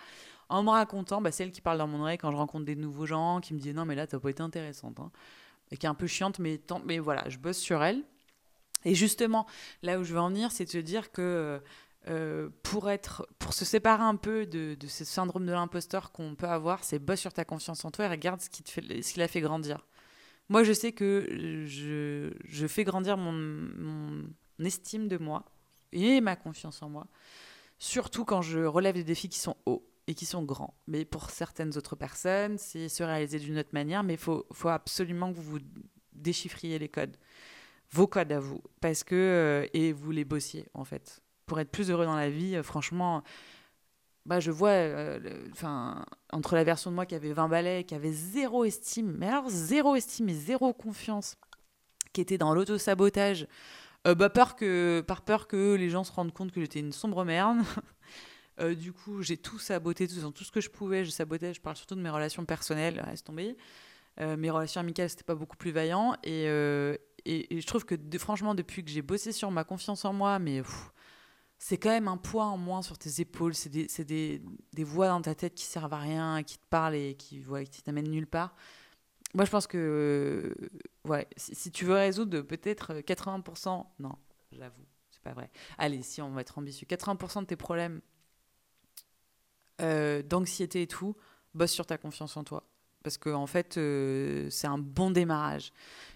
en 0.50 0.62
me 0.62 0.70
racontant, 0.70 1.22
bah, 1.22 1.32
celle 1.32 1.52
qui 1.52 1.62
parle 1.62 1.80
dans 1.80 1.88
mon 1.88 2.02
oreille 2.02 2.20
quand 2.20 2.32
je 2.32 2.38
rencontre 2.38 2.66
des 2.66 2.76
nouveaux 2.76 3.08
gens, 3.08 3.42
qui 3.42 3.56
me 3.56 3.60
dit 3.60 3.74
non, 3.74 3.86
mais 3.86 3.96
là, 3.96 4.06
t'as 4.06 4.20
pas 4.20 4.30
été 4.30 4.44
intéressante. 4.44 5.00
Hein. 5.00 5.10
Et 5.72 5.78
qui 5.78 5.88
est 5.88 5.90
un 5.90 5.96
peu 5.96 6.06
chiante, 6.08 6.38
mais, 6.38 6.60
tant, 6.60 6.82
mais 6.86 7.00
voilà, 7.00 7.28
je 7.30 7.40
bosse 7.40 7.58
sur 7.58 7.84
elle. 7.84 8.04
Et 8.86 8.96
justement, 8.96 9.46
là 9.82 10.00
où 10.00 10.04
je 10.04 10.14
veux 10.14 10.20
en 10.20 10.30
venir, 10.30 10.52
c'est 10.52 10.66
de 10.66 10.70
se 10.70 10.78
dire 10.78 11.12
que 11.12 11.62
euh, 12.10 12.50
pour, 12.64 12.90
être, 12.90 13.28
pour 13.38 13.54
se 13.54 13.66
séparer 13.66 14.04
un 14.04 14.16
peu 14.16 14.46
de, 14.46 14.78
ce 14.88 15.04
syndrome 15.04 15.46
de 15.46 15.52
l'imposteur 15.52 16.12
qu'on 16.12 16.36
peut 16.36 16.48
avoir, 16.48 16.84
c'est 16.84 17.00
bosse 17.00 17.20
sur 17.20 17.34
ta 17.34 17.44
confiance 17.44 17.84
en 17.84 17.92
toi 17.92 18.06
et 18.06 18.08
regarde 18.08 18.40
ce 18.40 18.50
qui, 18.50 18.64
te 18.64 18.70
fait, 18.70 19.02
ce 19.02 19.14
qui 19.14 19.20
l'a 19.20 19.28
fait 19.28 19.42
grandir. 19.42 19.86
Moi, 20.48 20.64
je 20.64 20.72
sais 20.72 20.94
que 20.94 21.28
je, 21.66 22.68
fais 22.68 22.86
grandir 22.86 23.18
mon, 23.18 24.30
estime 24.64 25.10
de 25.10 25.18
moi 25.18 25.44
et 25.92 26.22
ma 26.22 26.38
confiance 26.38 26.82
en 26.82 26.90
moi, 26.90 27.08
surtout 27.78 28.24
quand 28.24 28.42
je 28.42 28.60
relève 28.60 28.96
des 28.96 29.04
défis 29.04 29.28
qui 29.28 29.40
sont 29.40 29.58
hauts 29.66 29.86
et 30.08 30.16
qui 30.16 30.26
sont 30.26 30.44
grands. 30.44 30.76
Mais 30.88 31.04
pour 31.04 31.30
certaines 31.30 31.78
autres 31.78 31.98
personnes, 31.98 32.58
c'est 32.58 32.88
se 32.88 33.04
réaliser 33.04 33.40
d'une 33.40 33.58
autre 33.58 33.74
manière, 33.74 34.04
mais 34.04 34.14
il 34.14 34.20
faut 34.20 34.46
absolument 34.64 35.34
que 35.34 35.38
vous 35.38 35.52
vous 35.52 35.66
déchiffriez 36.14 36.80
les 36.80 36.90
codes 36.90 37.18
vos 37.92 38.08
codes 38.08 38.32
à 38.32 38.40
vous 38.40 38.62
parce 38.82 39.04
que 39.04 39.16
euh, 39.16 39.68
et 39.74 39.94
vous 39.94 40.12
les 40.12 40.26
bossiez 40.26 40.68
en 40.74 40.84
fait 40.84 41.22
pour 41.46 41.60
être 41.60 41.72
plus 41.72 41.90
heureux 41.90 42.06
dans 42.06 42.16
la 42.16 42.30
vie 42.30 42.56
euh, 42.56 42.64
franchement 42.64 43.24
bah 44.26 44.40
je 44.40 44.52
vois 44.52 44.72
euh, 44.72 45.48
enfin 45.52 46.06
entre 46.34 46.56
la 46.56 46.64
version 46.64 46.92
de 46.92 46.96
moi 46.96 47.06
qui 47.06 47.16
avait 47.16 47.32
20 47.32 47.48
balais 47.48 47.84
qui 47.86 47.96
avait 47.96 48.12
zéro 48.12 48.66
estime 48.66 49.16
mais 49.18 49.28
alors 49.28 49.50
zéro 49.50 49.96
estime 49.96 50.30
et 50.30 50.34
zéro 50.34 50.74
confiance 50.74 51.38
qui 52.14 52.22
était 52.22 52.38
dans 52.38 52.54
l'auto-sabotage 52.54 53.48
bah 54.06 54.30
peur 54.30 54.56
que 54.56 55.04
par 55.06 55.22
peur 55.22 55.48
que 55.48 55.76
les 55.76 55.90
gens 55.90 56.06
se 56.06 56.14
rendent 56.14 56.32
compte 56.32 56.54
que 56.54 56.62
j'étais 56.62 56.80
une 56.80 56.94
sombre 56.94 57.26
merde 57.26 57.58
du 58.78 58.94
coup 58.94 59.22
j'ai 59.22 59.36
tout 59.36 59.60
saboté 59.60 60.08
tout, 60.08 60.44
ce 60.44 60.52
que 60.52 60.62
je 60.62 60.70
pouvais 60.70 61.04
je 61.04 61.10
sabotais 61.10 61.54
je 61.54 61.60
parle 61.60 61.76
surtout 61.76 61.96
de 61.96 62.02
mes 62.02 62.10
relations 62.10 62.46
personnelles 62.46 63.04
laisse 63.10 63.24
tomber 63.24 63.58
mes 64.20 64.50
relations 64.50 64.82
amicales, 64.82 65.12
c'était 65.12 65.24
pas 65.24 65.36
beaucoup 65.36 65.58
plus 65.58 65.70
vaillant. 65.70 66.16
Et, 66.24 66.48
et, 67.28 67.62
je 67.62 67.66
trouve 67.68 67.86
que 67.86 67.96
franchement, 68.18 68.56
depuis 68.56 68.84
que 68.84 68.90
j'ai 68.90 69.02
bossé 69.02 69.32
sur 69.32 69.52
ma 69.52 69.64
confiance 69.64 70.06
en 70.06 70.14
moi, 70.14 70.40
mais 70.40 70.62
c'est 71.58 71.78
quand 71.78 71.90
même 71.90 72.08
un 72.08 72.18
poids 72.18 72.46
en 72.46 72.58
moins 72.58 72.82
sur 72.82 72.98
tes 72.98 73.22
épaules. 73.22 73.54
C'est 73.54 73.70
des, 73.70 73.88
des, 74.06 74.42
des, 74.74 74.84
voix 74.84 75.10
dans 75.10 75.22
ta 75.22 75.36
tête 75.36 75.56
qui 75.56 75.66
servent 75.66 75.94
à 75.94 76.00
rien, 76.00 76.44
qui 76.44 76.58
te 76.58 76.66
parlent 76.70 76.96
et 76.96 77.16
qui, 77.16 77.44
ouais, 77.46 77.66
qui 77.66 77.82
t'amènent 77.82 78.10
nulle 78.10 78.28
part. 78.28 78.56
Moi, 79.34 79.46
je 79.46 79.52
pense 79.52 79.68
que 79.68 80.56
ouais, 81.04 81.28
si, 81.36 81.72
tu 81.72 81.86
veux 81.86 81.96
résoudre 81.96 82.42
peut-être 82.42 82.94
80%, 82.94 83.86
non, 84.00 84.16
j'avoue, 84.52 84.86
c'est 85.12 85.22
pas 85.22 85.34
vrai. 85.34 85.50
Allez, 85.78 86.02
si 86.04 86.22
on 86.22 86.32
va 86.32 86.42
être 86.42 86.58
ambitieux, 86.58 86.88
80% 86.88 87.42
de 87.42 87.46
tes 87.46 87.56
problèmes 87.56 88.02
euh, 89.82 90.24
d'anxiété 90.24 90.84
et 90.84 90.88
tout, 90.88 91.16
bosse 91.54 91.72
sur 91.72 91.86
ta 91.86 91.98
confiance 91.98 92.38
en 92.38 92.44
toi. 92.44 92.64
Parce 93.08 93.18
qu'en 93.18 93.44
en 93.44 93.48
fait, 93.48 93.78
euh, 93.78 94.50
c'est 94.50 94.68
un 94.68 94.78
bon 94.78 95.12
démarrage. 95.12 95.72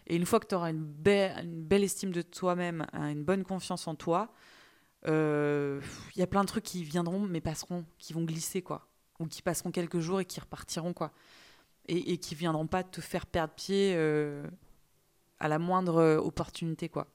Et 0.07 0.17
une 0.17 0.25
fois 0.25 0.41
que 0.41 0.47
tu 0.47 0.55
auras 0.55 0.71
une, 0.71 0.83
belle 0.83 1.85
estime 1.85 2.11
de 2.11 2.21
toi-même, 2.21 2.85
hein, 2.91 3.11
une 3.11 3.23
bonne 3.23 3.45
confiance 3.45 3.87
en 3.87 3.95
toi, 3.95 4.33
il 5.05 5.11
euh, 5.11 5.81
y 6.17 6.21
a 6.21 6.27
plein 6.27 6.41
de 6.41 6.47
trucs 6.47 6.65
qui 6.65 6.83
viendront, 6.83 7.21
mais 7.21 7.39
passeront, 7.39 7.85
qui 7.97 8.11
vont 8.11 8.25
glisser, 8.25 8.61
quoi. 8.61 8.89
Ou 9.21 9.27
qui 9.27 9.41
passeront 9.41 9.71
quelques 9.71 9.99
jours 9.99 10.19
et 10.19 10.25
qui 10.25 10.41
repartiront, 10.41 10.91
quoi. 10.91 11.13
Et, 11.87 12.11
et 12.11 12.17
qui 12.17 12.35
viendront 12.35 12.67
pas 12.67 12.83
te 12.83 12.99
faire 12.99 13.25
perdre 13.25 13.53
pied 13.53 13.93
euh, 13.95 14.45
à 15.39 15.47
la 15.47 15.59
moindre 15.59 16.17
opportunité, 16.17 16.89
quoi. 16.89 17.07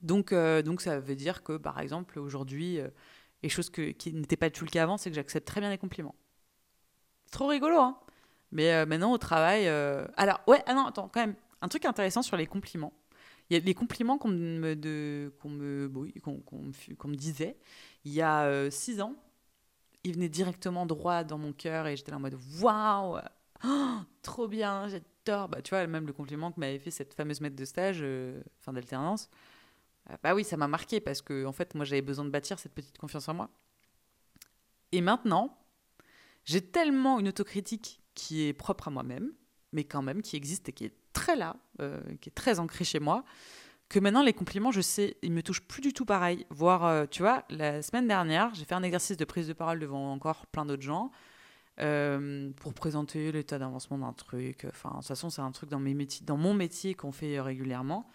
Donc, 0.00 0.34
donc 0.34 0.80
ça 0.80 0.98
veut 0.98 1.14
dire 1.14 1.44
que, 1.44 1.56
par 1.56 1.78
exemple, 1.78 2.18
aujourd'hui, 2.18 2.80
et 3.44 3.48
chose 3.48 3.70
que, 3.70 3.92
qui 3.92 4.12
n'était 4.12 4.36
pas 4.36 4.50
tout 4.50 4.64
le 4.64 4.70
cas 4.70 4.82
avant, 4.82 4.96
c'est 4.96 5.08
que 5.08 5.14
j'accepte 5.14 5.46
très 5.46 5.60
bien 5.60 5.70
les 5.70 5.78
compliments. 5.78 6.16
Trop 7.30 7.46
rigolo, 7.46 7.78
hein 7.78 7.96
Mais 8.52 8.86
maintenant, 8.86 9.12
au 9.12 9.18
travail... 9.18 9.68
Alors, 10.16 10.40
ouais, 10.46 10.62
ah 10.66 10.74
non, 10.74 10.86
attends, 10.86 11.08
quand 11.12 11.20
même, 11.20 11.34
un 11.60 11.68
truc 11.68 11.84
intéressant 11.84 12.22
sur 12.22 12.36
les 12.36 12.46
compliments. 12.46 12.92
Il 13.50 13.54
y 13.54 13.60
a 13.60 13.64
les 13.64 13.74
compliments 13.74 14.18
qu'on 14.18 14.28
me, 14.28 15.30
qu'on 15.40 15.48
me, 15.48 15.88
qu'on, 16.96 17.08
me 17.08 17.14
disait 17.14 17.56
il 18.04 18.12
y 18.12 18.20
a 18.20 18.44
euh, 18.44 18.70
six 18.70 19.00
ans. 19.00 19.14
Ils 20.04 20.14
venaient 20.14 20.28
directement 20.28 20.86
droit 20.86 21.24
dans 21.24 21.38
mon 21.38 21.52
cœur 21.52 21.86
et 21.86 21.96
j'étais 21.96 22.10
là 22.10 22.18
en 22.18 22.20
mode 22.20 22.38
waouh, 22.60 23.18
oh, 23.64 23.96
trop 24.22 24.48
bien, 24.48 24.88
j'adore. 24.88 25.48
Bah, 25.48 25.62
tu 25.62 25.70
vois, 25.70 25.86
même 25.86 26.06
le 26.06 26.12
compliment 26.12 26.52
que 26.52 26.60
m'avait 26.60 26.78
fait 26.78 26.90
cette 26.90 27.14
fameuse 27.14 27.40
maître 27.40 27.56
de 27.56 27.64
stage, 27.64 27.98
euh, 28.02 28.40
fin 28.60 28.72
d'alternance, 28.72 29.28
euh, 30.10 30.16
bah 30.22 30.34
oui, 30.34 30.44
ça 30.44 30.56
m'a 30.56 30.68
marqué 30.68 31.00
parce 31.00 31.22
que 31.22 31.44
en 31.44 31.52
fait, 31.52 31.74
moi, 31.74 31.84
j'avais 31.84 32.02
besoin 32.02 32.24
de 32.24 32.30
bâtir 32.30 32.58
cette 32.58 32.72
petite 32.74 32.98
confiance 32.98 33.28
en 33.28 33.34
moi. 33.34 33.50
Et 34.92 35.00
maintenant, 35.00 35.58
j'ai 36.44 36.62
tellement 36.62 37.18
une 37.18 37.28
autocritique 37.28 38.00
qui 38.18 38.48
est 38.48 38.52
propre 38.52 38.88
à 38.88 38.90
moi-même, 38.90 39.30
mais 39.72 39.84
quand 39.84 40.02
même 40.02 40.22
qui 40.22 40.34
existe 40.34 40.68
et 40.68 40.72
qui 40.72 40.84
est 40.86 40.94
très 41.12 41.36
là, 41.36 41.56
euh, 41.80 42.00
qui 42.20 42.28
est 42.28 42.34
très 42.34 42.58
ancré 42.58 42.84
chez 42.84 42.98
moi, 42.98 43.24
que 43.88 44.00
maintenant 44.00 44.24
les 44.24 44.32
compliments, 44.32 44.72
je 44.72 44.80
sais, 44.80 45.16
ils 45.22 45.32
me 45.32 45.40
touchent 45.40 45.62
plus 45.62 45.80
du 45.80 45.92
tout 45.92 46.04
pareil. 46.04 46.44
Voire, 46.50 46.84
euh, 46.84 47.06
tu 47.08 47.22
vois, 47.22 47.44
la 47.48 47.80
semaine 47.80 48.08
dernière, 48.08 48.52
j'ai 48.54 48.64
fait 48.64 48.74
un 48.74 48.82
exercice 48.82 49.16
de 49.16 49.24
prise 49.24 49.46
de 49.46 49.52
parole 49.52 49.78
devant 49.78 50.12
encore 50.12 50.46
plein 50.46 50.66
d'autres 50.66 50.82
gens 50.82 51.12
euh, 51.80 52.50
pour 52.56 52.74
présenter 52.74 53.30
l'état 53.30 53.58
d'avancement 53.58 53.98
d'un 53.98 54.12
truc. 54.12 54.66
Enfin, 54.68 54.90
de 54.90 54.96
toute 54.96 55.06
façon, 55.06 55.30
c'est 55.30 55.42
un 55.42 55.52
truc 55.52 55.70
dans, 55.70 55.78
mes 55.78 55.94
métiers, 55.94 56.26
dans 56.26 56.36
mon 56.36 56.54
métier 56.54 56.94
qu'on 56.94 57.12
fait 57.12 57.40
régulièrement. 57.40 58.10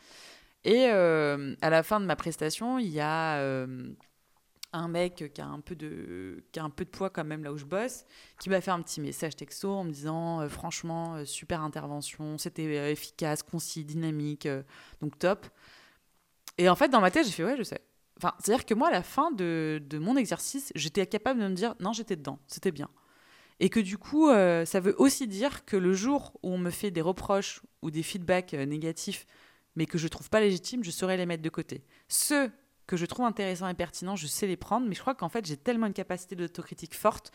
Et 0.66 0.86
à 0.86 1.70
la 1.70 1.84
fin 1.84 2.00
de 2.00 2.06
ma 2.06 2.16
prestation, 2.16 2.80
il 2.80 2.88
y 2.88 3.02
a 3.02 3.66
un 4.74 4.88
mec 4.88 5.32
qui 5.34 5.42
a 5.42 5.46
un 5.46 5.60
peu 5.60 5.76
de 5.76 6.44
qui 6.52 6.60
a 6.60 6.64
un 6.64 6.70
peu 6.70 6.84
de 6.84 6.90
poids 6.90 7.10
quand 7.10 7.24
même 7.24 7.44
là 7.44 7.54
où 7.54 7.58
je 7.58 7.66
bosse 7.66 8.06
qui 8.40 8.50
m'a 8.50 8.60
fait 8.60 8.72
un 8.72 8.82
petit 8.82 9.00
message 9.00 9.36
texto 9.36 9.72
en 9.72 9.84
me 9.84 9.92
disant 9.92 10.42
euh, 10.42 10.50
franchement 10.50 11.16
euh, 11.16 11.26
super 11.26 11.62
intervention 11.62 12.38
c'était 12.38 12.66
euh, 12.66 12.92
efficace 12.92 13.44
concis 13.44 13.86
dynamique 13.86 14.48
donc 15.02 15.18
top. 15.18 15.48
Et 16.58 16.70
en 16.70 16.76
fait 16.76 16.90
dans 16.90 17.02
ma 17.02 17.12
tête 17.12 17.26
j'ai 17.26 17.32
fait 17.32 17.44
ouais 17.44 17.58
je 17.58 17.64
sais. 17.64 17.82
Enfin 18.18 18.34
c'est 18.40 18.52
à 18.52 18.56
dire 18.56 18.66
que 18.66 18.74
moi 18.74 18.90
à 18.90 18.92
la 18.92 19.04
fin 19.04 19.32
de, 19.32 19.82
de 19.88 19.98
mon 20.00 20.18
exercice 20.18 20.72
j'étais 20.76 21.06
capable 21.08 21.40
de 21.40 21.48
me 21.48 21.56
dire 21.56 21.76
non 21.80 21.94
j'étais 21.94 22.16
dedans 22.16 22.40
c'était 22.48 22.72
bien. 22.72 22.90
Et 23.60 23.70
que 23.70 23.80
du 23.80 23.98
coup 23.98 24.30
ça 24.30 24.80
veut 24.80 24.96
aussi 24.98 25.28
dire 25.28 25.64
que 25.66 25.78
le 25.78 25.94
jour 25.94 26.34
où 26.42 26.52
on 26.52 26.58
me 26.58 26.72
fait 26.72 26.92
des 26.92 27.02
reproches 27.02 27.62
ou 27.84 27.92
des 27.92 28.04
feedbacks 28.04 28.54
négatifs 28.54 29.28
mais 29.76 29.86
que 29.86 29.98
je 29.98 30.08
trouve 30.08 30.30
pas 30.30 30.40
légitimes 30.40 30.84
je 30.84 30.92
saurais 30.92 31.18
les 31.18 31.28
mettre 31.28 31.44
de 31.44 31.50
côté. 31.50 31.84
Ceux 32.08 32.52
que 32.88 32.98
je 32.98 33.06
trouve 33.06 33.26
intéressants 33.26 33.68
et 33.68 33.74
pertinents, 33.74 34.16
je 34.16 34.28
sais 34.28 34.48
les 34.48 34.58
prendre, 34.58 34.88
mais 34.88 34.96
je 34.96 35.02
crois 35.02 35.16
qu'en 35.16 35.30
fait, 35.30 35.46
j'ai 35.46 35.58
tellement 35.58 35.88
une 35.88 35.94
capacité 35.94 36.36
d'autocritique 36.36 36.96
forte 36.96 37.32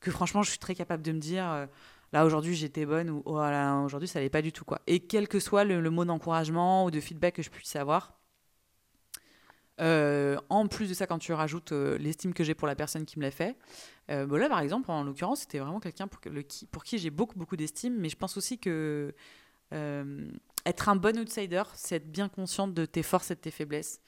que 0.00 0.10
franchement, 0.10 0.42
je 0.42 0.50
suis 0.50 0.58
très 0.58 0.74
capable 0.74 1.02
de 1.02 1.12
me 1.12 1.18
dire 1.18 1.48
euh, 1.50 1.66
là 2.12 2.24
aujourd'hui 2.24 2.54
j'étais 2.54 2.86
bonne 2.86 3.10
ou 3.10 3.22
oh 3.24 3.40
aujourd'hui 3.84 4.08
ça 4.08 4.18
n'allait 4.18 4.30
pas 4.30 4.42
du 4.42 4.52
tout 4.52 4.64
quoi. 4.64 4.80
Et 4.86 5.00
quel 5.00 5.28
que 5.28 5.40
soit 5.40 5.64
le, 5.64 5.90
mot 5.90 6.04
d'encouragement 6.04 6.84
ou 6.84 6.90
de 6.90 7.00
feedback 7.00 7.36
que 7.36 7.42
je 7.42 7.50
puisse 7.50 7.76
avoir, 7.76 8.14
euh, 9.80 10.36
en 10.48 10.66
plus 10.66 10.88
de 10.88 10.94
ça, 10.94 11.06
quand 11.06 11.18
tu 11.18 11.32
rajoutes 11.32 11.70
euh, 11.70 11.96
l'estime 11.98 12.34
que 12.34 12.42
j'ai 12.42 12.54
pour 12.54 12.66
la 12.66 12.74
personne 12.74 13.04
qui 13.04 13.18
me 13.18 13.24
l'a 13.24 13.30
fait, 13.30 13.56
bon 14.08 14.36
là 14.36 14.48
par 14.48 14.60
exemple, 14.60 14.90
en 14.90 15.04
l'occurrence, 15.04 15.40
c'était 15.40 15.58
vraiment 15.58 15.80
quelqu'un 15.80 16.08
pour, 16.08 16.20
qui, 16.20 16.66
pour 16.66 16.82
qui 16.82 16.98
j'ai 16.98 17.10
beaucoup 17.10 17.38
beaucoup 17.38 17.56
d'estime, 17.56 17.96
mais 17.98 18.08
je 18.08 18.16
pense 18.16 18.36
aussi 18.36 18.58
que 18.58 19.14
être 20.64 20.88
un 20.88 20.96
bon 20.96 21.18
outsider, 21.18 21.62
c'est 21.74 21.96
être 21.96 22.10
bien 22.10 22.28
consciente 22.28 22.74
de 22.74 22.84
tes 22.84 23.02
forces 23.02 23.30
et 23.30 23.34
de 23.34 23.40
tes 23.40 23.50
faiblesses 23.50 24.00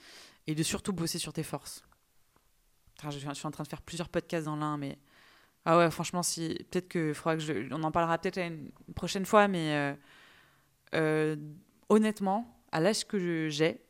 et 0.50 0.54
de 0.54 0.62
surtout 0.64 0.92
bosser 0.92 1.18
sur 1.18 1.32
tes 1.32 1.44
forces. 1.44 1.84
je, 3.04 3.10
suis 3.10 3.46
en 3.46 3.50
train 3.50 3.62
de 3.62 3.68
faire 3.68 3.82
plusieurs 3.82 4.08
podcasts 4.08 4.46
dans 4.46 4.56
l'un, 4.56 4.76
mais 4.76 4.98
ah 5.64 5.78
ouais, 5.78 5.90
franchement, 5.90 6.22
si 6.22 6.56
peut-être 6.70 6.88
que 6.88 7.12
on 7.72 7.82
en 7.84 7.92
parlera 7.92 8.18
peut-être 8.18 8.38
une, 8.38 8.70
prochaine 8.94 9.24
fois, 9.24 9.46
mais 9.46 9.74
euh, 9.74 9.94
euh, 10.94 11.36
honnêtement, 11.88 12.60
à 12.72 12.80
l'âge 12.80 13.06
que 13.06 13.48
j'ai, 13.48 13.80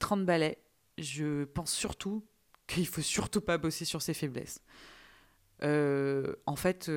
30 0.00 0.26
balais, 0.26 0.58
je 0.98 1.44
pense 1.44 1.72
surtout 1.72 2.26
qu'il 2.66 2.86
faut 2.86 3.00
surtout 3.00 3.40
pas 3.40 3.56
bosser 3.56 3.86
sur 3.86 4.02
ses 4.02 4.12
faiblesses. 4.12 4.60
Euh, 5.62 6.34
en 6.44 6.56
fait, 6.56 6.90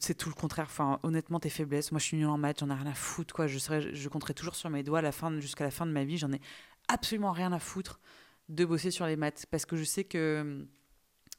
c'est 0.00 0.16
tout 0.16 0.28
le 0.28 0.34
contraire. 0.34 0.68
Honnêtement, 1.02 1.40
tes 1.40 1.48
faiblesses. 1.48 1.92
Moi, 1.92 2.00
je 2.00 2.04
suis 2.04 2.16
nulle 2.18 2.26
en 2.26 2.36
maths, 2.36 2.58
j'en 2.60 2.68
ai 2.68 2.74
rien 2.74 2.86
à 2.86 2.94
foutre. 2.94 3.32
Quoi. 3.32 3.46
Je, 3.46 3.58
serais, 3.58 3.94
je 3.94 4.08
compterai 4.10 4.34
toujours 4.34 4.56
sur 4.56 4.68
mes 4.68 4.82
doigts 4.82 5.00
jusqu'à 5.38 5.64
la 5.64 5.70
fin 5.70 5.86
de 5.86 5.92
ma 5.92 6.04
vie. 6.04 6.18
J'en 6.18 6.32
ai 6.32 6.40
absolument 6.88 7.32
rien 7.32 7.52
à 7.52 7.58
foutre 7.58 8.00
de 8.48 8.64
bosser 8.64 8.90
sur 8.90 9.06
les 9.06 9.16
maths 9.16 9.46
parce 9.50 9.66
que 9.66 9.76
je 9.76 9.84
sais 9.84 10.04
que 10.04 10.66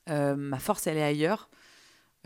euh, 0.10 0.36
ma 0.36 0.60
force, 0.60 0.88
elle 0.88 0.98
est 0.98 1.04
ailleurs. 1.04 1.50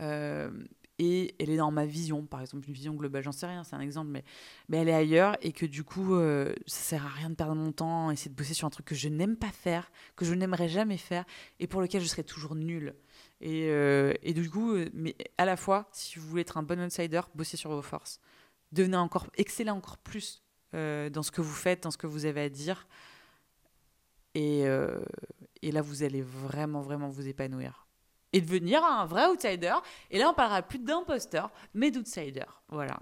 Euh, 0.00 0.50
et 0.98 1.34
elle 1.38 1.48
est 1.48 1.56
dans 1.56 1.70
ma 1.70 1.86
vision, 1.86 2.26
par 2.26 2.42
exemple, 2.42 2.68
une 2.68 2.74
vision 2.74 2.92
globale, 2.92 3.22
j'en 3.22 3.32
sais 3.32 3.46
rien, 3.46 3.64
c'est 3.64 3.74
un 3.74 3.80
exemple, 3.80 4.10
mais, 4.10 4.22
mais 4.68 4.76
elle 4.78 4.88
est 4.90 4.94
ailleurs 4.94 5.34
et 5.40 5.52
que 5.52 5.64
du 5.64 5.82
coup, 5.82 6.14
euh, 6.14 6.52
ça 6.66 6.80
sert 6.80 7.06
à 7.06 7.08
rien 7.08 7.30
de 7.30 7.34
perdre 7.34 7.54
mon 7.54 7.72
temps, 7.72 8.10
essayer 8.10 8.30
de 8.30 8.36
bosser 8.36 8.52
sur 8.52 8.66
un 8.66 8.70
truc 8.70 8.84
que 8.84 8.94
je 8.94 9.08
n'aime 9.08 9.36
pas 9.36 9.50
faire, 9.50 9.90
que 10.14 10.26
je 10.26 10.34
n'aimerais 10.34 10.68
jamais 10.68 10.98
faire 10.98 11.24
et 11.58 11.66
pour 11.66 11.80
lequel 11.80 12.02
je 12.02 12.06
serais 12.06 12.22
toujours 12.22 12.54
nulle. 12.54 12.94
Et, 13.40 13.68
et, 14.22 14.34
du 14.34 14.50
coup, 14.50 14.74
mais 14.92 15.16
à 15.38 15.46
la 15.46 15.56
fois, 15.56 15.88
si 15.92 16.18
vous 16.18 16.28
voulez 16.28 16.42
être 16.42 16.58
un 16.58 16.62
bon 16.62 16.78
outsider, 16.78 17.22
bossez 17.34 17.56
sur 17.56 17.70
vos 17.70 17.80
forces. 17.80 18.20
Devenez 18.72 18.98
encore, 18.98 19.28
excellez 19.38 19.70
encore 19.70 19.96
plus 19.96 20.42
dans 20.74 21.22
ce 21.22 21.30
que 21.30 21.40
vous 21.40 21.54
faites, 21.54 21.84
dans 21.84 21.90
ce 21.90 21.96
que 21.96 22.06
vous 22.06 22.26
avez 22.26 22.42
à 22.42 22.48
dire. 22.50 22.86
Et, 24.34 24.66
euh, 24.66 25.00
et 25.62 25.72
là, 25.72 25.82
vous 25.82 26.02
allez 26.02 26.22
vraiment, 26.22 26.80
vraiment 26.80 27.08
vous 27.08 27.28
épanouir. 27.28 27.86
Et 28.32 28.40
devenir 28.40 28.84
un 28.84 29.06
vrai 29.06 29.26
outsider. 29.26 29.74
Et 30.10 30.18
là, 30.18 30.30
on 30.30 30.34
parlera 30.34 30.62
plus 30.62 30.78
d'imposteur, 30.78 31.50
mais 31.74 31.90
d'outsider. 31.90 32.44
Voilà. 32.68 33.00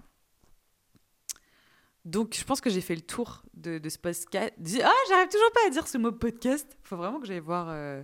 Donc, 2.05 2.35
je 2.35 2.43
pense 2.43 2.61
que 2.61 2.69
j'ai 2.69 2.81
fait 2.81 2.95
le 2.95 3.01
tour 3.01 3.43
de, 3.53 3.79
ce 3.87 3.99
podcast. 3.99 4.53
Ah, 4.83 4.91
j'arrive 5.09 5.29
toujours 5.29 5.51
pas 5.51 5.67
à 5.67 5.69
dire 5.69 5.87
ce 5.87 5.97
mot 5.97 6.11
podcast. 6.11 6.67
Il 6.83 6.87
faut 6.87 6.97
vraiment 6.97 7.19
que 7.19 7.27
j'aille 7.27 7.39
voir 7.39 7.67
euh, 7.69 8.01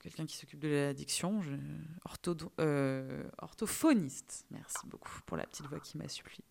quelqu'un 0.00 0.26
qui 0.26 0.36
s'occupe 0.36 0.60
de 0.60 0.68
l'addiction. 0.68 1.40
Euh, 2.60 3.24
orthophoniste. 3.38 4.44
Merci 4.50 4.86
beaucoup 4.86 5.20
pour 5.24 5.38
la 5.38 5.46
petite 5.46 5.66
voix 5.66 5.80
qui 5.80 5.96
m'a 5.96 6.08
supplié. 6.08 6.44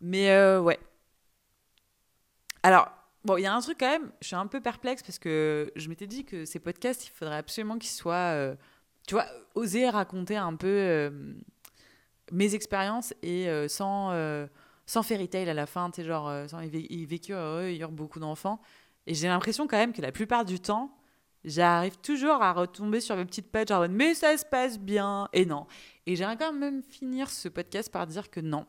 Mais 0.00 0.56
ouais. 0.58 0.78
Alors, 2.62 2.90
Bon, 3.24 3.36
il 3.36 3.42
y 3.42 3.46
a 3.46 3.54
un 3.54 3.60
truc 3.60 3.78
quand 3.78 3.90
même, 3.90 4.10
je 4.22 4.28
suis 4.28 4.36
un 4.36 4.46
peu 4.46 4.60
perplexe 4.60 5.02
parce 5.02 5.18
que 5.18 5.70
je 5.76 5.88
m'étais 5.90 6.06
dit 6.06 6.24
que 6.24 6.46
ces 6.46 6.58
podcasts, 6.58 7.06
il 7.06 7.10
faudrait 7.10 7.36
absolument 7.36 7.78
qu'ils 7.78 7.90
soient, 7.90 8.14
euh, 8.14 8.54
tu 9.06 9.14
vois, 9.14 9.26
oser 9.54 9.90
raconter 9.90 10.36
un 10.36 10.56
peu 10.56 10.66
euh, 10.68 11.34
mes 12.32 12.54
expériences 12.54 13.12
et 13.22 13.48
euh, 13.50 13.68
sans, 13.68 14.14
sans 14.86 15.02
fairy 15.02 15.28
tale 15.28 15.50
à 15.50 15.54
la 15.54 15.66
fin, 15.66 15.90
tu 15.90 16.00
sais, 16.00 16.08
genre, 16.08 16.32
sans 16.48 16.60
ils 16.60 17.06
vécurent 17.06 17.36
heureux, 17.36 17.68
ils 17.68 17.80
eurent 17.80 17.92
beaucoup 17.92 18.20
d'enfants. 18.20 18.60
Et 19.06 19.14
j'ai 19.14 19.28
l'impression 19.28 19.66
quand 19.66 19.78
même 19.78 19.92
que 19.92 20.02
la 20.02 20.12
plupart 20.12 20.46
du 20.46 20.58
temps, 20.58 20.96
j'arrive 21.44 21.98
toujours 21.98 22.42
à 22.42 22.54
retomber 22.54 23.00
sur 23.00 23.16
mes 23.16 23.26
petites 23.26 23.50
pages 23.50 23.70
en 23.70 23.80
mode, 23.80 23.92
mais 23.92 24.14
ça 24.14 24.34
se 24.38 24.46
passe 24.46 24.78
bien. 24.78 25.28
Et 25.34 25.44
non. 25.44 25.66
Et 26.06 26.16
j'aimerais 26.16 26.38
quand 26.38 26.54
même 26.54 26.82
finir 26.84 27.28
ce 27.28 27.48
podcast 27.48 27.92
par 27.92 28.06
dire 28.06 28.30
que 28.30 28.40
non 28.40 28.66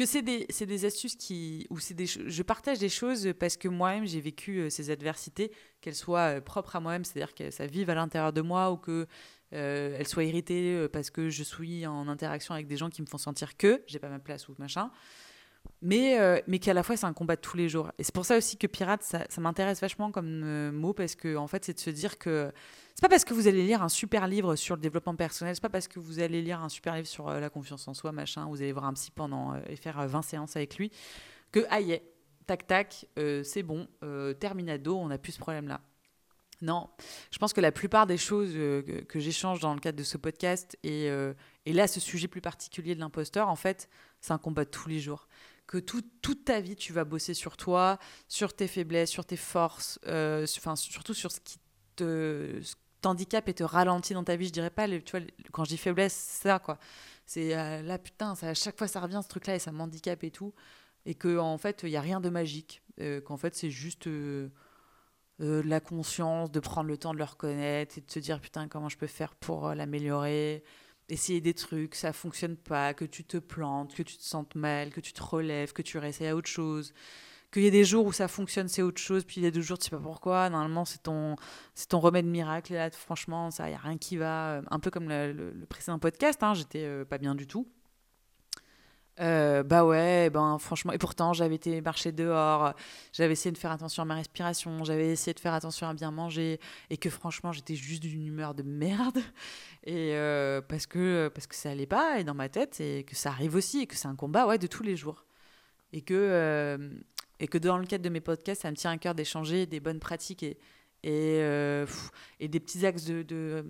que 0.00 0.06
c'est 0.06 0.22
des, 0.22 0.46
des 0.46 0.84
astuces 0.86 1.14
qui. 1.14 1.66
Ou 1.68 1.78
c'est 1.78 1.92
des, 1.92 2.06
je 2.06 2.42
partage 2.42 2.78
des 2.78 2.88
choses 2.88 3.34
parce 3.38 3.58
que 3.58 3.68
moi-même, 3.68 4.06
j'ai 4.06 4.22
vécu 4.22 4.60
euh, 4.60 4.70
ces 4.70 4.90
adversités, 4.90 5.52
qu'elles 5.82 5.94
soient 5.94 6.36
euh, 6.36 6.40
propres 6.40 6.76
à 6.76 6.80
moi-même, 6.80 7.04
c'est-à-dire 7.04 7.34
que 7.34 7.50
ça 7.50 7.66
vive 7.66 7.90
à 7.90 7.94
l'intérieur 7.94 8.32
de 8.32 8.40
moi 8.40 8.72
ou 8.72 8.76
que. 8.78 9.06
Euh, 9.52 10.04
soient 10.04 10.22
irritées 10.22 10.86
parce 10.92 11.10
que 11.10 11.28
je 11.28 11.42
suis 11.42 11.84
en 11.84 12.06
interaction 12.06 12.54
avec 12.54 12.68
des 12.68 12.76
gens 12.76 12.88
qui 12.88 13.02
me 13.02 13.06
font 13.08 13.18
sentir 13.18 13.56
que 13.56 13.82
j'ai 13.88 13.98
pas 13.98 14.08
ma 14.08 14.20
place 14.20 14.48
ou 14.48 14.54
machin 14.58 14.92
mais, 15.82 16.20
euh, 16.20 16.40
mais 16.46 16.58
qu'à 16.58 16.74
la 16.74 16.82
fois 16.82 16.96
c'est 16.96 17.06
un 17.06 17.12
combat 17.12 17.36
de 17.36 17.40
tous 17.40 17.56
les 17.56 17.68
jours. 17.68 17.90
Et 17.98 18.04
c'est 18.04 18.14
pour 18.14 18.26
ça 18.26 18.36
aussi 18.36 18.56
que 18.56 18.66
pirate, 18.66 19.02
ça, 19.02 19.40
m'intéresse 19.40 19.80
vachement 19.80 20.10
comme 20.10 20.42
euh, 20.44 20.72
mot, 20.72 20.92
parce 20.92 21.14
que 21.14 21.36
en 21.36 21.46
fait, 21.46 21.64
c'est 21.64 21.74
de 21.74 21.78
se 21.78 21.90
dire 21.90 22.18
que 22.18 22.52
c'est 22.94 23.02
pas 23.02 23.08
parce 23.08 23.24
que 23.24 23.32
vous 23.32 23.48
allez 23.48 23.64
lire 23.64 23.82
un 23.82 23.88
super 23.88 24.26
livre 24.26 24.56
sur 24.56 24.76
le 24.76 24.82
développement 24.82 25.14
personnel, 25.16 25.54
c'est 25.54 25.62
pas 25.62 25.70
parce 25.70 25.88
que 25.88 25.98
vous 25.98 26.20
allez 26.20 26.42
lire 26.42 26.60
un 26.60 26.68
super 26.68 26.94
livre 26.94 27.06
sur 27.06 27.28
euh, 27.28 27.40
la 27.40 27.48
confiance 27.48 27.88
en 27.88 27.94
soi, 27.94 28.12
machin, 28.12 28.46
vous 28.46 28.60
allez 28.60 28.72
voir 28.72 28.84
un 28.84 28.92
psy 28.92 29.10
pendant 29.10 29.54
et 29.68 29.76
faire 29.76 30.06
20 30.06 30.22
séances 30.22 30.56
avec 30.56 30.76
lui, 30.76 30.90
que 31.50 31.60
aïe, 31.70 32.00
ah, 32.02 32.06
tac 32.46 32.66
tac, 32.66 33.06
c'est 33.16 33.62
bon, 33.62 33.86
terminado, 34.40 34.96
on 34.96 35.06
n'a 35.06 35.18
plus 35.18 35.32
ce 35.32 35.38
problème-là. 35.38 35.80
Non, 36.62 36.90
je 37.30 37.38
pense 37.38 37.54
que 37.54 37.60
la 37.62 37.72
plupart 37.72 38.06
des 38.06 38.18
choses 38.18 38.52
que, 38.52 39.00
que 39.08 39.18
j'échange 39.18 39.60
dans 39.60 39.72
le 39.72 39.80
cadre 39.80 39.96
de 39.96 40.02
ce 40.02 40.18
podcast, 40.18 40.76
et, 40.82 41.06
et 41.64 41.72
là, 41.72 41.86
ce 41.86 42.00
sujet 42.00 42.26
plus 42.26 42.40
particulier 42.40 42.94
de 42.96 43.00
l'imposteur, 43.00 43.48
en 43.48 43.56
fait, 43.56 43.88
c'est 44.20 44.32
un 44.32 44.38
combat 44.38 44.64
de 44.64 44.70
tous 44.70 44.88
les 44.88 44.98
jours 44.98 45.28
que 45.70 45.78
toute 45.78 46.44
ta 46.44 46.60
vie, 46.60 46.74
tu 46.74 46.92
vas 46.92 47.04
bosser 47.04 47.32
sur 47.32 47.56
toi, 47.56 48.00
sur 48.26 48.52
tes 48.52 48.66
faiblesses, 48.66 49.08
sur 49.08 49.24
tes 49.24 49.36
forces, 49.36 50.00
euh, 50.08 50.44
surtout 50.44 51.14
sur 51.14 51.30
ce 51.30 51.38
qui 51.38 51.60
te 51.94 52.60
t'handicape 53.00 53.48
et 53.48 53.54
te 53.54 53.62
ralentit 53.62 54.12
dans 54.14 54.24
ta 54.24 54.34
vie. 54.34 54.48
Je 54.48 54.52
dirais 54.52 54.70
pas, 54.70 54.88
tu 54.88 55.00
vois, 55.12 55.20
quand 55.52 55.62
je 55.64 55.70
dis 55.70 55.76
faiblesse, 55.76 56.12
c'est 56.12 56.48
ça, 56.48 56.58
quoi. 56.58 56.76
C'est 57.24 57.56
euh, 57.56 57.82
là, 57.82 57.98
putain, 57.98 58.34
à 58.42 58.52
chaque 58.52 58.76
fois, 58.76 58.88
ça 58.88 58.98
revient, 58.98 59.20
ce 59.22 59.28
truc-là, 59.28 59.54
et 59.54 59.58
ça 59.60 59.70
m'handicape 59.70 60.24
et 60.24 60.32
tout. 60.32 60.52
Et 61.06 61.14
qu'en 61.14 61.52
en 61.52 61.56
fait, 61.56 61.84
il 61.84 61.90
n'y 61.90 61.96
a 61.96 62.00
rien 62.00 62.20
de 62.20 62.30
magique. 62.30 62.82
Euh, 62.98 63.20
qu'en 63.20 63.36
fait, 63.36 63.54
c'est 63.54 63.70
juste 63.70 64.08
la 65.38 65.80
conscience, 65.80 66.50
de 66.50 66.58
prendre 66.58 66.88
le 66.88 66.98
temps 66.98 67.12
de 67.12 67.18
le 67.18 67.24
reconnaître 67.24 67.96
et 67.96 68.00
de 68.00 68.10
se 68.10 68.18
dire, 68.18 68.40
putain, 68.40 68.66
comment 68.66 68.88
je 68.88 68.98
peux 68.98 69.06
faire 69.06 69.36
pour 69.36 69.72
l'améliorer 69.72 70.64
essayer 71.10 71.40
des 71.40 71.54
trucs, 71.54 71.94
ça 71.94 72.12
fonctionne 72.12 72.56
pas, 72.56 72.94
que 72.94 73.04
tu 73.04 73.24
te 73.24 73.36
plantes, 73.36 73.94
que 73.94 74.02
tu 74.02 74.16
te 74.16 74.22
sentes 74.22 74.54
mal, 74.54 74.90
que 74.90 75.00
tu 75.00 75.12
te 75.12 75.22
relèves, 75.22 75.72
que 75.72 75.82
tu 75.82 75.98
réessayes 75.98 76.28
à 76.28 76.36
autre 76.36 76.48
chose. 76.48 76.92
Qu'il 77.52 77.62
y 77.62 77.66
ait 77.66 77.72
des 77.72 77.84
jours 77.84 78.06
où 78.06 78.12
ça 78.12 78.28
fonctionne, 78.28 78.68
c'est 78.68 78.82
autre 78.82 79.00
chose, 79.00 79.24
puis 79.24 79.40
il 79.40 79.44
y 79.44 79.46
a 79.46 79.50
des 79.50 79.60
jours, 79.60 79.76
tu 79.78 79.84
sais 79.84 79.90
pas 79.90 79.98
pourquoi, 79.98 80.48
normalement 80.50 80.84
c'est 80.84 81.02
ton, 81.02 81.34
c'est 81.74 81.88
ton 81.88 81.98
remède 81.98 82.26
miracle, 82.26 82.72
et 82.72 82.76
là 82.76 82.90
franchement, 82.90 83.50
ça, 83.50 83.68
n'y 83.68 83.74
a 83.74 83.78
rien 83.78 83.98
qui 83.98 84.16
va. 84.16 84.62
Un 84.70 84.78
peu 84.78 84.90
comme 84.90 85.08
le, 85.08 85.66
précédent 85.68 85.98
podcast, 85.98 86.42
hein, 86.42 86.54
j'étais 86.54 86.84
euh, 86.84 87.04
pas 87.04 87.18
bien 87.18 87.34
du 87.34 87.46
tout. 87.48 87.66
Euh, 89.20 89.62
bah 89.62 89.84
ouais, 89.84 90.30
ben 90.30 90.58
franchement, 90.58 90.92
et 90.92 90.98
pourtant 90.98 91.34
j'avais 91.34 91.56
été 91.56 91.82
marcher 91.82 92.10
dehors, 92.10 92.72
j'avais 93.12 93.34
essayé 93.34 93.52
de 93.52 93.58
faire 93.58 93.70
attention 93.70 94.02
à 94.02 94.06
ma 94.06 94.14
respiration, 94.14 94.82
j'avais 94.84 95.08
essayé 95.10 95.34
de 95.34 95.40
faire 95.40 95.52
attention 95.52 95.86
à 95.88 95.94
bien 95.94 96.10
manger, 96.10 96.58
et 96.88 96.96
que 96.96 97.10
franchement 97.10 97.52
j'étais 97.52 97.74
juste 97.74 98.02
d'une 98.02 98.26
humeur 98.26 98.54
de 98.54 98.62
merde, 98.62 99.18
et 99.84 100.14
euh, 100.14 100.62
parce 100.62 100.86
que 100.86 101.28
parce 101.34 101.46
que 101.46 101.54
ça 101.54 101.70
allait 101.70 101.86
pas, 101.86 102.18
et 102.18 102.24
dans 102.24 102.34
ma 102.34 102.48
tête, 102.48 102.80
et 102.80 103.04
que 103.04 103.14
ça 103.14 103.28
arrive 103.30 103.56
aussi, 103.56 103.82
et 103.82 103.86
que 103.86 103.94
c'est 103.94 104.08
un 104.08 104.16
combat 104.16 104.46
ouais 104.46 104.58
de 104.58 104.66
tous 104.66 104.82
les 104.82 104.96
jours, 104.96 105.26
et 105.92 106.00
que 106.00 106.14
euh, 106.14 106.88
et 107.40 107.46
que 107.46 107.58
dans 107.58 107.76
le 107.76 107.86
cadre 107.86 108.04
de 108.04 108.10
mes 108.10 108.20
podcasts, 108.20 108.62
ça 108.62 108.70
me 108.70 108.76
tient 108.76 108.92
à 108.92 108.98
cœur 108.98 109.14
d'échanger 109.14 109.66
des 109.66 109.80
bonnes 109.80 110.00
pratiques 110.00 110.42
et 110.42 110.58
et, 111.02 112.48
des 112.48 112.60
petits 112.60 112.86
axes 112.86 113.04
de 113.04 113.64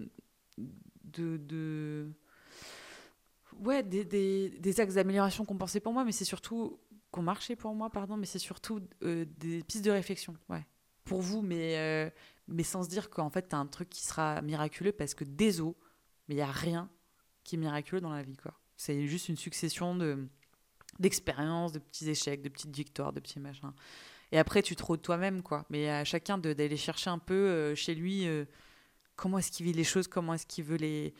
ouais, 3.60 3.82
des, 3.82 4.04
des, 4.04 4.50
des 4.50 4.80
axes 4.80 4.94
d'amélioration 4.94 5.44
qu'on 5.44 5.56
pensait 5.56 5.80
pour 5.80 5.92
moi, 5.92 6.04
mais 6.04 6.12
c'est 6.12 6.24
surtout 6.24 6.78
qu'on 7.10 7.22
marchait 7.22 7.56
pour 7.56 7.74
moi, 7.74 7.90
pardon, 7.90 8.16
mais 8.16 8.26
c'est 8.26 8.38
surtout 8.38 8.80
euh, 9.02 9.24
des 9.38 9.62
pistes 9.62 9.84
de 9.84 9.90
réflexion, 9.90 10.36
ouais, 10.48 10.66
pour 11.04 11.20
vous, 11.20 11.42
mais, 11.42 11.76
euh, 11.78 12.10
mais 12.48 12.62
sans 12.62 12.84
se 12.84 12.88
dire 12.88 13.10
qu'en 13.10 13.30
fait, 13.30 13.48
tu 13.48 13.54
as 13.54 13.58
un 13.58 13.66
truc 13.66 13.88
qui 13.90 14.04
sera 14.04 14.40
miraculeux 14.42 14.92
parce 14.92 15.14
que 15.14 15.24
des 15.24 15.60
os, 15.60 15.74
mais 16.28 16.34
il 16.34 16.38
n'y 16.38 16.42
a 16.42 16.50
rien 16.50 16.88
qui 17.44 17.56
est 17.56 17.58
miraculeux 17.58 18.00
dans 18.00 18.12
la 18.12 18.22
vie, 18.22 18.36
quoi. 18.36 18.54
C'est 18.76 19.06
juste 19.06 19.28
une 19.28 19.36
succession 19.36 19.94
de 19.94 20.26
d'expériences, 20.98 21.72
de 21.72 21.78
petits 21.78 22.10
échecs, 22.10 22.42
de 22.42 22.48
petites 22.50 22.74
victoires, 22.74 23.12
de 23.12 23.20
petits 23.20 23.40
machins. 23.40 23.72
Et 24.32 24.38
après, 24.38 24.62
tu 24.62 24.76
te 24.76 24.96
toi-même, 24.96 25.42
quoi. 25.42 25.64
Mais 25.70 25.88
à 25.88 26.04
chacun 26.04 26.36
d'aller 26.36 26.76
chercher 26.76 27.08
un 27.08 27.18
peu 27.18 27.34
euh, 27.34 27.74
chez 27.74 27.94
lui 27.94 28.26
comment 29.16 29.38
est-ce 29.38 29.50
qu'il 29.50 29.66
vit 29.66 29.72
les 29.72 29.84
choses, 29.84 30.08
comment 30.08 30.34
est-ce 30.34 30.46
qu'il 30.46 30.64
veut 30.64 30.76
les, 30.76 31.14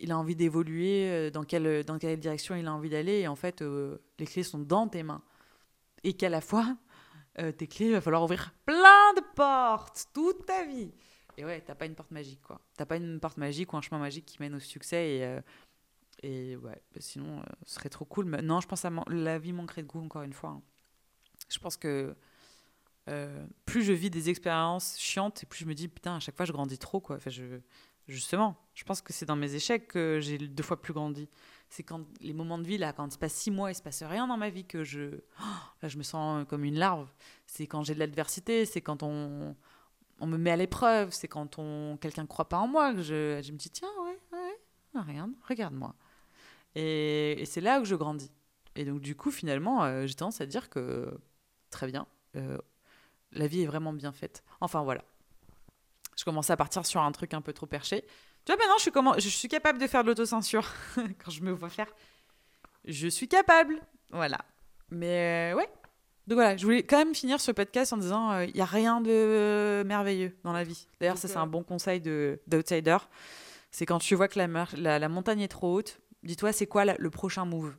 il 0.00 0.12
a 0.12 0.18
envie 0.18 0.36
d'évoluer, 0.36 1.08
euh, 1.08 1.30
dans 1.30 1.44
quelle, 1.44 1.84
dans 1.84 1.98
quelle 1.98 2.18
direction 2.18 2.54
il 2.54 2.66
a 2.66 2.72
envie 2.72 2.90
d'aller. 2.90 3.20
Et 3.20 3.28
en 3.28 3.36
fait, 3.36 3.62
euh, 3.62 3.98
les 4.18 4.26
clés 4.26 4.42
sont 4.42 4.58
dans 4.58 4.88
tes 4.88 5.02
mains. 5.02 5.22
Et 6.04 6.14
qu'à 6.14 6.28
la 6.28 6.40
fois, 6.40 6.76
euh, 7.38 7.52
tes 7.52 7.66
clés, 7.66 7.86
il 7.86 7.92
va 7.92 8.00
falloir 8.00 8.22
ouvrir 8.22 8.52
plein 8.64 9.14
de 9.14 9.22
portes 9.34 10.06
toute 10.12 10.46
ta 10.46 10.64
vie. 10.64 10.92
Et 11.36 11.44
ouais, 11.44 11.60
t'as 11.60 11.74
pas 11.74 11.86
une 11.86 11.94
porte 11.94 12.10
magique, 12.10 12.42
quoi. 12.42 12.60
T'as 12.76 12.86
pas 12.86 12.96
une 12.96 13.20
porte 13.20 13.36
magique 13.36 13.72
ou 13.72 13.76
un 13.76 13.80
chemin 13.80 14.00
magique 14.00 14.26
qui 14.26 14.38
mène 14.40 14.54
au 14.54 14.60
succès. 14.60 15.42
Et, 16.22 16.28
et 16.28 16.56
ouais, 16.56 16.82
bah, 16.92 17.00
sinon, 17.00 17.42
ce 17.64 17.76
serait 17.76 17.88
trop 17.88 18.04
cool. 18.04 18.24
Mais 18.24 18.42
non, 18.42 18.60
je 18.60 18.66
pense 18.66 18.82
que 18.82 19.12
la 19.12 19.38
vie 19.38 19.52
manquerait 19.52 19.82
de 19.82 19.86
goût, 19.86 20.00
encore 20.00 20.22
une 20.22 20.32
fois. 20.32 20.50
Hein. 20.50 20.62
Je 21.48 21.58
pense 21.60 21.76
que 21.76 22.16
plus 23.64 23.82
je 23.82 23.92
vis 23.92 24.10
des 24.10 24.28
expériences 24.28 24.98
chiantes, 24.98 25.44
et 25.44 25.46
plus 25.46 25.60
je 25.60 25.66
me 25.66 25.74
dis, 25.74 25.86
putain, 25.86 26.16
à 26.16 26.20
chaque 26.20 26.36
fois, 26.36 26.44
je 26.44 26.52
grandis 26.52 26.78
trop, 26.78 27.00
quoi. 27.00 27.16
Enfin, 27.16 27.30
je 27.30 27.60
Justement, 28.08 28.56
je 28.74 28.84
pense 28.84 29.02
que 29.02 29.12
c'est 29.12 29.26
dans 29.26 29.36
mes 29.36 29.54
échecs 29.54 29.86
que 29.86 30.18
j'ai 30.22 30.38
deux 30.38 30.62
fois 30.62 30.80
plus 30.80 30.94
grandi. 30.94 31.28
C'est 31.68 31.82
quand 31.82 32.06
les 32.22 32.32
moments 32.32 32.56
de 32.56 32.64
vie, 32.64 32.78
là, 32.78 32.94
quand 32.94 33.06
il 33.06 33.12
se 33.12 33.18
passe 33.18 33.34
six 33.34 33.50
mois, 33.50 33.70
il 33.70 33.74
se 33.74 33.82
passe 33.82 34.02
rien 34.02 34.26
dans 34.26 34.38
ma 34.38 34.48
vie, 34.48 34.64
que 34.64 34.82
je, 34.82 35.20
je 35.82 35.98
me 35.98 36.02
sens 36.02 36.46
comme 36.48 36.64
une 36.64 36.78
larve. 36.78 37.08
C'est 37.46 37.66
quand 37.66 37.82
j'ai 37.82 37.92
de 37.92 37.98
l'adversité, 37.98 38.64
c'est 38.64 38.80
quand 38.80 39.02
on, 39.02 39.54
on 40.20 40.26
me 40.26 40.38
met 40.38 40.50
à 40.50 40.56
l'épreuve, 40.56 41.12
c'est 41.12 41.28
quand 41.28 41.58
on 41.58 41.98
quelqu'un 41.98 42.22
ne 42.22 42.26
croit 42.26 42.48
pas 42.48 42.58
en 42.58 42.66
moi, 42.66 42.94
que 42.94 43.02
je, 43.02 43.42
je 43.44 43.52
me 43.52 43.58
dis, 43.58 43.68
tiens, 43.68 43.90
ouais, 44.02 44.18
ouais, 44.32 44.58
ah, 44.94 45.02
regarde, 45.02 45.32
regarde-moi. 45.46 45.94
Et, 46.74 47.42
et 47.42 47.44
c'est 47.44 47.60
là 47.60 47.78
où 47.80 47.84
je 47.84 47.94
grandis. 47.94 48.30
Et 48.74 48.86
donc, 48.86 49.00
du 49.00 49.14
coup, 49.16 49.30
finalement, 49.30 49.84
euh, 49.84 50.06
j'ai 50.06 50.14
tendance 50.14 50.40
à 50.40 50.46
dire 50.46 50.70
que, 50.70 51.18
très 51.70 51.88
bien, 51.88 52.06
euh, 52.36 52.56
la 53.32 53.46
vie 53.48 53.62
est 53.62 53.66
vraiment 53.66 53.92
bien 53.92 54.12
faite. 54.12 54.42
Enfin, 54.62 54.82
voilà 54.82 55.04
je 56.18 56.24
commençais 56.24 56.52
à 56.52 56.56
partir 56.56 56.84
sur 56.84 57.00
un 57.00 57.12
truc 57.12 57.32
un 57.32 57.40
peu 57.40 57.52
trop 57.52 57.66
perché. 57.66 58.02
Tu 58.44 58.52
vois, 58.52 58.56
maintenant, 58.56 58.76
je 58.76 58.82
suis, 58.82 58.90
comment... 58.90 59.14
je 59.18 59.28
suis 59.28 59.48
capable 59.48 59.78
de 59.78 59.86
faire 59.86 60.02
de 60.02 60.08
l'autocensure 60.08 60.66
quand 60.96 61.30
je 61.30 61.42
me 61.42 61.52
vois 61.52 61.68
faire. 61.68 61.86
Je 62.84 63.06
suis 63.06 63.28
capable. 63.28 63.80
Voilà. 64.10 64.38
Mais 64.90 65.52
euh, 65.52 65.56
ouais. 65.56 65.68
Donc 66.26 66.36
voilà, 66.36 66.56
je 66.56 66.64
voulais 66.64 66.82
quand 66.82 66.98
même 66.98 67.14
finir 67.14 67.40
ce 67.40 67.52
podcast 67.52 67.92
en 67.92 67.98
disant 67.98 68.38
il 68.40 68.50
euh, 68.50 68.52
n'y 68.52 68.60
a 68.60 68.66
rien 68.66 69.00
de 69.00 69.82
merveilleux 69.86 70.36
dans 70.42 70.52
la 70.52 70.64
vie. 70.64 70.88
D'ailleurs, 71.00 71.18
ça, 71.18 71.28
c'est 71.28 71.36
un 71.36 71.46
bon 71.46 71.62
conseil 71.62 72.00
d'outsider. 72.00 72.98
C'est 73.70 73.86
quand 73.86 73.98
tu 73.98 74.14
vois 74.14 74.28
que 74.28 74.38
la, 74.38 74.98
la, 74.98 75.08
montagne 75.08 75.40
est 75.40 75.48
trop 75.48 75.74
haute, 75.74 76.00
dis-toi, 76.22 76.52
c'est 76.52 76.66
quoi 76.66 76.84
le 76.84 77.10
prochain 77.10 77.44
move? 77.44 77.74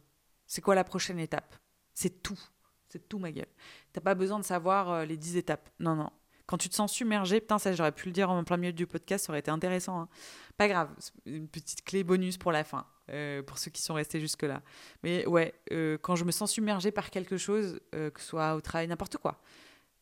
C'est 0.48 0.62
quoi 0.62 0.76
la 0.76 0.84
prochaine 0.84 1.20
étape? 1.20 1.56
C'est 1.94 2.24
tout. 2.24 2.40
C'est 2.88 3.08
tout, 3.08 3.20
ma 3.20 3.32
gueule. 3.32 3.48
T'as 3.94 4.02
pas 4.02 4.16
besoin 4.16 4.40
de 4.40 4.46
savoir 4.46 4.92
euh, 4.92 5.06
les 5.06 5.18
10 5.18 5.38
étapes. 5.38 5.70
Non, 5.80 5.96
non 5.96 6.10
quand 6.50 6.58
tu 6.58 6.68
te 6.68 6.74
sens 6.74 6.92
submergé, 6.92 7.42
putain, 7.42 7.60
ça 7.60 7.72
j'aurais 7.74 7.92
pu 7.92 8.08
le 8.08 8.12
dire 8.12 8.32
en 8.32 8.44
plein 8.44 8.58
milieu 8.58 8.74
du 8.74 8.88
podcast, 8.88 9.28
ça 9.28 9.32
aurait 9.32 9.40
été 9.40 9.52
intéressant. 9.52 10.02
Hein. 10.02 10.10
Pas 10.58 10.68
grave, 10.68 10.90
une 11.28 11.48
petite 11.48 11.84
clé 11.84 12.04
bonus 12.04 12.38
pour 12.38 12.52
la 12.52 12.64
fin, 12.64 12.88
euh, 13.12 13.44
pour 13.44 13.60
ceux 13.60 13.70
qui 13.70 13.84
sont 13.84 13.94
restés 13.94 14.20
jusque-là. 14.20 14.64
Mais 15.04 15.28
ouais, 15.28 15.54
euh, 15.72 16.00
quand 16.02 16.16
je 16.16 16.26
me 16.26 16.32
sens 16.32 16.52
submergé 16.52 16.90
par 16.90 17.12
quelque 17.12 17.38
chose, 17.38 17.80
euh, 17.94 18.10
que 18.10 18.20
ce 18.20 18.26
soit 18.26 18.56
au 18.56 18.62
travail, 18.62 18.88
n'importe 18.88 19.18
quoi, 19.18 19.44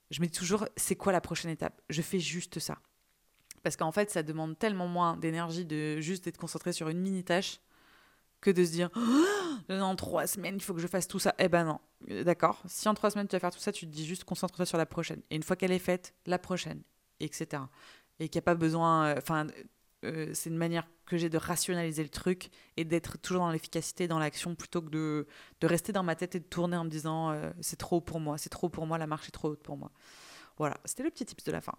je 0.09 0.21
me 0.21 0.27
dis 0.27 0.31
toujours, 0.31 0.65
c'est 0.77 0.95
quoi 0.95 1.11
la 1.11 1.19
prochaine 1.19 1.51
étape? 1.51 1.81
Je 1.89 2.01
fais 2.01 2.19
juste 2.19 2.59
ça. 2.59 2.77
Parce 3.61 3.75
qu'en 3.75 3.91
fait, 3.91 4.09
ça 4.09 4.23
demande 4.23 4.57
tellement 4.57 4.87
moins 4.87 5.17
d'énergie 5.17 5.65
de 5.65 5.99
juste 5.99 6.27
être 6.27 6.37
concentré 6.37 6.71
sur 6.71 6.87
une 6.87 7.01
mini 7.01 7.25
tâche 7.25 7.59
que 8.41 8.51
de 8.51 8.63
se 8.63 8.71
dire 8.71 8.89
oh, 8.95 9.73
dans 9.73 9.95
trois 9.95 10.27
semaines 10.27 10.55
il 10.55 10.61
faut 10.61 10.73
que 10.73 10.79
je 10.79 10.87
fasse 10.87 11.07
tout 11.07 11.19
ça. 11.19 11.35
Eh 11.39 11.47
ben 11.47 11.65
non, 11.65 11.79
d'accord. 12.23 12.61
Si 12.67 12.87
en 12.87 12.93
trois 12.93 13.11
semaines 13.11 13.27
tu 13.27 13.35
vas 13.35 13.39
faire 13.39 13.51
tout 13.51 13.59
ça, 13.59 13.71
tu 13.71 13.85
te 13.87 13.91
dis 13.91 14.05
juste 14.05 14.23
concentre-toi 14.23 14.65
sur 14.65 14.77
la 14.77 14.85
prochaine. 14.85 15.21
Et 15.29 15.35
une 15.35 15.43
fois 15.43 15.55
qu'elle 15.55 15.71
est 15.71 15.79
faite, 15.79 16.13
la 16.25 16.39
prochaine, 16.39 16.81
etc. 17.19 17.63
Et 18.19 18.29
qu'il 18.29 18.39
n'y 18.39 18.43
a 18.43 18.45
pas 18.45 18.55
besoin. 18.55 19.07
Euh, 19.07 19.15
enfin, 19.17 19.47
euh, 20.05 20.31
c'est 20.33 20.49
une 20.49 20.57
manière 20.57 20.87
que 21.05 21.17
j'ai 21.17 21.29
de 21.29 21.37
rationaliser 21.37 22.03
le 22.03 22.09
truc 22.09 22.49
et 22.75 22.83
d'être 22.83 23.17
toujours 23.17 23.41
dans 23.41 23.51
l'efficacité, 23.51 24.07
dans 24.07 24.19
l'action, 24.19 24.55
plutôt 24.55 24.81
que 24.81 24.89
de, 24.89 25.27
de, 25.61 25.67
rester 25.67 25.91
dans 25.91 26.03
ma 26.03 26.15
tête 26.15 26.35
et 26.35 26.39
de 26.39 26.45
tourner 26.45 26.77
en 26.77 26.83
me 26.83 26.89
disant 26.89 27.31
euh, 27.31 27.51
c'est 27.61 27.77
trop 27.77 28.01
pour 28.01 28.19
moi, 28.19 28.37
c'est 28.37 28.49
trop 28.49 28.69
pour 28.69 28.85
moi, 28.85 28.97
la 28.97 29.07
marche 29.07 29.27
est 29.27 29.31
trop 29.31 29.49
haute 29.49 29.63
pour 29.63 29.77
moi. 29.77 29.91
Voilà, 30.57 30.77
c'était 30.85 31.03
le 31.03 31.09
petit 31.09 31.25
tips 31.25 31.43
de 31.43 31.51
la 31.51 31.61
fin. 31.61 31.73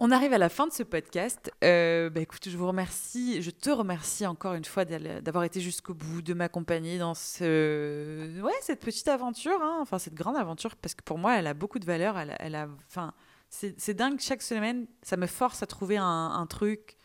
On 0.00 0.12
arrive 0.12 0.32
à 0.32 0.38
la 0.38 0.48
fin 0.48 0.68
de 0.68 0.72
ce 0.72 0.84
podcast. 0.84 1.50
Euh, 1.64 2.08
bah, 2.08 2.20
écoute, 2.20 2.48
je 2.48 2.56
vous 2.56 2.68
remercie, 2.68 3.42
je 3.42 3.50
te 3.50 3.68
remercie 3.68 4.26
encore 4.26 4.54
une 4.54 4.64
fois 4.64 4.84
d'avoir 4.84 5.42
été 5.42 5.60
jusqu'au 5.60 5.92
bout, 5.92 6.22
de 6.22 6.34
m'accompagner 6.34 6.98
dans 6.98 7.14
ce, 7.14 8.30
cette 8.62 8.78
petite 8.78 9.08
aventure, 9.08 9.60
hein. 9.60 9.78
enfin 9.80 9.98
cette 9.98 10.14
grande 10.14 10.36
aventure, 10.36 10.76
parce 10.76 10.94
que 10.94 11.02
pour 11.02 11.18
moi, 11.18 11.36
elle 11.36 11.48
a 11.48 11.54
beaucoup 11.54 11.80
de 11.80 11.84
valeur. 11.84 12.16
Elle, 12.16 12.68
enfin, 12.86 13.12
c'est 13.50 13.94
dingue 13.94 14.20
chaque 14.20 14.42
semaine, 14.42 14.86
ça 15.02 15.16
me 15.16 15.26
force 15.26 15.64
à 15.64 15.66
trouver 15.66 15.96
un, 15.96 16.46
truc 16.48 16.96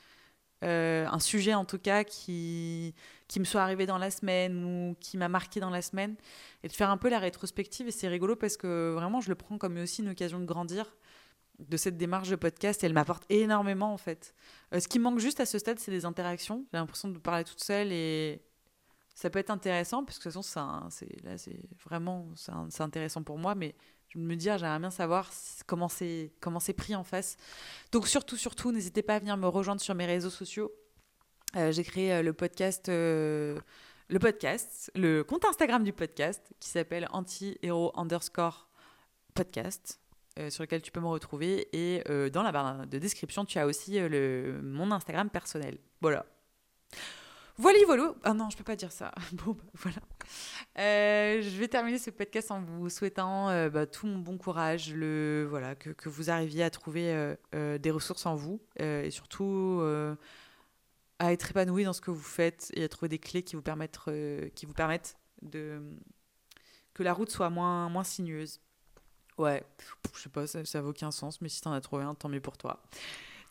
euh, 0.64 1.08
un 1.08 1.20
sujet 1.20 1.56
en 1.56 1.66
tout 1.66 1.80
cas 1.80 2.04
qui, 2.04 2.94
qui 3.28 3.40
me 3.40 3.46
soit 3.46 3.64
arrivé 3.64 3.88
dans 3.88 3.98
la 3.98 4.12
semaine 4.12 4.64
ou 4.64 4.96
qui 5.00 5.18
m'a 5.18 5.30
marqué 5.30 5.60
dans 5.60 5.72
la 5.72 5.82
semaine, 5.82 6.16
et 6.62 6.68
de 6.68 6.74
faire 6.74 6.92
un 6.92 6.98
peu 6.98 7.10
la 7.10 7.18
rétrospective. 7.18 7.88
Et 7.88 7.92
c'est 7.92 8.08
rigolo 8.08 8.36
parce 8.36 8.56
que 8.56 8.94
vraiment, 8.94 9.20
je 9.20 9.30
le 9.30 9.36
prends 9.36 9.58
comme 9.58 9.78
aussi 9.78 10.04
une 10.04 10.10
occasion 10.10 10.40
de 10.40 10.46
grandir 10.46 10.96
de 11.60 11.78
cette 11.78 11.98
démarche 11.98 12.30
de 12.30 12.36
podcast 12.36 12.84
elle 12.84 12.94
m'apporte 12.94 13.24
énormément 13.30 13.94
en 13.94 13.98
fait. 13.98 14.34
Euh, 14.74 14.80
ce 14.80 14.88
qui 14.88 15.00
manque 15.00 15.20
juste 15.20 15.40
à 15.40 15.46
ce 15.46 15.60
stade, 15.60 15.80
c'est 15.80 15.92
des 15.92 16.06
interactions. 16.06 16.66
J'ai 16.72 16.80
l'impression 16.80 17.10
de 17.10 17.18
parler 17.18 17.44
toute 17.44 17.62
seule 17.62 17.92
et 17.92 18.42
ça 19.14 19.30
peut 19.30 19.40
être 19.40 19.52
intéressant 19.52 20.04
parce 20.04 20.18
que 20.18 20.30
de 20.30 20.34
toute 20.34 20.44
façon, 20.46 20.90
c'est, 20.90 21.24
là, 21.24 21.38
c'est 21.38 21.60
vraiment 21.86 22.28
c'est, 22.36 22.82
intéressant 22.82 23.22
pour 23.22 23.38
moi, 23.38 23.54
mais 23.54 23.76
je 24.10 24.18
me 24.18 24.36
dis, 24.36 24.50
ah, 24.50 24.58
j'aimerais 24.58 24.80
bien 24.80 24.90
savoir 24.90 25.30
comment 25.68 25.88
c'est, 25.88 26.32
comment 26.40 26.60
c'est 26.60 26.74
pris 26.74 26.96
en 26.96 27.04
face. 27.04 27.38
Donc 27.92 28.08
surtout, 28.08 28.38
surtout, 28.38 28.72
n'hésitez 28.72 29.04
pas 29.04 29.16
à 29.16 29.20
venir 29.20 29.38
me 29.38 29.48
rejoindre 29.48 29.82
sur 29.82 29.94
mes 29.94 30.06
réseaux 30.06 30.32
sociaux. 30.32 30.72
Euh, 31.56 31.72
j'ai 31.72 31.84
créé 31.84 32.14
euh, 32.14 32.24
le 32.24 32.34
podcast, 32.34 32.88
le 32.88 33.62
podcast, 34.20 34.92
le 34.96 35.24
compte 35.24 35.46
Instagram 35.46 35.84
du 35.84 35.94
podcast 35.94 36.52
qui 36.60 36.70
s'appelle 36.70 37.08
anti-héros 37.12 37.92
underscore 37.96 38.68
podcast. 39.36 40.03
Euh, 40.40 40.50
sur 40.50 40.64
lequel 40.64 40.82
tu 40.82 40.92
peux 40.92 41.00
me 41.00 41.08
retrouver. 41.08 41.68
Et 41.74 42.04
euh, 42.10 42.28
dans 42.32 42.42
la 42.42 42.52
barre 42.52 42.88
de 42.88 42.98
description, 42.98 43.46
tu 43.46 43.60
as 43.60 43.68
aussi 43.68 44.00
euh, 44.00 44.10
le, 44.10 44.62
mon 44.64 44.92
Instagram 44.92 45.30
personnel. 45.30 45.78
Voilà. 46.02 46.26
Voilà, 47.58 47.78
voilà. 47.86 48.16
Ah 48.24 48.34
non, 48.34 48.50
je 48.50 48.58
peux 48.58 48.64
pas 48.64 48.76
dire 48.76 48.92
ça. 48.92 49.12
Bon, 49.34 49.52
bah, 49.52 49.64
voilà. 49.76 49.98
je 50.76 51.60
vais 51.60 51.68
terminer 51.68 52.00
ce 52.00 52.10
podcast 52.10 52.50
en 52.50 52.62
vous 52.62 52.90
souhaitant 52.90 53.70
bah, 53.70 53.86
tout 53.86 54.08
mon 54.08 54.18
bon 54.18 54.40
courage, 54.40 54.92
le 54.92 55.46
voilà, 55.48 55.76
que, 55.76 55.92
que 55.92 56.10
vous 56.10 56.32
arriviez 56.32 56.64
à 56.64 56.72
trouver 56.72 57.36
des 57.54 57.92
ressources 57.92 58.26
en 58.26 58.34
vous 58.34 58.60
et 58.78 59.12
surtout 59.12 59.84
à 61.20 61.32
être 61.32 61.52
épanoui 61.52 61.84
dans 61.84 61.94
ce 61.94 62.02
que 62.02 62.10
vous 62.10 62.24
faites 62.24 62.72
et 62.74 62.84
à 62.84 62.90
trouver 62.90 63.10
des 63.10 63.20
clés 63.20 63.44
qui 63.44 63.56
vous 63.56 63.62
permettent, 63.62 64.00
qui 64.56 64.66
vous 64.66 64.74
permettent 64.74 65.16
de 65.44 65.80
que 66.96 67.04
la 67.04 67.14
route 67.14 67.30
soit 67.30 67.52
moins, 67.52 67.88
moins 67.90 68.04
sinueuse. 68.04 68.60
Ouais, 69.38 69.64
je 70.16 70.22
sais 70.22 70.30
pas, 70.30 70.48
ça 70.48 70.62
n'a 70.62 70.88
aucun 70.88 71.12
sens, 71.12 71.42
mais 71.42 71.50
si 71.50 71.62
t'en 71.62 71.74
as 71.74 71.82
trouvé 71.82 72.04
un, 72.04 72.14
tant 72.14 72.30
mieux 72.30 72.42
pour 72.42 72.58
toi. 72.58 72.80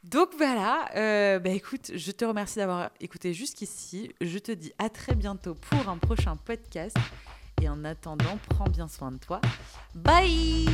Donc 0.04 0.30
voilà, 0.36 0.88
euh, 0.96 1.38
bah 1.38 1.50
écoute, 1.50 1.92
je 1.94 2.10
te 2.10 2.24
remercie 2.24 2.58
d'avoir 2.58 2.90
écouté 3.00 3.34
jusqu'ici. 3.34 4.12
Je 4.20 4.38
te 4.38 4.50
dis 4.50 4.72
à 4.78 4.88
très 4.88 5.14
bientôt 5.14 5.54
pour 5.54 5.88
un 5.88 5.96
prochain 5.96 6.36
podcast. 6.36 6.96
Et 7.60 7.68
en 7.68 7.84
attendant, 7.84 8.38
prends 8.48 8.68
bien 8.68 8.88
soin 8.88 9.12
de 9.12 9.18
toi. 9.18 9.40
Bye 9.94 10.66